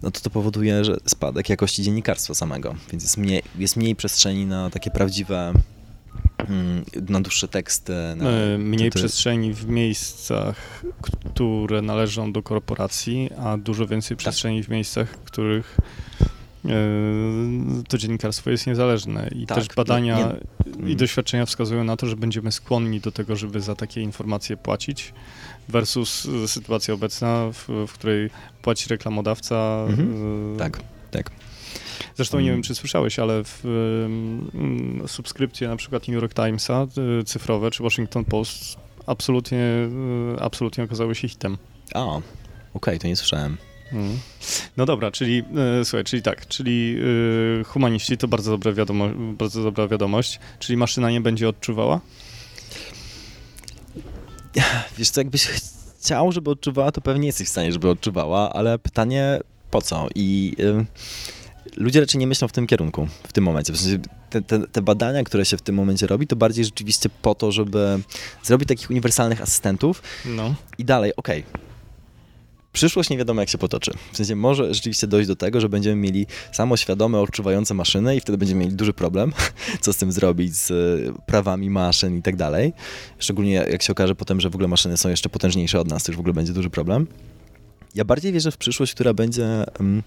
[0.03, 4.47] no to to powoduje, że spadek jakości dziennikarstwa samego, więc jest mniej, jest mniej przestrzeni
[4.47, 5.53] na takie prawdziwe,
[6.39, 7.93] mm, na dłuższe teksty.
[8.17, 14.69] Na, Y, Mniej przestrzeni w miejscach, które należą do korporacji, a dużo więcej przestrzeni w
[14.69, 15.77] miejscach, w których
[17.89, 19.29] to dziennikarstwo jest niezależne.
[19.37, 20.33] I Tak, też badania
[20.77, 24.57] nie- i doświadczenia wskazują na to, że będziemy skłonni do tego, żeby za takie informacje
[24.57, 25.13] płacić,
[25.69, 28.31] versus sytuacja obecna, w, w której
[28.63, 29.85] płaci reklamodawca.
[29.89, 30.55] Mhm.
[30.55, 30.81] y, Tak,
[31.11, 31.31] tak.
[32.17, 32.55] Zresztą nie Mm.
[32.57, 33.65] wiem, czy słyszałeś, ale w
[35.05, 36.87] y, subskrypcje na przykład New York Timesa
[37.21, 38.77] y, cyfrowe czy Washington Post
[39.07, 39.59] absolutnie,
[40.39, 41.57] y, absolutnie okazały się hitem.
[41.95, 42.21] A,
[42.75, 43.57] okej, to nie słyszałem.
[44.77, 45.43] No dobra, czyli
[45.81, 46.97] e, słuchaj, czyli tak, czyli
[47.61, 52.01] e, humaniści to bardzo dobra, wiadomo, bardzo dobra wiadomość, czyli maszyna nie będzie odczuwała?
[54.99, 59.41] Wiesz co, jakbyś chciał, żeby odczuwała, to pewnie jesteś w stanie, żeby odczuwała, ale pytanie
[59.71, 60.09] po co?
[60.15, 60.85] I y,
[61.77, 63.73] ludzie raczej nie myślą w tym kierunku w tym momencie.
[63.73, 63.99] W sensie
[64.31, 67.53] te, te, te, badania, które się w tym momencie robi, to bardziej rzeczywiście po to,
[67.53, 68.01] żeby
[68.43, 70.55] zrobić takich uniwersalnych asystentów no.
[70.79, 71.64] i dalej, okej, okay,
[72.75, 73.91] przyszłość nie wiadomo jak się potoczy.
[74.13, 78.39] W sensie może rzeczywiście dojść do tego, że będziemy mieli samoświadome, odczuwające maszyny i wtedy
[78.39, 79.33] będziemy mieli duży problem,
[79.81, 80.73] co z tym zrobić, z
[81.27, 82.73] prawami maszyn i tak dalej.
[83.19, 86.13] Szczególnie jak się okaże potem, że w ogóle maszyny są jeszcze potężniejsze od nas, to
[86.13, 87.07] już w ogóle będzie duży problem.
[87.95, 90.03] Ja bardziej wierzę w przyszłość, która będzie um,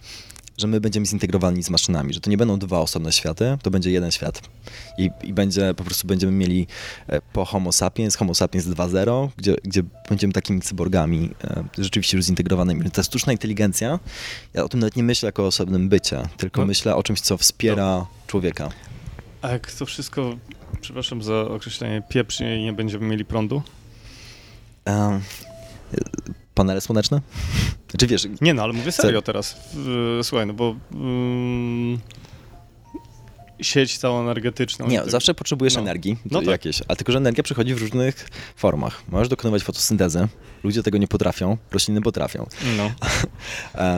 [0.57, 3.91] że my będziemy zintegrowani z maszynami, że to nie będą dwa osobne światy, to będzie
[3.91, 4.41] jeden świat.
[4.97, 6.67] I, i będzie, po prostu będziemy mieli
[7.07, 12.25] e, po Homo sapiens, Homo sapiens 2.0, gdzie, gdzie będziemy takimi cyborgami e, rzeczywiście już
[12.25, 12.91] zintegrowanymi.
[12.91, 13.99] Ta sztuczna inteligencja,
[14.53, 16.67] ja o tym nawet nie myślę jako o osobnym bycie, tylko no.
[16.67, 18.07] myślę o czymś, co wspiera no.
[18.27, 18.69] człowieka.
[19.41, 20.37] A jak to wszystko,
[20.81, 23.61] przepraszam za określenie, pieprznie i nie będziemy mieli prądu?
[24.85, 25.21] Um,
[26.57, 27.21] panele słoneczne?
[27.89, 28.27] Znaczy wiesz...
[28.41, 29.55] Nie no, ale mówię serio teraz.
[30.23, 30.75] Słuchaj, no bo...
[30.93, 31.99] Um,
[33.61, 34.87] sieć całą energetyczną.
[34.87, 35.09] Nie, tak...
[35.09, 35.81] zawsze potrzebujesz no.
[35.81, 36.47] energii no tak.
[36.47, 39.03] jakieś, ale tylko, że energia przychodzi w różnych formach.
[39.09, 40.27] Możesz dokonywać fotosyntezę,
[40.63, 42.47] ludzie tego nie potrafią, rośliny potrafią.
[42.77, 42.91] No.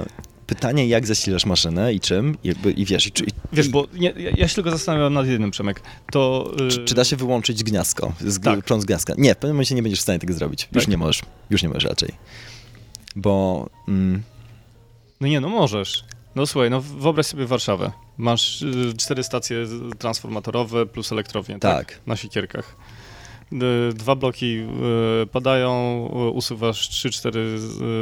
[0.49, 3.07] Pytanie, jak zasilasz maszynę i czym, i, jakby, i wiesz...
[3.07, 5.81] I, i, wiesz, bo nie, ja się tylko zastanawiam nad jednym, Przemek.
[6.11, 6.71] To, yy...
[6.71, 8.65] czy, czy, da się wyłączyć gniazdko, z, tak.
[8.65, 9.13] prąd z gniazdka?
[9.17, 10.69] Nie, w pewnym momencie nie będziesz w stanie tego zrobić.
[10.71, 10.91] Już tak.
[10.91, 12.13] nie możesz, już nie możesz raczej
[13.15, 13.69] bo...
[13.87, 14.23] Mm...
[15.21, 16.05] No nie, no możesz.
[16.35, 17.91] No słuchaj, no wyobraź sobie Warszawę.
[18.17, 19.65] Masz y, cztery stacje
[19.97, 21.87] transformatorowe plus elektrownię, tak?
[21.87, 21.99] tak?
[22.07, 22.75] Na Sikierkach.
[23.93, 24.59] Dwa bloki
[25.23, 27.57] y, padają, usuwasz trzy, cztery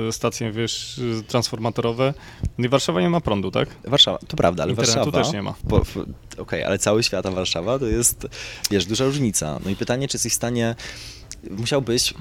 [0.10, 2.14] y, stacje, wiesz, transformatorowe.
[2.57, 3.69] No I Warszawa nie ma prądu, tak?
[3.84, 5.24] Warszawa, to prawda, ale Internetu Warszawa...
[5.24, 5.53] też nie ma.
[5.68, 6.06] Okej,
[6.38, 8.28] okay, ale cały świat, a Warszawa to jest,
[8.72, 9.60] wiesz, duża różnica.
[9.65, 10.76] No i pytanie, czy jesteś w stanie...
[11.49, 12.14] Musiałbyś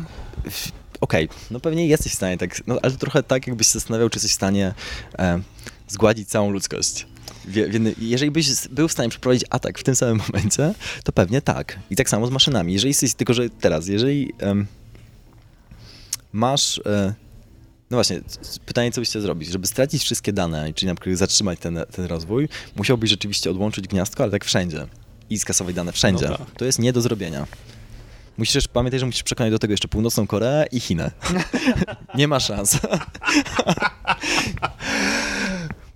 [1.00, 4.08] okej, okay, no pewnie jesteś w stanie tak, no ale trochę tak, jakbyś się zastanawiał,
[4.08, 4.74] czy jesteś w stanie
[5.18, 5.40] e,
[5.88, 7.06] zgładzić całą ludzkość.
[7.98, 10.74] Jeżeli byś był w stanie przeprowadzić atak w tym samym momencie,
[11.04, 11.78] to pewnie tak.
[11.90, 12.72] I tak samo z maszynami.
[12.72, 14.66] Jeżeli jesteś, tylko że teraz, jeżeli um,
[16.32, 16.80] masz...
[16.86, 17.14] E,
[17.90, 18.20] no właśnie,
[18.66, 19.48] pytanie, co byś chciał zrobić?
[19.48, 24.22] Żeby stracić wszystkie dane, czyli na przykład zatrzymać ten, ten rozwój, musiałbyś rzeczywiście odłączyć gniazdko,
[24.22, 24.86] ale tak wszędzie.
[25.30, 26.28] I skasować dane wszędzie.
[26.28, 26.50] No tak.
[26.50, 27.46] To jest nie do zrobienia.
[28.38, 31.10] Musisz pamiętać, że musisz przekonać do tego jeszcze północną Koreę i Chinę.
[32.18, 32.78] nie ma szans.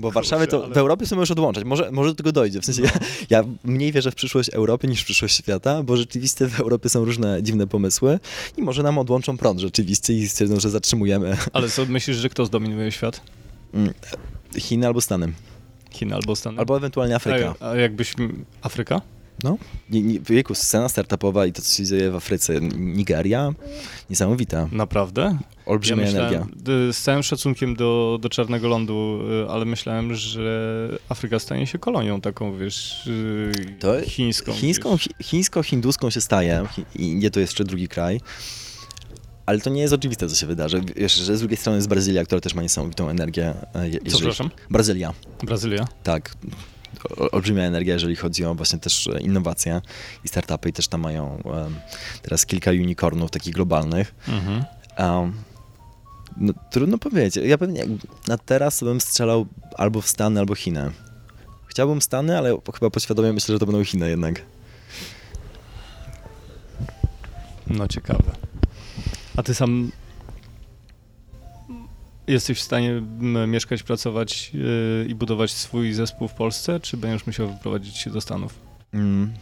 [0.00, 1.64] Bo w Warszawie to w Europie sobie możesz odłączać.
[1.64, 2.60] Może, może do tego dojdzie.
[2.60, 2.90] W sensie ja,
[3.30, 7.04] ja, mniej wierzę w przyszłość Europy niż w przyszłość świata, bo rzeczywiście w Europie są
[7.04, 8.20] różne dziwne pomysły
[8.56, 11.36] i może nam odłączą prąd rzeczywiście i stwierdzą, że zatrzymujemy.
[11.52, 13.20] Ale co myślisz, że kto zdominuje świat?
[13.74, 13.94] Mm,
[14.56, 15.32] Chiny albo Stany.
[15.90, 16.58] Chiny albo Stany.
[16.58, 17.54] Albo ewentualnie Afryka.
[17.60, 18.14] A, a jakbyś...
[18.62, 19.00] Afryka?
[19.44, 19.58] No,
[19.90, 23.52] nie, nie, wieku, scena startupowa i to, co się dzieje w Afryce, Nigeria,
[24.10, 24.68] niesamowita.
[24.72, 25.38] Naprawdę?
[25.70, 26.46] Olbrzymia ja energia.
[26.92, 32.20] Z całym szacunkiem do, do Czarnego Lądu, y, ale myślałem, że Afryka stanie się kolonią
[32.20, 34.52] taką, wiesz, y, to chińską.
[34.52, 36.66] Chińską, chińsko-hinduską się staje.
[36.94, 38.20] Indie to jest jeszcze drugi kraj.
[39.46, 40.80] Ale to nie jest oczywiste, co się wydarzy.
[40.96, 43.54] Wiesz, że z drugiej strony jest Brazylia, która też ma niesamowitą energię.
[43.74, 44.10] E, jeżeli...
[44.10, 44.50] Co, przepraszam?
[44.70, 45.12] Brazylia.
[45.42, 45.88] Brazylia?
[46.02, 46.36] Tak
[47.32, 49.80] olbrzymia energia, jeżeli chodzi o właśnie też innowacje
[50.24, 51.74] i startupy i też tam mają um,
[52.22, 54.14] teraz kilka unicornów takich globalnych.
[54.28, 54.64] Mhm.
[54.98, 55.32] Um,
[56.40, 57.44] no, trudno powiedzieć.
[57.46, 57.84] Ja pewnie
[58.28, 59.46] na teraz bym strzelał
[59.76, 60.90] albo w Stany, albo Chiny.
[61.66, 64.42] Chciałbym Stany, ale chyba podświadomie myślę, że to będą Chiny jednak.
[67.66, 68.32] No ciekawe.
[69.36, 69.90] A ty sam
[72.26, 73.02] Jesteś w stanie
[73.46, 78.20] mieszkać, pracować yy, i budować swój zespół w Polsce, czy będziesz musiał wyprowadzić się do
[78.20, 78.54] Stanów?
[78.92, 79.32] Mm.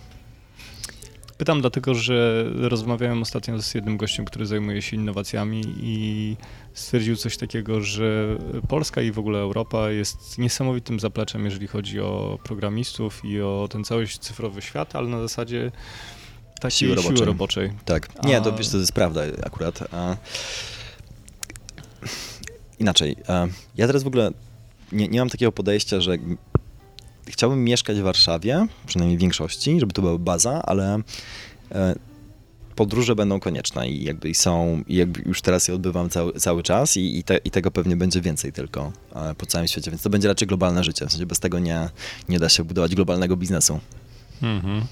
[1.38, 6.36] Pytam dlatego, że rozmawiałem ostatnio z jednym gościem, który zajmuje się innowacjami i
[6.74, 8.36] stwierdził coś takiego, że
[8.68, 13.84] Polska i w ogóle Europa jest niesamowitym zapleczem, jeżeli chodzi o programistów i o ten
[13.84, 15.72] cały cyfrowy świat, ale na zasadzie
[16.60, 17.16] takiej siły roboczej.
[17.16, 17.72] Siły roboczej.
[17.84, 18.24] Tak.
[18.24, 19.94] Nie, to wiesz, to jest prawda akurat.
[19.94, 20.16] A
[22.78, 23.16] inaczej.
[23.28, 24.30] E, ja teraz w ogóle
[24.92, 26.16] nie, nie mam takiego podejścia, że
[27.30, 30.98] chciałbym mieszkać w Warszawie, przynajmniej w większości, żeby to była baza, ale
[31.72, 31.94] e,
[32.74, 36.96] podróże będą konieczne i jakby są, i jakby już teraz je odbywam cały, cały czas
[36.96, 40.10] i, i, te, i, tego pewnie będzie więcej tylko e, po całym świecie, więc to
[40.10, 41.88] będzie raczej globalne życie, w sensie bez tego nie,
[42.28, 43.80] nie da się budować globalnego biznesu.
[44.42, 44.84] Mhm.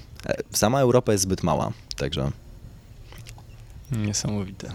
[0.51, 2.31] Sama Europa jest zbyt mała, także...
[3.91, 4.71] Niesamowite.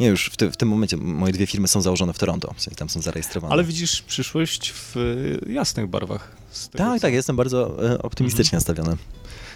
[0.00, 2.76] Nie, już w, ty, w, tym momencie moje dwie firmy są założone w Toronto, sensie
[2.76, 3.52] tam są zarejestrowane.
[3.52, 6.36] Ale widzisz przyszłość w e, jasnych barwach.
[6.72, 7.00] Tak, co...
[7.00, 8.58] tak, jestem bardzo e, optymistycznie mhm.
[8.58, 8.96] nastawiony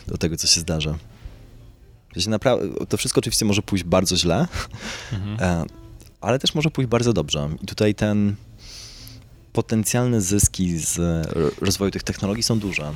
[0.06, 0.94] do tego, co się zdarzy.
[2.88, 4.48] To wszystko oczywiście może pójść bardzo źle,
[5.12, 5.36] mhm.
[5.40, 5.64] E,
[6.20, 7.48] ale też może pójść bardzo dobrze.
[7.62, 8.34] I tutaj ten
[9.52, 10.98] potencjalne zyski z
[11.60, 12.92] rozwoju tych technologii są duże.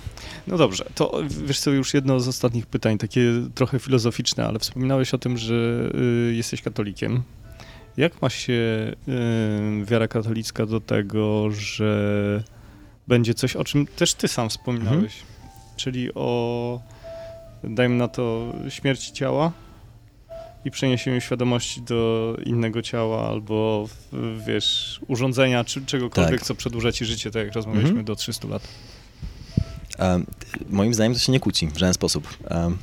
[0.47, 3.21] No dobrze, to wiesz co, już jedno z ostatnich pytań, takie
[3.55, 5.55] trochę filozoficzne, ale wspominałeś o tym, że
[6.31, 7.23] y, jesteś katolikiem.
[7.97, 12.43] Jak ma się y, wiara katolicka do tego, że
[13.09, 15.77] będzie coś, o czym też ty sam wspominałeś, mhm.
[15.77, 16.81] czyli o,
[17.65, 19.53] dajmy na to, śmierci ciała?
[20.65, 23.89] I przeniesieniu świadomości do innego ciała albo,
[24.47, 26.47] wiesz, urządzenia czy czegokolwiek, tak.
[26.47, 28.05] co przedłuża ci życie, tak jak rozmawialiśmy, mhm.
[28.05, 28.69] do 300 lat.
[29.99, 30.27] Um,
[30.69, 32.29] moim zdaniem to się nie kłóci w żaden sposób.
[32.51, 32.79] Um,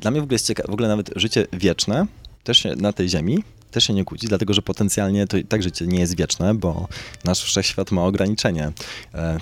[0.00, 2.06] dla mnie w ogóle jest ciekawe, w ogóle nawet życie wieczne,
[2.44, 6.00] też na tej ziemi, też się nie kłóci, dlatego że potencjalnie to tak życie nie
[6.00, 6.88] jest wieczne, bo
[7.24, 8.72] nasz wszechświat ma ograniczenie.
[9.14, 9.38] E,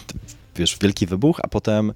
[0.56, 1.92] wiesz, wielki wybuch, a potem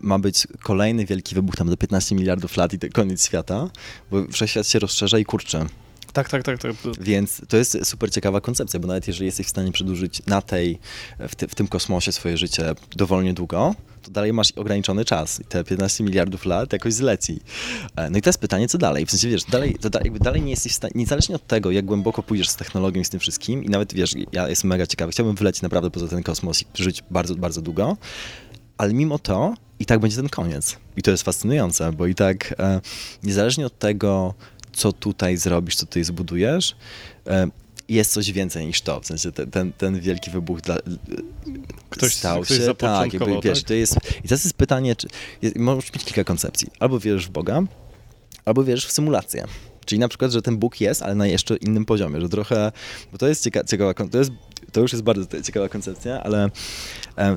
[0.00, 3.70] ma być kolejny wielki wybuch tam do 15 miliardów lat i koniec świata,
[4.10, 5.66] bo wszechświat się rozszerza i kurczy.
[6.12, 6.72] Tak, tak, tak, tak.
[7.00, 10.78] Więc to jest super ciekawa koncepcja, bo nawet jeżeli jesteś w stanie przedłużyć na tej,
[11.18, 15.64] w, w tym kosmosie swoje życie dowolnie długo, to dalej masz ograniczony czas i te
[15.64, 17.40] 15 miliardów lat jakoś zleci.
[17.96, 19.06] E, no i teraz pytanie, co dalej?
[19.06, 21.70] W sensie, wiesz, dalej, to da, jakby dalej nie jesteś w stanie, niezależnie od tego,
[21.70, 24.86] jak głęboko pójdziesz z technologią i z tym wszystkim i nawet, wiesz, ja jestem mega
[24.86, 27.96] ciekawy, chciałbym wylecieć naprawdę poza ten kosmos i żyć bardzo, bardzo długo,
[28.78, 30.76] ale mimo to i tak będzie ten koniec.
[30.96, 32.80] I to jest fascynujące, bo i tak e,
[33.22, 34.34] niezależnie od tego,
[34.72, 36.76] co tutaj zrobisz, co tutaj zbudujesz,
[37.26, 37.48] e,
[37.88, 39.00] jest coś więcej niż to.
[39.00, 40.76] W sensie ten, ten, ten wielki wybuch dla,
[41.90, 42.74] ktoś, stał ktoś się.
[42.74, 43.44] Tak, jakby, tak?
[43.44, 43.96] wiesz, to jest.
[44.24, 45.08] I teraz jest pytanie, czy
[45.42, 46.68] jest, możesz mieć kilka koncepcji.
[46.80, 47.62] Albo wierzysz w Boga,
[48.44, 49.44] albo wierzysz w symulację.
[49.84, 52.72] Czyli na przykład, że ten Bóg jest, ale na jeszcze innym poziomie, że trochę,
[53.12, 54.30] bo to jest cieka ciekawa, to, jest,
[54.72, 56.50] to już jest bardzo ciekawa koncepcja, ale
[57.18, 57.36] e,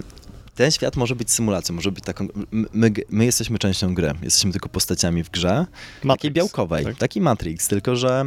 [0.61, 2.27] ten świat może być symulacją, może być taką.
[2.51, 5.65] My, my jesteśmy częścią gry, jesteśmy tylko postaciami w grze.
[6.03, 6.97] Matrix, takiej białkowej, tak?
[6.97, 8.25] taki Matrix, tylko że.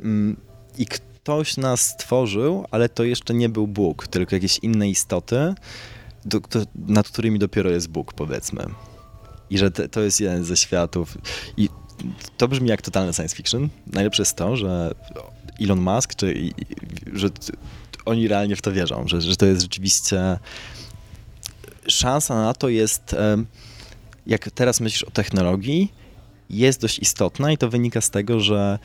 [0.00, 0.36] Mm,
[0.78, 5.54] I ktoś nas stworzył, ale to jeszcze nie był Bóg, tylko jakieś inne istoty,
[6.24, 8.64] do, do, nad którymi dopiero jest Bóg, powiedzmy.
[9.50, 11.18] I że te, to jest jeden ze światów.
[11.56, 11.68] I
[12.36, 13.68] to brzmi jak totalny science fiction.
[13.86, 14.94] Najlepsze jest to, że
[15.60, 16.50] Elon Musk, czy
[17.12, 17.28] że
[18.04, 20.38] oni realnie w to wierzą, że, że to jest rzeczywiście
[21.90, 23.16] szansa na to jest,
[24.26, 25.92] jak teraz myślisz o technologii,
[26.50, 28.78] jest dość istotna i to wynika z tego, że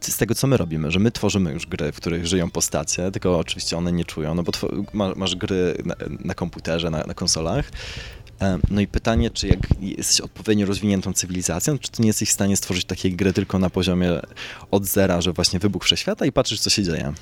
[0.00, 3.38] z tego, co my robimy, że my tworzymy już gry, w których żyją postacie, tylko
[3.38, 4.52] oczywiście one nie czują, no bo
[5.16, 5.94] masz gry na,
[6.24, 7.70] na komputerze, na, na, konsolach.
[8.70, 12.56] No i pytanie, czy jak jesteś odpowiednio rozwiniętą cywilizacją, czy ty nie jesteś w stanie
[12.56, 14.20] stworzyć takiej gry tylko na poziomie
[14.70, 17.12] od zera, że właśnie wybuch wszechświata i patrzysz, co się dzieje.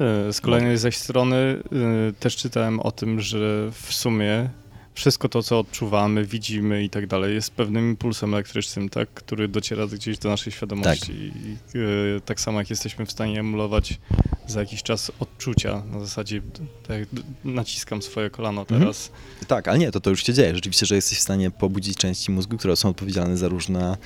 [0.00, 4.48] E, z kolejnej zaś strony e, też czytałem o tym, że w sumie
[4.94, 9.86] wszystko to, co odczuwamy, widzimy i tak dalej, jest pewnym impulsem elektrycznym, tak, który dociera
[9.86, 11.32] gdzieś do naszej świadomości.
[11.32, 11.74] Tak.
[11.74, 11.78] I,
[12.16, 13.98] e, tak samo jak jesteśmy w stanie emulować
[14.46, 16.42] za jakiś czas odczucia, na zasadzie
[16.88, 16.98] tak
[17.44, 18.80] naciskam swoje kolano mhm.
[18.80, 19.08] teraz.
[19.08, 19.46] Mhm.
[19.46, 20.54] Tak, ale nie, to to już się dzieje.
[20.54, 23.96] Rzeczywiście, że jesteś w stanie pobudzić części mózgu, które są odpowiedzialne za różne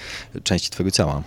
[0.44, 1.22] części twojego ciała.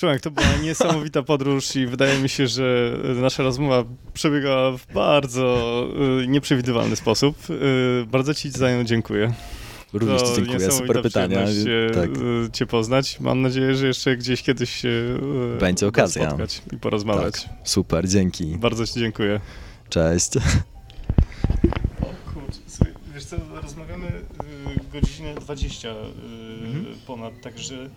[0.00, 5.86] Przemek, to była niesamowita podróż i wydaje mi się, że nasza rozmowa przebiegała w bardzo
[6.22, 7.36] y, nieprzewidywalny sposób.
[7.50, 9.32] Y, bardzo Ci za nią dziękuję.
[9.92, 11.38] Również Ci dziękuję, super pytania.
[11.94, 12.10] Tak.
[12.10, 13.20] Y, cię poznać.
[13.20, 15.18] Mam nadzieję, że jeszcze gdzieś kiedyś się
[15.60, 17.42] będzie okazja spotkać i porozmawiać.
[17.42, 17.52] Tak.
[17.64, 18.46] Super, dzięki.
[18.46, 19.40] Bardzo Ci dziękuję.
[19.88, 20.36] Cześć.
[22.02, 22.60] O kurczę,
[23.14, 24.12] wiesz co, rozmawiamy
[24.92, 26.84] godzinę 20 mhm.
[27.06, 27.90] ponad, także